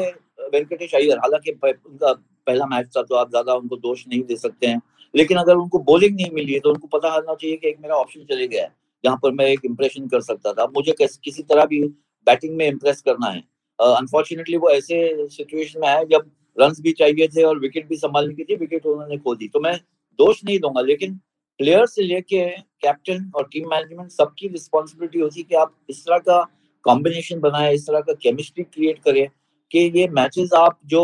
वेंकटेश 0.54 0.93
अय्यर 0.95 1.17
हालाँकि 1.17 1.51
उनका 1.63 2.12
पहला 2.47 2.65
मैच 2.67 2.88
था 2.97 3.01
तो 3.04 3.15
आप 3.15 3.30
ज़्यादा 3.30 3.54
उनको 3.54 3.77
दोष 3.77 4.04
नहीं 4.08 4.21
दे 4.23 4.36
सकते 4.38 4.67
हैं। 4.67 4.82
लेकिन 5.13 5.38
अगर 5.38 5.56
उनको 5.56 5.80
बॉलिंग 5.84 6.15
नहीं 6.15 6.30
मिली 6.34 6.54
है 6.54 6.60
तो 6.60 6.69
उनको 6.69 6.88
पता 6.88 7.10
होना 7.12 7.34
चाहिए 7.34 7.56
कि 7.58 7.67
एक 7.69 7.77
मेरा 7.82 7.95
ऑप्शन 7.95 8.25
चले 8.25 8.47
गया 8.47 8.63
है 8.63 8.73
जहाँ 9.04 9.17
पर 9.23 9.32
मैं 9.32 9.45
एक 9.47 9.62
इम्प्रेशन 9.65 10.08
कर 10.08 10.21
सकता 10.21 10.54
था। 10.54 10.65
मुझे 10.75 10.95
किसी 10.99 11.43
तरह 11.43 11.65
भी 11.65 11.84
बैटिंग 12.27 12.56
में 12.58 12.67
इम्प्रेस 12.67 13.01
करना 13.01 13.30
है। 13.30 13.43
अनफॉर्चुनेटली 13.80 14.56
uh, 14.56 14.62
वो 14.62 14.69
ऐसे 14.69 15.27
सिचुएशन 15.30 15.80
में 15.80 15.88
आया 15.88 16.04
जब 16.10 16.30
रन 16.58 16.73
भी 16.82 16.91
चाहिए 16.93 17.27
थे 17.27 17.43
और 17.43 17.60
विकेट 17.60 17.88
भी 17.89 17.97
संभालने 17.97 18.34
की 18.34 18.43
थी 18.43 18.56
विकेट 18.56 18.86
उन्होंने 18.86 19.17
खो 19.17 19.36
दी। 19.36 19.47
तो 19.47 19.60
मैं 19.60 19.75
दोष 20.19 20.43
नहीं 20.45 20.60
दूँगा 20.60 20.82
लेकिन 20.82 21.19
प्लेयर 21.60 21.86
से 21.86 22.04
लेके 22.04 22.45
कैप्टन 22.84 23.32
और 23.36 23.47
टीम 23.54 23.69
मैनेजमेंट 23.69 24.12
सबकी 24.12 24.47
रिस्पॉन्सिबिलिटी 24.47 25.19
होती 25.19 25.39
है 25.39 25.43
कि 25.43 25.56
आप 25.56 25.73
इस 25.89 26.06
तरह 26.06 26.17
का 26.19 26.41
कॉम्बिनेशन 26.86 27.39
बनाए 27.39 27.73
इस 27.73 27.88
तरह 27.88 27.99
का 27.99 28.13
केमिस्ट्री 28.21 28.63
क्रिएट 28.63 28.99
करें 28.99 29.27
कि 29.71 29.80
ये 29.95 30.08
मैचेस 30.12 30.54
आप 30.54 30.80
जो 30.86 31.04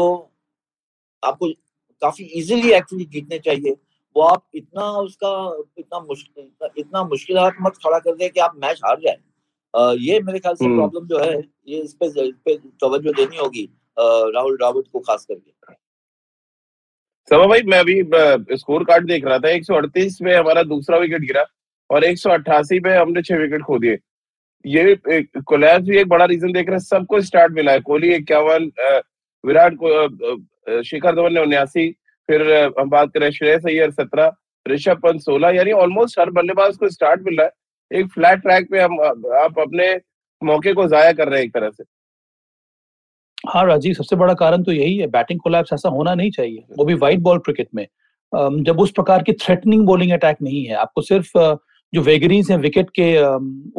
आपको 1.23 1.49
काफ़ी 2.01 2.25
इजीली 2.39 2.71
एक्चुअली 2.73 3.05
जीतने 3.05 3.39
चाहिए। 3.39 3.71
वो 4.15 4.21
आप 4.23 4.43
इतना 4.55 4.89
उसका 4.99 5.31
इतना 5.79 5.99
मुश्किल 5.99 6.71
इतना 6.77 7.03
मुश्किल 7.03 7.37
मत 7.61 7.73
खड़ा 7.83 7.99
कर 7.99 8.15
दे 8.15 8.29
कि 8.29 8.39
आप 8.39 8.53
मैच 8.63 8.79
हार 8.85 8.99
जाए। 9.01 9.17
ये 9.99 10.19
मेरे 10.19 10.39
ख्याल 10.39 10.55
से 10.55 10.65
प्रॉब्लम 10.65 10.99
हम्म। 10.99 11.07
जो 11.07 11.19
है 11.19 11.41
ये 11.67 11.79
इस 11.79 11.93
पे 11.93 12.05
इस 12.05 12.33
पे 12.45 12.55
तवज्जो 12.55 13.11
देनी 13.13 13.37
होगी 13.37 13.69
राहुल 13.97 14.57
ड्राविड 14.57 14.87
को 14.87 14.99
खास 14.99 15.25
करके। 15.25 15.75
समा 17.31 17.45
भाई 17.47 17.61
मैं 17.63 17.79
अभी 17.79 18.01
स्कोर 18.57 18.83
कार्ड 18.85 19.07
देख 19.07 19.25
रहा 19.25 19.37
था 19.39 19.49
138 19.51 20.21
में 20.21 20.35
हमारा 20.35 20.63
दूसरा 20.65 20.97
विकेट 20.97 21.21
गिरा 21.21 21.45
और 21.89 22.03
188 22.05 22.79
पे 22.83 22.95
हमने 22.95 23.21
छह 23.21 23.37
विकेट 23.37 23.61
खो 23.63 23.79
दिए। 23.79 23.97
ये 24.65 24.95
कोलैप्स 25.37 25.87
भी 25.87 25.97
एक 25.97 26.07
बड़ा 26.09 26.25
रीजन 26.25 26.51
देख 26.51 26.67
रहे 26.67 26.75
हैं 26.75 26.83
सबको 26.83 27.21
स्टार्ट 27.21 27.53
मिला 27.53 27.71
है 27.71 27.79
कोहली 27.81 28.13
इक्यावन 28.15 28.71
विराट 29.43 29.75
को 29.83 29.89
शिखर 30.67 31.15
धवन 31.15 31.33
ने 31.33 31.41
उन्यासी, 31.41 31.89
फिर 32.29 32.51
हम 32.79 32.89
बात 32.89 33.11
करें 33.13 33.29
श्रेयस 33.31 33.65
अय्यर 33.65 33.91
सत्रह, 33.91 34.31
ऋषभ 34.65 34.99
पंत 35.03 35.21
सोलह, 35.21 35.49
यानी 35.49 35.71
ऑलमोस्ट 35.73 36.19
हर 36.19 36.29
बल्लेबाज 36.31 36.77
को 36.77 36.89
स्टार्ट 36.89 37.21
मिल 37.21 37.37
रहा 37.37 37.45
है। 37.45 37.99
एक 37.99 38.07
फ्लैट 38.13 38.39
ट्रैक 38.39 38.69
पे 38.71 38.79
हम 38.79 38.99
आप 39.35 39.59
अपने 39.59 39.93
मौके 40.41 40.73
को 40.73 40.87
जाया 40.87 41.11
कर 41.11 41.29
रहे 41.29 41.39
हैं 41.39 41.45
एक 41.45 41.53
तरह 41.53 41.69
से। 41.69 41.83
हाँ 43.43 43.65
राजीव, 43.67 43.93
सबसे 43.93 44.15
बड़ा 44.15 44.33
कारण 44.33 44.63
तो 44.63 44.71
यही 44.71 44.97
है 44.97 45.07
बैटिंग 45.07 45.39
कोलैप्स 45.39 45.73
ऐसा 45.73 45.89
होना 45.89 46.13
नहीं 46.15 46.31
चाहिए। 46.31 46.63
वो 46.77 46.85
भी 46.85 46.93
व्हाइट 46.93 47.19
बॉल 47.19 47.39
क्रिकेट 47.39 47.67
में। 47.75 47.87
जब 48.63 48.79
उस 48.79 48.91
प्रकार 48.91 49.23
की 49.23 49.33
थ्रेटनिंग 49.33 49.85
बॉलिंग 49.85 50.11
अटैक 50.11 50.37
नहीं 50.41 50.63
है, 50.65 50.75
आपको 50.75 51.01
सिर्फ़ 51.01 51.31
जो 51.93 52.01
वेगरीज 52.01 52.51
हैं 52.51 52.57
विकेट 52.57 52.89
के 52.99 53.15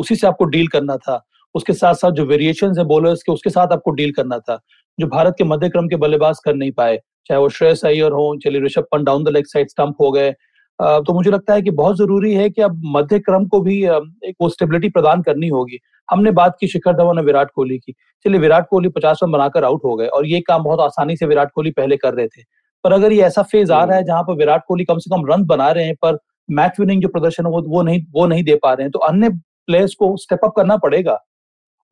उसी 0.01 0.17
से 0.17 0.27
आपको 0.27 0.45
डील 0.47 0.69
करना 0.69 0.97
था। 0.97 1.25
उसके 1.55 1.73
साथ 1.73 1.95
साथ 1.95 2.13
जो 2.13 2.25
वेरिएशन 2.27 2.79
है 2.79 2.85
बॉलर्स 2.85 3.23
के, 3.23 3.33
उसके 3.33 3.51
साथ 3.51 3.73
आपको 3.73 3.91
डील 3.91 4.13
करना 4.13 4.39
था। 4.39 4.61
जो 4.99 5.07
भारत 5.07 5.35
के 5.39 5.45
मध्य 5.45 5.69
क्रम 5.69 5.89
के 5.89 5.97
बल्लेबाज 5.97 6.39
कर 6.45 6.55
नहीं 6.55 6.73
पाए 6.73 6.97
चाहे 7.27 7.41
वो 7.41 7.49
श्रेयस 7.51 7.85
अय्यर 7.85 8.13
हो 8.13 8.35
चलिए 8.45 8.61
Rishabh 8.63 8.87
Pant 8.93 9.07
down 9.07 9.25
the 9.25 9.29
leg 9.29 9.47
side 9.47 9.69
stump 9.69 9.97
हो 10.01 10.11
गए। 10.13 10.31
तो 10.79 11.13
मुझे 11.15 11.31
लगता 11.31 11.55
है 11.55 11.63
कि 11.63 11.71
बहुत 11.73 11.97
ज़रूरी 11.97 12.33
है 12.35 12.49
कि 12.51 12.63
अब 12.63 12.83
मध्य 12.87 13.19
क्रम 13.21 13.47
को 13.47 13.61
भी 13.61 13.83
एक 13.85 14.35
वो 14.41 14.49
स्टेबिलिटी 14.49 14.89
प्रदान 14.91 15.23
करनी 15.23 15.49
होगी। 15.49 15.79
हमने 16.09 16.31
बात 16.33 16.57
की 16.61 16.67
शिखर 16.69 16.93
धवन 16.97 17.19
और 17.19 17.25
विराट 17.25 17.51
कोहली 17.55 17.79
की। 17.79 17.93
चलिए 18.25 18.41
विराट 18.41 18.67
कोहली 18.71 18.89
पचास 18.89 19.21
रन 19.23 19.31
बनाकर 19.33 19.65
आउट 19.65 19.85
हो 19.85 19.95
गए 19.97 20.07
और 20.09 20.27
ये 20.27 20.41
काम 20.41 20.63
बहुत 20.65 20.81
आसानी 20.81 21.17
से 21.17 21.27
विराट 21.27 21.51
कोहली 21.55 21.71
पहले 21.71 21.97
कर 21.97 22.15
रहे 22.15 22.27
थे। 22.29 22.43
पर 22.85 22.93
अगर 22.93 23.13
ये 23.13 23.23
ऐसा 23.23 23.43
फ़ेज़ 23.43 23.73
आ 23.73 23.83
रहा 23.85 23.97
है 23.97 24.05
जहाँ 24.05 24.23
पर 24.23 24.35
विराट 24.37 24.63
कोहली 24.69 24.85
कम 24.85 24.99
से 24.99 25.11
कम 25.15 25.27
रन 25.33 25.45
बना 25.47 25.71
रहे 25.71 25.85
हैं 25.85 25.95
पर 26.03 26.19
मैच 26.49 26.81
विनिंग 26.81 27.03
जो 27.03 27.09
प्रदर्शन 27.09 27.47
है 27.47 27.51
वो 27.53 27.63
वो 27.69 27.83
नहीं 27.83 28.01
वो 28.13 28.27
नहीं 28.27 28.45
दे 28.45 28.55
पा 28.63 28.73
रहे 28.73 28.85
हैं 28.85 28.91
तो 28.91 28.99
अन्य 29.01 29.29
प्लेयर्स 29.31 29.95
को 29.95 30.17
स्टेप 30.17 30.45
अप 30.45 30.53
करना 30.57 30.77
पड़ेगा। 30.77 31.19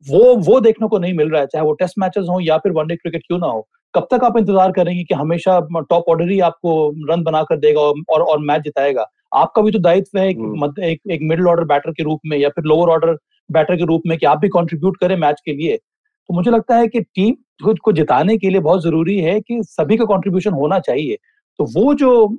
वो 0.05 0.35
वो 0.35 0.59
देखने 0.59 0.87
को 0.87 0.99
नहीं 0.99 1.13
मिल 1.13 1.29
रहा 1.29 1.41
है 1.41 1.47
चाहे 1.47 1.65
वो 1.65 1.73
टेस्ट 1.73 1.95
मैचेस 1.99 2.25
हो 2.29 2.39
या 2.39 2.57
फिर 2.57 2.71
वनडे 2.71 2.95
क्रिकेट 2.95 3.21
क्यों 3.27 3.39
ना 3.39 3.47
हो। 3.47 3.67
कब 3.93 4.07
तक 4.11 4.23
आप 4.23 4.37
इंतज़ार 4.37 4.71
करेंगे 4.71 5.03
कि 5.03 5.15
हमेशा 5.15 5.59
टॉप 5.89 6.09
ऑर्डर 6.09 6.29
ही 6.29 6.39
आपको 6.39 6.73
रन 7.09 7.23
बनाकर 7.23 7.57
देगा 7.57 7.81
और 7.81 8.21
और 8.21 8.39
मैच 8.39 8.61
जिताएगा? 8.61 9.05
आपका 9.35 9.61
भी 9.61 9.71
तो 9.71 9.79
दायित्व 9.79 10.19
है 10.19 10.27
एक, 10.29 10.37
हम्म। 10.37 10.83
एक, 10.83 11.01
एक 11.11 11.19
मिडिल 11.23 11.47
ऑर्डर 11.47 11.63
बैटर 11.63 11.91
के 11.91 12.03
रूप 12.03 12.19
में 12.25 12.37
या 12.37 12.49
फिर 12.49 12.63
लोअर 12.63 12.89
ऑर्डर 12.89 13.17
बैटर 13.49 13.75
के 13.75 13.85
रूप 13.85 14.01
में 14.07 14.17
कि 14.17 14.25
आप 14.25 14.37
भी 14.37 14.47
कंट्रीब्यूट 14.47 14.97
करें 14.97 15.15
मैच 15.17 15.41
के 15.45 15.53
लिए। 15.53 15.77
तो 15.77 16.33
मुझे 16.33 16.51
लगता 16.51 16.75
है 16.75 16.87
कि 16.87 17.01
टीम 17.01 17.33
खुद 17.63 17.79
को 17.79 17.91
जिताने 17.91 18.37
के 18.37 18.49
लिए 18.49 18.59
बहुत 18.59 18.83
ज़रूरी 18.83 19.17
है 19.19 19.39
कि 19.39 19.59
सभी 19.63 19.97
का 19.97 20.05
कंट्रीब्यूशन 20.05 20.53
होना 20.53 20.79
चाहिए। 20.79 21.17
तो 21.59 21.65
वो 21.75 21.93
जो 21.93 22.37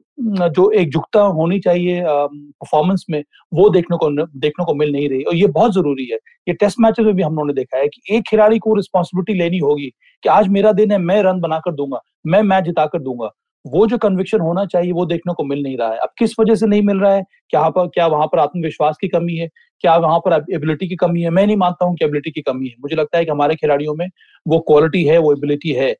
जो 0.50 0.70
एकजुटता 0.70 1.20
होनी 1.36 1.58
चाहिए 1.60 2.02
परफॉर्मेंस 2.06 3.04
में, 3.10 3.22
वो 3.54 3.68
देखने 3.70 3.96
को 3.96 4.10
देखने 4.38 4.64
को 4.64 4.74
मिल 4.74 4.92
नहीं 4.92 5.08
रही। 5.08 5.22
और 5.22 5.34
ये 5.34 5.46
बहुत 5.48 5.74
ज़रूरी 5.74 6.04
है। 6.04 6.18
ये 6.48 6.54
टेस्ट 6.54 6.76
मैचेस 6.80 7.06
में 7.06 7.14
भी 7.14 7.22
हम 7.22 7.34
लोगों 7.34 7.46
ने 7.46 7.52
देखा 7.54 7.78
है 7.78 7.88
कि 7.88 8.16
एक 8.16 8.24
खिलाड़ी 8.30 8.58
को 8.58 8.74
रिस्पॉन्सिबिलिटी 8.74 9.38
लेनी 9.38 9.58
होगी 9.58 9.90
कि 10.22 10.28
आज 10.28 10.48
मेरा 10.48 10.72
दिन 10.72 10.92
है, 10.92 10.98
मैं 10.98 11.22
रन 11.22 11.40
बनाकर 11.40 11.72
दूँगा, 11.72 12.00
मैं 12.26 12.42
मैच 12.42 12.64
जिताकर 12.64 12.98
दूँगा। 12.98 13.30
वो 13.64 13.86
जो 13.86 13.98
कन्विक्शन 13.98 14.40
होना 14.40 14.64
चाहिए, 14.64 14.92
वो 14.92 15.04
देखने 15.06 15.32
को 15.34 15.44
मिल 15.44 15.62
नहीं 15.62 15.76
रहा 15.76 15.90
है। 15.92 15.98
अब 15.98 16.08
किस 16.18 16.38
वजह 16.40 16.54
से 16.54 16.66
नहीं 16.66 16.82
मिल 16.82 17.00
रहा 17.00 17.12
है? 17.14 17.24
क्या 17.50 17.68
पर 17.70 17.86
क्या 17.88 18.06
वहाँ 18.06 18.26
पर 18.26 18.38
आत्मविश्वास 18.38 18.96
की 19.00 19.08
कमी 19.08 19.36
है? 19.36 19.48
क्या 19.80 19.96
वहाँ 19.96 20.18
पर 20.18 20.32
एबिलिटी 20.54 20.88
की 20.88 20.96
कमी 20.96 21.22
है? 21.22 21.30
मैं 21.30 21.46
नहीं 21.46 21.56
मानता 21.56 21.84
हूँ 21.86 21.96
कि 21.96 22.04
एबिलिटी 22.04 22.30
की 22.30 22.40
कमी 22.42 22.68
है। 22.68 22.74
मुझे 22.80 22.96
लगता 22.96 23.18
है 23.18 23.24
कि 23.24 23.30
हमारे 23.30 23.54
खिलाड़ियों 23.56 23.94
में 23.94 24.06
वो 24.46 24.58
क्वालिटी 24.68 25.04
है, 25.04 25.18
वो 25.18 25.32
एबिलिटी 25.32 25.72
है। 25.72 25.92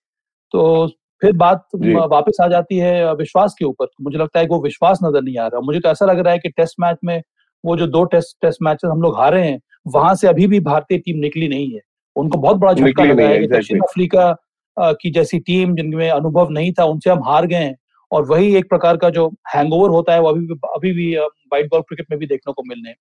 तो 0.54 0.90
फिर 1.22 1.32
बात 1.36 1.64
वापस 1.76 2.36
आ 2.42 2.46
जाती 2.48 2.78
है 2.78 3.14
विश्वास 3.14 3.54
के 3.58 3.64
ऊपर। 3.64 3.86
मुझे 4.02 4.18
लगता 4.18 4.40
है 4.40 4.46
कि 4.46 4.54
वो 4.54 4.62
विश्वास 4.62 4.98
नज़र 5.04 5.22
नहीं 5.22 5.38
आ 5.38 5.46
रहा। 5.46 5.60
मुझे 5.60 5.80
तो 5.80 5.88
ऐसा 5.88 6.06
लग 6.06 6.18
रहा 6.18 6.32
है 6.32 6.38
कि 6.38 6.48
टेस्ट 6.50 6.76
मैच 6.80 6.96
में 7.04 7.22
वो 7.64 7.76
जो 7.76 7.86
दो 7.88 8.04
टेस्ट 8.06 8.36
टेस्ट 8.42 8.62
मैचेस 8.62 8.90
हम 8.90 9.02
लोग 9.02 9.18
हारे 9.18 9.42
हैं 9.42 9.58
वहाँ 9.88 10.14
से 10.14 10.28
अभी 10.28 10.46
भी 10.46 10.60
भारतीय 10.62 10.98
टीम 10.98 11.18
निकली 11.20 11.48
नहीं 11.48 11.70
है। 11.70 11.80
उनको 12.16 12.38
बहुत 12.38 12.56
बड़ा 12.56 12.72
झटका 12.72 13.04
लगा 13.04 13.26
है 13.26 13.46
दक्षिण 13.48 13.80
अफ्रीका 13.80 14.34
की 14.76 15.10
जैसी 15.10 15.38
टीम 15.40 15.74
जिनमें 15.76 16.08
अनुभव 16.10 16.50
नहीं 16.50 16.72
था 16.72 16.84
उनसे 16.86 17.10
हम 17.10 17.22
हार 17.24 17.46
गए 17.46 17.74
और 18.10 18.24
वही 18.26 18.54
एक 18.56 18.68
प्रकार 18.68 18.96
का 18.96 19.10
जो 19.10 19.26
हैंगओवर 19.54 19.90
होता 19.90 20.12
है 20.12 20.20
वो 20.20 20.28
अभी 20.28 20.40
भी 20.42 20.54
अभी 20.66 20.92
भी 20.92 21.14
व्हाइट 21.16 21.70
बॉल 21.70 21.80
क्रिकेट 21.80 22.06
में 22.10 22.18
भी 22.18 22.26
देखने 22.26 22.52
को 22.52 22.62
मिलने 22.64 22.94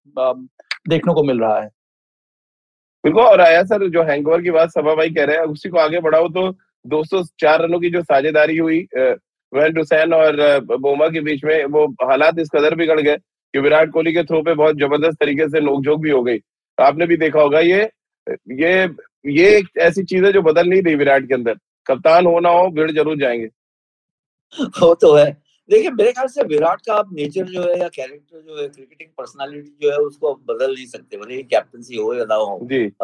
देखने 0.89 1.13
को 1.13 1.23
मिल 1.23 1.39
रहा 1.39 1.59
है। 1.59 1.69
बिल्कुल 3.03 3.23
और 3.23 3.41
आया 3.41 3.63
सर 3.63 3.87
जो 3.89 4.03
हैंगओवर 4.03 4.41
की 4.41 4.51
बात 4.51 4.69
सभा 4.69 4.95
भाई 4.95 5.09
कह 5.09 5.25
रहे 5.25 5.37
हैं 5.37 5.43
उसी 5.45 5.69
को 5.69 5.77
आगे 5.79 5.99
बढ़ाओ 5.99 6.27
तो 6.29 6.49
दोस्तों 6.87 7.23
चार 7.39 7.61
रनों 7.61 7.79
की 7.79 7.89
जो 7.89 8.01
साझेदारी 8.03 8.57
हुई 8.57 8.79
वेन 9.53 9.77
हुसैन 9.77 10.13
और 10.13 10.37
बोमा 10.77 11.07
के 11.09 11.21
बीच 11.21 11.43
में 11.45 11.65
वो 11.67 11.85
हालात 12.03 12.39
इस 12.39 12.49
कदर 12.55 12.75
बिगड़ 12.75 12.99
गए 12.99 13.15
कि 13.53 13.59
विराट 13.59 13.91
कोहली 13.91 14.13
के 14.13 14.23
थ्रो 14.23 14.41
पे 14.43 14.53
बहुत 14.55 14.77
ज़बरदस्त 14.77 15.17
तरीके 15.19 15.47
से 15.49 15.59
नोकझोंक 15.61 16.01
भी 16.01 16.09
हो 16.09 16.21
गई। 16.23 16.39
आपने 16.77 17.05
भी 17.07 17.17
देखा 17.17 17.41
होगा 17.41 17.59
ये 17.61 17.81
ये 18.55 18.71
ये 19.31 19.47
एक 19.57 19.67
ऐसी 19.81 20.03
चीज़ 20.05 20.25
है 20.25 20.31
जो 20.33 20.41
बदल 20.43 20.67
नहीं 20.69 20.81
रही 20.81 20.95
विराट 20.95 21.27
के 21.27 21.33
अंदर। 21.33 21.57
कप्तान 21.87 22.25
हो 22.25 22.39
ना 22.39 22.49
हो 22.49 22.69
भीड़ 22.71 22.91
ज़रूर 22.91 23.17
जाएँगे। 23.19 23.45
वो 24.79 24.93
तो 24.95 25.13
है। 25.15 25.25
देखिए 25.69 25.89
मेरे 25.91 26.11
ख्याल 26.11 26.27
से 26.27 26.43
विराट 26.47 26.81
का 26.81 26.93
आप 26.95 27.09
नेचर 27.13 27.45
जो 27.45 27.61
है 27.63 27.79
या 27.79 27.87
कैरेक्टर 27.89 28.41
जो 28.41 28.61
है 28.61 28.67
क्रिकेटिंग 28.67 29.09
पर्सनालिटी 29.17 29.69
जो 29.81 29.91
है 29.91 29.97
उसको 29.99 30.33
बदल 30.47 30.73
नहीं 30.73 30.85
सकते 30.87 31.17
भले 31.17 31.41
कैप्टनसी 31.45 31.95
हो 31.95 32.13
या 32.13 32.25
ना 32.25 32.35
हो। 32.35 32.59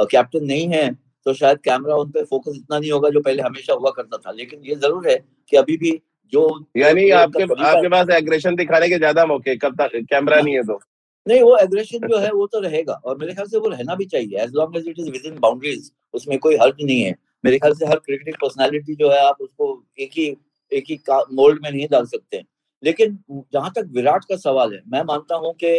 कैप्टन 0.05 0.45
नहीं 0.45 0.67
है 0.67 0.89
तो 1.25 1.33
शायद 1.33 1.57
कैमरा 1.65 1.95
उन 1.95 2.09
पे 2.11 2.23
फोकस 2.25 2.53
इतना 2.55 2.79
नहीं 2.79 2.91
होगा 2.91 3.09
जो 3.09 3.19
पहले 3.21 3.43
हमेशा 3.43 3.73
हुआ 3.73 3.91
करता 3.91 4.17
था। 4.17 4.31
लेकिन 4.31 4.61
ये 4.65 4.75
ज़रूर 4.77 5.07
है 5.09 5.15
कि 5.51 5.57
अभी 5.57 5.77
भी 5.77 5.91
जो 6.33 6.43
यानी 6.77 7.09
आपके 7.17 7.43
आपके 7.43 7.89
पास 7.89 8.09
एग्रेशन 8.11 8.55
दिखाने 8.55 8.89
के 8.89 8.97
ज़्यादा 8.97 9.25
मौके 9.25 9.55
कब 9.57 9.75
तक 9.81 9.95
कैमरा 10.09 10.41
नहीं 10.41 10.55
है 10.55 10.63
तो। 10.63 10.79
नहीं 11.25 11.41
वो 11.41 11.57
एग्रेशन 11.57 12.07
जो 12.07 12.17
है 12.19 12.31
वो 12.31 12.47
तो 12.47 12.59
रहेगा। 12.59 12.93
और 12.95 13.17
मेरे 13.17 13.33
ख्याल 13.33 13.47
से 13.47 13.57
वो 13.57 13.69
रहना 13.69 13.95
भी 13.95 14.05
चाहिए। 14.05 14.39
As 14.43 14.51
long 14.55 14.77
as 14.77 14.87
it 14.87 14.99
is 14.99 15.09
within 15.25 15.39
boundaries 15.39 15.91
उसमें 16.13 16.37
कोई 16.39 16.55
हर्ज 16.57 16.83
नहीं 16.83 17.01
है। 17.01 17.15
मेरे 17.45 17.59
ख्याल 17.59 17.73
से 17.73 17.85
हर 17.85 17.99
क्रिकेटिंग 17.99 18.35
पर्सनालिटी 18.41 18.95
जो 18.95 19.11
है 19.11 19.19
आप 19.27 19.41
उसको 19.41 19.67
एक 19.99 20.11
ही 20.17 20.25
एक 20.71 20.85
ही 20.89 20.99
मोल्ड 21.33 21.63
में 21.63 21.71
नहीं 21.71 21.87
डाल 21.91 22.05
सकते। 22.07 22.43
लेकिन 22.83 23.17
जहाँ 23.53 23.71
तक 23.75 23.89
विराट 23.95 24.25
का 24.29 24.35
सवाल 24.37 24.73
है 24.73 24.81
मैं 24.87 25.03
मानता 25.05 25.35
हूँ 25.35 25.53
कि 25.63 25.73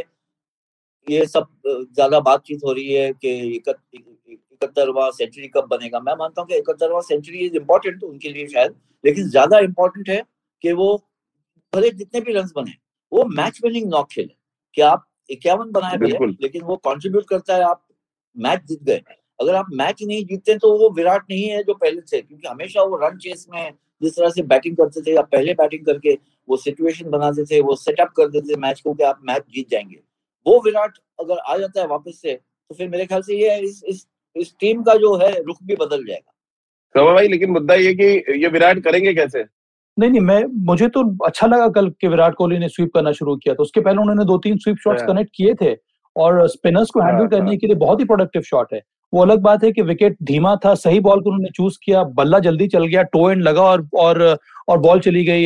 ये 1.06 1.24
सब 1.26 1.46
ज़्यादा 1.66 2.20
बातचीत 2.22 2.60
हो 2.64 2.72
रही 2.72 2.92
है 2.92 3.12
कि 3.14 3.62
इकहत्तरवा 4.64 5.10
सेंचुरी 5.10 5.48
कब 5.48 5.66
बनेगा? 5.70 6.00
मैं 6.00 6.14
मानता 6.18 6.40
हूँ 6.40 6.48
कि 6.48 6.56
इकहत्तरवा 6.56 7.00
सेंचुरी 7.02 7.38
इज़ 7.38 7.56
इम्पोर्टेंट 7.56 8.02
उनके 8.04 8.28
लिए 8.28 8.46
शायद 8.48 8.74
लेकिन 9.04 9.28
ज़्यादा 9.30 9.58
इम्पोर्टेंट 9.60 10.08
है 10.10 10.22
कि 10.64 10.72
वो 10.72 10.94
भले 11.72 11.90
जितने 11.92 12.20
भी 12.20 12.32
रन 12.32 12.48
बने 12.56 12.72
वो 13.12 13.24
मैच 13.32 13.60
विनिंग 13.64 13.88
नॉक 13.90 14.08
खेले। 14.10 14.34
कि 14.76 14.82
आप 14.82 15.06
इक्यावन 15.30 15.70
बनाए 15.72 15.96
भी 15.96 16.10
लेकिन 16.42 16.62
वो 16.62 16.76
कंट्रीब्यूट 16.86 17.28
करता 17.28 17.56
है 17.56 17.62
आप 17.64 17.82
मैच 18.36 18.64
जीत 18.68 18.82
गए। 18.84 19.02
अगर 19.40 19.54
आप 19.54 19.66
मैच 19.72 20.02
नहीं 20.02 20.24
जीतते 20.26 20.56
तो 20.58 20.70
वो 20.78 20.88
विराट 20.90 21.22
नहीं 21.30 21.48
है 21.48 21.62
जो 21.62 21.74
पहले 21.74 22.00
से 22.06 22.20
क्योंकि 22.22 22.48
हमेशा 22.48 22.82
वो 22.82 22.96
रन 22.98 23.18
चेस 23.18 23.46
में 23.52 23.72
जिस 24.02 24.16
तरह 24.16 24.30
से 24.30 24.42
बैटिंग 24.44 24.76
करते 24.76 25.00
थे 25.02 25.14
या 25.14 25.22
पहले 25.32 25.54
बैटिंग 25.54 25.84
करके 25.86 26.14
वो 26.48 26.56
सिचुएशन 26.56 27.10
बनाते 27.10 27.44
थे 27.44 27.60
वो 27.60 27.76
सेटअप 27.76 28.12
करते 28.16 28.40
थे 28.40 28.56
मैच 28.60 28.80
को 28.80 28.94
कि 28.94 29.02
आप 29.04 29.20
मैच 29.24 29.44
जीत 29.54 29.68
जाएँगे। 29.70 30.00
वो 30.46 30.60
विराट 30.64 30.98
अगर 31.20 31.38
आ 31.38 31.56
जाता 31.58 31.80
है 31.80 31.86
वापस 31.88 32.18
से 32.22 32.34
तो 32.34 32.74
फिर 32.74 32.88
मेरे 32.88 33.06
ख्याल 33.06 33.22
से 33.22 33.36
ये 33.36 33.58
इस 33.60 33.82
इस 33.86 34.06
इस 34.36 34.54
टीम 34.60 34.82
का 34.82 34.94
जो 34.96 35.16
है 35.16 35.32
रुख 35.38 35.56
भी 35.62 35.74
बदल 35.76 36.04
जाएगा। 36.06 36.30
तो 36.94 37.12
भाई 37.14 37.28
लेकिन 37.28 37.50
मुद्दा 37.50 37.74
ये 37.74 37.94
कि 37.94 38.40
ये 38.42 38.48
विराट 38.48 38.82
करेंगे 38.84 39.14
कैसे? 39.14 39.44
नहीं 39.96 40.10
नहीं 40.10 40.20
मैं 40.20 40.44
मुझे 40.66 40.88
तो 40.88 41.02
अच्छा 41.26 41.46
लगा 41.46 41.68
कल 41.70 41.88
कि 42.00 42.08
विराट 42.08 42.34
कोहली 42.34 42.58
ने 42.58 42.68
स्वीप 42.68 42.90
करना 42.94 43.12
शुरू 43.12 43.36
किया 43.36 43.54
तो 43.54 43.62
उसके 43.62 43.80
पहले 43.80 44.00
उन्होंने 44.00 44.24
दो 44.24 44.38
तीन 44.38 44.56
स्वीप 44.58 44.76
शॉट्स 44.84 45.02
कनेक्ट 45.02 45.30
किए 45.34 45.54
थे 45.54 45.74
और 46.16 46.46
स्पिनर्स 46.48 46.90
को 46.90 47.00
हैंडल 47.00 47.18
हाँ, 47.18 47.28
करने 47.28 47.50
हाँ। 47.50 47.56
के 47.56 47.66
लिए 47.66 47.76
बहुत 47.76 48.00
ही 48.00 48.04
प्रोडक्टिव 48.04 48.42
शॉट 48.42 48.72
है। 48.74 48.80
वो 49.12 49.22
अलग 49.22 49.40
बात 49.40 49.64
है 49.64 49.70
कि 49.72 49.82
विकेट 49.82 50.16
धीमा 50.22 50.54
था 50.64 50.74
सही 50.74 51.00
बॉल 51.00 51.20
को 51.20 51.30
उन्होंने 51.30 51.50
चूज़ 51.56 51.78
किया 51.84 52.02
बल्ला 52.14 52.38
जल्दी 52.38 52.66
चल 52.68 52.86
गया 52.86 53.02
टो 53.04 53.30
एंड 53.30 53.42
लगा 53.42 53.62
और 53.62 53.86
और 53.96 54.22
और 54.68 54.78
बॉल 54.78 55.00
चली 55.00 55.24
गई 55.24 55.44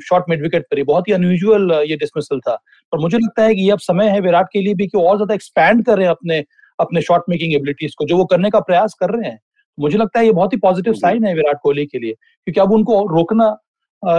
शॉर्ट 0.00 0.24
मिड 0.30 0.42
विकेट 0.42 0.62
पर 0.62 0.78
ही। 0.78 0.84
बहुत 0.84 1.08
ही 1.08 1.12
अनयूजुअल 1.12 1.72
ये 1.88 1.96
डिसमिसल 1.96 2.40
था। 2.40 2.54
पर 2.92 2.98
मुझे 2.98 3.18
लगता 3.18 3.44
है 3.44 3.54
कि 3.54 3.62
ये 3.62 3.70
अब 3.70 3.78
समय 3.80 4.08
है 4.08 4.20
विराट 4.20 4.46
के 4.52 4.62
लिए 4.62 4.74
भी 4.74 4.86
कि 4.86 4.98
और 4.98 5.16
ज़्यादा 5.16 5.34
एक्सपैंड 5.34 5.84
कर 5.84 6.00
हैं 6.00 6.08
अपने 6.08 6.40
अपने 6.78 7.00
शॉट 7.02 7.22
मेकिंग 7.28 7.54
एबिलिटीज 7.54 7.94
को 7.94 8.04
जो 8.04 8.16
वो 8.16 8.24
करने 8.26 8.50
का 8.50 8.60
प्रयास 8.62 8.94
कर 9.00 9.10
रहे 9.10 9.30
हैं। 9.30 9.38
मुझे 9.78 9.98
लगता 9.98 10.18
है 10.20 10.26
ये 10.26 10.32
बहुत 10.32 10.52
ही 10.52 10.58
पॉजिटिव 10.58 10.94
साइन 10.94 11.24
है 11.24 11.34
विराट 11.34 11.58
कोहली 11.62 11.86
के 11.86 11.98
लिए 11.98 12.12
क्योंकि 12.12 12.60
अब 12.60 12.72
उनको 12.72 13.00
रोकना 13.08 13.56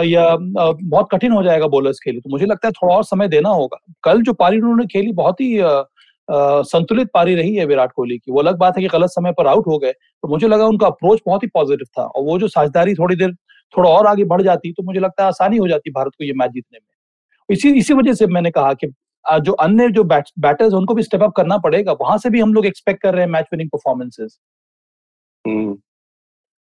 या 0.03 0.25
बहुत 0.33 1.07
कठिन 1.11 1.31
हो 1.31 1.43
जाएगा 1.43 1.67
बॉलर्स 1.67 1.99
के 1.99 2.11
लिए। 2.11 2.21
तो 2.21 2.29
मुझे 2.29 2.45
लगता 2.45 2.67
है 2.67 2.71
थोड़ा 2.73 2.95
और 2.95 3.03
समय 3.05 3.27
देना 3.27 3.49
होगा। 3.51 3.77
कल 4.03 4.21
जो 4.21 4.33
पारी 4.35 4.59
उन्होंने 4.59 4.85
खेली 4.87 5.11
बहुत 5.13 5.41
ही 5.41 5.57
संतुलित 6.27 7.07
पारी 7.13 7.35
रही 7.35 7.55
है 7.55 7.65
विराट 7.65 7.91
कोहली 7.91 8.17
की। 8.17 8.31
वो 8.31 8.39
अलग 8.39 8.57
बात 8.57 8.77
है 8.77 8.83
कि 8.83 8.87
गलत 8.89 9.09
समय 9.09 9.31
पर 9.31 9.47
आउट 9.47 9.67
हो 9.67 9.77
गए 9.79 9.91
तो 9.91 10.27
मुझे 10.27 10.47
लगा 10.47 10.65
उनका 10.65 10.87
अप्रोच 10.87 11.19
बहुत 11.25 11.43
ही 11.43 11.47
पॉजिटिव 11.47 11.87
था। 11.97 12.03
और 12.03 12.23
वो 12.23 12.37
जो 12.39 12.47
साझेदारी 12.47 12.93
थोड़ी 12.95 13.15
देर 13.15 13.33
थोड़ा 13.73 13.89
और 13.89 14.07
आगे 14.07 14.23
बढ़ 14.25 14.41
जाती 14.41 14.71
तो 14.73 14.83
मुझे 14.83 14.99
लगता 14.99 15.23
है 15.23 15.27
आसानी 15.27 15.57
हो 15.57 15.67
जाती 15.67 15.91
भारत 15.91 16.11
को 16.11 16.23
ये 16.23 16.33
मैच 16.35 16.51
जीतने 16.51 16.79
में। 16.79 17.55
इसी 17.55 17.71
इसी 17.79 17.93
वजह 17.93 18.13
से 18.13 18.27
मैंने 18.27 18.51
कहा 18.51 18.73
कि 18.73 18.87
जो 19.29 19.51
अन्य 19.53 19.87
जो 19.91 20.03
बैट, 20.05 20.25
बैटर्स 20.39 20.73
उनको 20.73 20.93
भी 20.93 21.03
स्टेप 21.03 21.23
अप 21.23 21.33
करना 21.37 21.57
पड़ेगा। 21.59 21.91
वहाँ 22.01 22.17
से 22.17 22.29
भी 22.29 22.39
हम 22.39 22.53
लोग 22.53 22.65
एक्सपेक्ट 22.65 23.01
कर 23.01 23.13
रहे 23.13 23.23
हैं 23.23 23.31
मैच 23.31 23.45
विनिंग 23.53 23.69
परफॉर्मेंसेस 23.69 24.37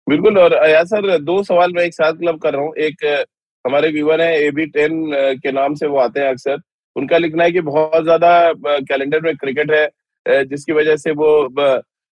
बिल्कुल 0.08 0.38
और 0.40 0.54
या 0.70 0.84
सर 0.86 1.18
दो 1.20 1.42
सवाल 1.44 1.72
मैं 1.74 1.84
एक 1.84 1.94
साथ 1.94 2.14
क्लब 2.16 2.40
कर 2.42 2.54
रहा 2.54 2.62
हूँ। 2.62 2.74
एक 2.78 3.06
हमारे 3.66 3.90
व्यूवर 3.92 4.22
है 4.22 4.34
ए 4.40 4.50
बी 4.52 4.66
टेन 4.68 5.12
के 5.38 5.52
नाम 5.52 5.76
से 5.76 5.88
वो 5.88 5.98
आते 6.00 6.20
हैं 6.20 6.30
अक्सर। 6.30 6.58
उनका 6.96 7.18
लिखना 7.18 7.44
है 7.44 7.52
कि 7.52 7.62
बहुत 7.64 8.04
ज़्यादा 8.04 8.52
कैलेंडर 8.82 9.22
में 9.22 9.36
क्रिकेट 9.38 9.72
है 9.72 10.44
जिसकी 10.46 10.74
वजह 10.74 10.96
से 10.98 11.12
वो 11.14 11.30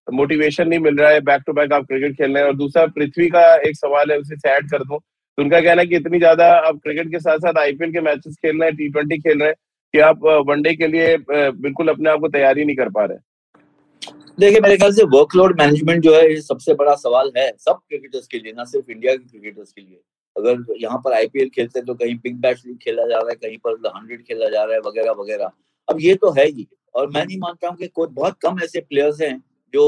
मोटिवेशन 0.08 0.68
नहीं 0.68 0.78
मिल 0.80 0.96
रहा 0.98 1.10
है 1.10 1.20
बैक 1.22 1.42
टू 1.46 1.52
बैक 1.52 1.72
आप 1.72 1.84
क्रिकेट 1.84 2.16
खेल 2.16 2.32
रहे 2.32 2.42
हैं। 2.42 2.48
और 2.48 2.56
दूसरा 2.56 2.86
पृथ्वी 2.88 3.28
का 3.28 3.44
एक 3.68 3.76
सवाल 3.76 4.10
है 4.12 4.18
उसे 4.18 4.36
ऐड 4.50 4.70
कर 4.70 4.82
दूँ। 4.84 4.98
तो 4.98 5.42
उनका 5.42 5.60
कहना 5.60 5.82
है 5.82 5.86
कि 5.88 5.96
इतनी 5.96 6.18
ज़्यादा 6.18 6.50
आप 6.58 6.80
क्रिकेट 6.84 7.10
के 7.10 7.18
साथ 7.20 7.38
साथ 7.38 7.58
आईपीएल 7.58 7.92
के 7.92 8.00
मैचेस 8.02 8.36
खेल 8.36 8.60
रहे 8.60 8.68
हैं 8.68 8.76
टी 8.76 8.88
ट्वेंटी 8.90 9.18
खेल 9.18 9.38
रहे 9.38 9.48
हैं। 9.48 9.54
कि 9.94 10.00
आप 10.00 10.24
वनडे 10.48 10.72
के 10.74 10.86
लिए 10.88 11.16
बिल्कुल 11.28 11.88
अपने 11.88 12.10
आप 12.10 12.20
को 12.20 12.28
तैयारी 12.30 12.64
नहीं 12.64 12.76
कर 12.76 12.88
पा 12.90 13.04
रहे। 13.04 13.18
देखिए, 14.38 14.60
मेरे 14.60 14.76
ख्याल 14.76 14.92
से 14.92 15.04
वर्कलोड 15.08 15.60
मैनेजमेंट 15.60 16.02
जो 16.02 16.14
है, 16.14 16.22
ये 16.30 16.40
सबसे 16.42 16.74
बड़ा 16.74 16.94
सवाल 16.96 17.30
है 17.36 17.46
सब 17.58 17.78
क्रिकेटर्स 17.88 18.26
के 18.26 18.38
लिए, 18.38 18.52
ना 18.52 18.64
सिर्फ़ 18.64 18.90
इंडिया 18.90 19.14
के 19.14 19.24
क्रिकेटर्स 19.24 19.72
के 19.72 19.80
लिए। 19.80 20.00
अगर 20.36 20.80
यहाँ 20.80 20.98
पर 21.04 21.12
आईपीएल 21.14 21.48
खेलते 21.48 21.78
हैं 21.78 21.86
तो 21.86 21.94
कहीं 21.94 22.16
पिंक 22.18 22.40
बैच 22.40 22.62
लीग 22.66 22.76
खेला 22.78 23.06
जा 23.06 23.18
रहा 23.18 23.30
है, 23.30 23.34
कहीं 23.36 23.58
पर 23.58 23.76
हंड्रेड 23.88 24.22
खेला 24.22 24.48
जा 24.48 24.64
रहा 24.64 24.74
है, 24.74 24.80
वगैरह 24.80 25.12
वगैरह। 25.20 25.50
अब 25.88 26.00
ये 26.00 26.14
तो 26.16 26.30
है 26.32 26.46
ही, 26.46 26.66
और 26.94 27.08
मैं 27.08 27.24
नहीं 27.26 27.38
मानता 27.38 27.68
हूँ 27.68 27.76
कि 27.76 27.86
कोई, 27.88 28.08
बहुत 28.10 28.38
कम 28.42 28.58
ऐसे 28.64 28.80
प्लेयर्स 28.82 29.20
हैं 29.20 29.36
जो 29.74 29.84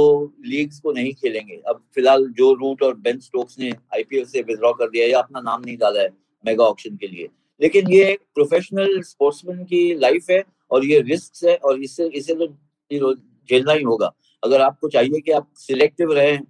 लीग्स 0.46 0.78
को 0.80 0.92
नहीं 0.92 1.12
खेलेंगे। 1.14 1.60
अब 1.68 1.82
फ़िलहाल 1.94 2.26
जो 2.36 2.52
रूट 2.54 2.82
और 2.82 2.94
बेन 2.98 3.18
स्टोक्स 3.20 3.58
ने 3.58 3.70
आईपीएल 3.94 4.24
से 4.26 4.42
विद्रॉ 4.42 4.72
कर 4.74 4.90
दिया 4.90 5.06
या 5.08 5.18
अपना 5.18 5.40
नाम 5.42 5.62
नहीं 5.64 5.76
डाला 5.78 6.00
है 6.00 6.08
मेगा 6.44 6.64
ऑप्शन 6.66 6.96
के 6.96 7.06
लिए 7.08 7.28
लेकिन 7.60 7.90
ये 7.92 8.04
एक 8.10 8.20
प्रोफेशनल 8.34 9.00
स्पोर्ट्समैन 9.02 9.64
की 9.64 9.94
लाइफ 10.00 10.30
है 10.30 10.42
और 10.70 10.84
ये 10.84 11.00
रिस्क 11.02 11.44
है 11.44 11.56
और 11.56 11.82
इससे 11.82 12.08
इसे 12.10 12.34
तो 12.34 13.14
झेलना 13.14 13.72
ही 13.72 13.82
होगा। 13.82 14.12
अगर 14.42 14.60
आपको 14.60 14.88
चाहिए 14.88 15.20
कि 15.20 15.32
आप 15.32 15.48
सिलेक्टिव 15.58 16.12
रहें 16.12 16.40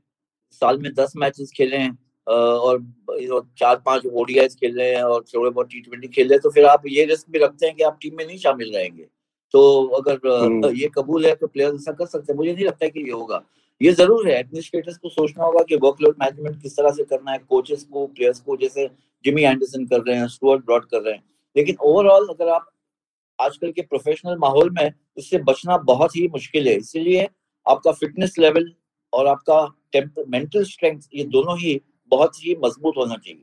साल 0.63 0.79
में 0.79 0.93
दस 0.95 1.13
मैचेस 1.17 1.51
खेलें 1.57 1.89
और 2.27 2.79
चार 3.59 3.77
पाँच 3.87 4.07
ओडीआई 4.07 4.49
खेल 4.51 4.79
रहे 4.79 4.95
हैं 4.95 5.03
और 5.05 5.25
थोड़े 5.35 5.51
बहुत 5.51 5.69
टी 5.71 5.81
ट्वेंटी 5.81 6.09
खेल 6.09 6.29
रहे 6.29 6.35
हैं 6.35 6.41
तो 6.43 6.51
फिर 6.51 6.65
आप 6.67 6.83
ये 6.89 7.05
रिस्क 7.05 7.31
भी 7.31 7.39
रखते 7.39 7.67
हैं 7.67 7.75
कि 7.77 7.83
आप 7.83 7.99
टीम 8.03 8.17
में 8.17 8.25
नहीं 8.27 8.39
शामिल 8.39 8.73
रहेंगे। 8.75 9.07
तो 9.55 9.85
अगर 9.97 10.19
हम्म। 10.29 10.71
ये 10.77 10.89
कबूल 10.95 11.27
है 11.27 11.35
तो 11.35 11.47
प्लेयर 11.47 11.75
ऐसा 11.75 11.93
कर 11.93 12.07
सकते 12.07 12.33
हैं 12.33 12.37
मुझे 12.37 12.53
नहीं 12.53 12.65
लगता 12.67 12.89
कि 12.89 13.01
ये 13.01 13.11
होगा। 13.11 13.43
ये 13.81 13.93
ज़रूर 13.93 14.29
है 14.29 14.39
एडमिनिस्ट्रेटर्स 14.39 14.97
को 14.99 15.09
सोचना 15.09 15.45
होगा 15.45 15.63
कि 15.69 15.77
वर्कलोड 15.77 16.17
मैनेजमेंट 16.21 16.63
किस 16.63 16.77
तरह 16.77 16.91
से 16.91 17.05
करना 17.05 17.33
है 17.33 17.39
कोचेस 17.49 17.83
को 17.93 18.07
प्लेयर्स 18.07 18.41
को 18.41 18.57
जैसे 18.57 18.87
जिमी 19.25 19.43
एंडरसन 19.43 19.87
कर 19.87 20.01
रहे 20.01 20.17
हैं 20.17 20.29
स्टुअर्ट 20.29 20.65
ब्रॉड 20.65 20.85
कर 20.85 21.03
रहे 21.03 21.15
हैं। 21.15 21.25
लेकिन 21.57 21.77
ओवरऑल 21.81 22.29
अगर 22.29 22.49
आप 22.49 22.67
आजकल 23.39 23.73
के 23.73 23.83
प्रोफेशनल 23.83 24.37
माहौल 24.39 24.71
में 24.71 24.93
इससे 25.17 25.39
बचना 25.39 25.77
बहुत 25.85 26.17
ही 26.17 26.27
मुश्किल 26.29 26.69
है। 26.69 26.75
इसीलिए 26.75 27.29
आपका 27.67 27.93
फिटनेस 27.93 28.35
लेवल 28.39 28.73
और 29.13 29.27
आपका 29.27 29.65
मेंटल 30.29 30.65
स्ट्रेंथ 30.65 31.01
ये 31.15 31.25
दोनों 31.25 31.59
ही 31.59 31.81
बहुत 32.11 32.35
ही 32.37 32.55
मज़बूत 32.65 32.95
होना 32.97 33.15
चाहिए। 33.15 33.43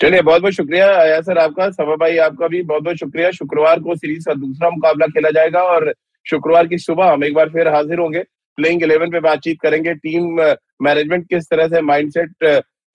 चलिए, 0.00 0.22
बहुत 0.22 0.42
बहुत 0.42 0.54
शुक्रिया 0.54 0.86
आया 0.96 1.20
सर 1.20 1.38
आपका। 1.38 1.70
सभा 1.70 1.96
भाई 1.96 2.16
आपका 2.18 2.48
भी 2.48 2.62
बहुत 2.62 2.82
बहुत 2.82 2.96
शुक्रिया। 2.96 3.30
शुक्रवार 3.30 3.80
को 3.80 3.96
सीरीज़ 3.96 4.24
का 4.26 4.34
दूसरा 4.34 4.70
मुकाबला 4.70 5.06
खेला 5.06 5.30
जाएगा 5.30 5.62
और 5.64 5.92
शुक्रवार 6.26 6.66
की 6.66 6.78
सुबह 6.78 7.12
हम 7.12 7.24
एक 7.24 7.34
बार 7.34 7.48
फिर 7.48 7.68
हाजिर 7.68 7.98
होंगे। 7.98 8.22
प्लेइंग 8.58 8.82
इलेवन 8.82 9.10
पे 9.10 9.20
बातचीत 9.20 9.60
करेंगे। 9.60 9.94
टीम 9.94 10.40
मैनेजमेंट 10.82 11.28
किस 11.28 11.48
तरह 11.50 11.68
से 11.68 11.80
माइंडसेट 11.82 12.44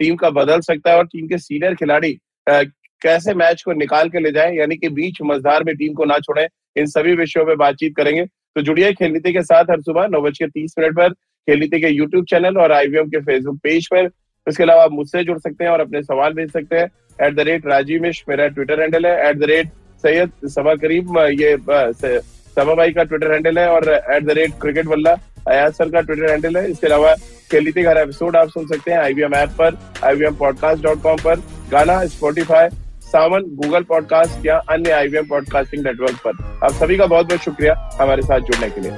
टीम 0.03 0.15
का 0.17 0.29
बदल 0.31 0.59
सकता 0.61 0.91
है 0.91 0.97
और 0.97 1.05
टीम 1.07 1.27
के 1.27 1.37
सीनियर 1.39 1.75
खिलाड़ी 1.75 2.17
कैसे 2.47 3.33
मैच 3.35 3.61
को 3.61 3.73
निकाल 3.73 4.09
के 4.09 4.19
ले 4.19 4.31
जाए, 4.31 4.53
यानी 4.53 4.75
कि 4.77 4.89
बीच 4.91 5.17
मजदार 5.23 5.63
में 5.63 5.75
टीम 5.75 5.93
को 5.93 6.05
ना 6.05 6.17
छोड़े, 6.19 6.47
इन 6.77 6.85
सभी 6.87 7.15
विषयों 7.15 7.45
पे 7.45 7.55
बातचीत 7.57 7.95
करेंगे। 7.97 8.25
तो 8.25 8.61
जुड़िए 8.61 8.91
खेल 8.93 9.11
नीति 9.11 9.33
के 9.33 9.41
साथ 9.43 9.71
हर 9.71 9.81
सुबह 9.81 10.07
नौ 10.07 10.21
बज 10.21 10.37
के 10.37 10.47
तीस 10.47 10.75
मिनट 10.79 10.95
पर 10.97 11.13
खेल 11.13 11.59
नीति 11.59 11.79
के 11.81 11.89
यूट्यूब 11.89 12.25
चैनल 12.25 12.57
और 12.57 12.71
आईवीएम 12.71 13.09
के 13.09 13.19
फेसबुक 13.21 13.57
पेज 13.63 13.87
पर। 13.87 14.09
इसके 14.47 14.63
अलावा 14.63 14.83
आप 14.83 14.91
मुझसे 14.91 15.23
जुड़ 15.23 15.37
सकते 15.39 15.63
हैं 15.63 15.71
और 15.71 15.81
अपने 15.81 16.01
सवाल 16.03 16.33
भेज 16.33 16.51
सकते 16.51 16.77
हैं। 16.77 16.87
एट 17.19 17.35
द 17.35 17.47
रेट 17.47 17.65
राजीव 17.67 18.01
मिश 18.01 18.23
मेरा 18.29 18.47
ट्विटर 18.49 18.81
हैंडल 18.81 19.05
है। 19.05 19.29
At 19.29 19.37
the 19.37 19.49
rate 19.49 19.67
Syed 20.03 20.31
Saba 20.49 20.75
Karim, 20.75 21.19
ये 21.19 21.55
सभा 21.57 22.73
भाई 22.75 22.91
का 22.91 23.03
ट्विटर 23.03 23.31
हैंडल 23.31 23.59
है 23.59 23.67
और 23.69 23.89
eight 23.89 24.23
the 24.23 24.37
rate 24.37 24.51
cricket 24.61 24.85
walla 24.87 25.15
Ayaz 25.49 25.73
sir 25.73 25.89
का 25.89 26.01
ट्विटर 26.01 26.31
हैंडल 26.31 26.57
है। 26.57 26.69
इसके 26.71 26.87
अलावा 26.87 27.13
खेलते 27.51 27.81
हर 27.81 27.97
एपिसोड 27.97 28.35
आप 28.35 28.49
सुन 28.49 28.67
सकते 28.67 28.91
हैं 28.91 28.99
आईवीएम 28.99 29.33
ऐप 29.35 29.49
पर 29.49 29.77
आईवीएम 30.03 30.35
पॉडकास्ट 30.35 30.83
डॉट 30.83 31.01
कॉम 31.01 31.17
पर, 31.23 31.39
गाना 31.71 32.05
स्पॉटीफाई 32.05 32.69
सावन 33.03 33.43
गूगल 33.55 33.83
पॉडकास्ट 33.83 34.45
या 34.45 34.57
अन्य 34.69 34.91
आईवीएम 34.91 35.25
पॉडकास्टिंग 35.25 35.85
नेटवर्क 35.85 36.19
पर। 36.27 36.43
आप 36.63 36.71
सभी 36.73 36.97
का 36.97 37.05
बहुत 37.05 37.25
बहुत 37.25 37.39
शुक्रिया 37.39 37.73
हमारे 38.01 38.21
साथ 38.21 38.39
जुड़ने 38.39 38.69
के 38.69 38.81
लिए। 38.81 38.91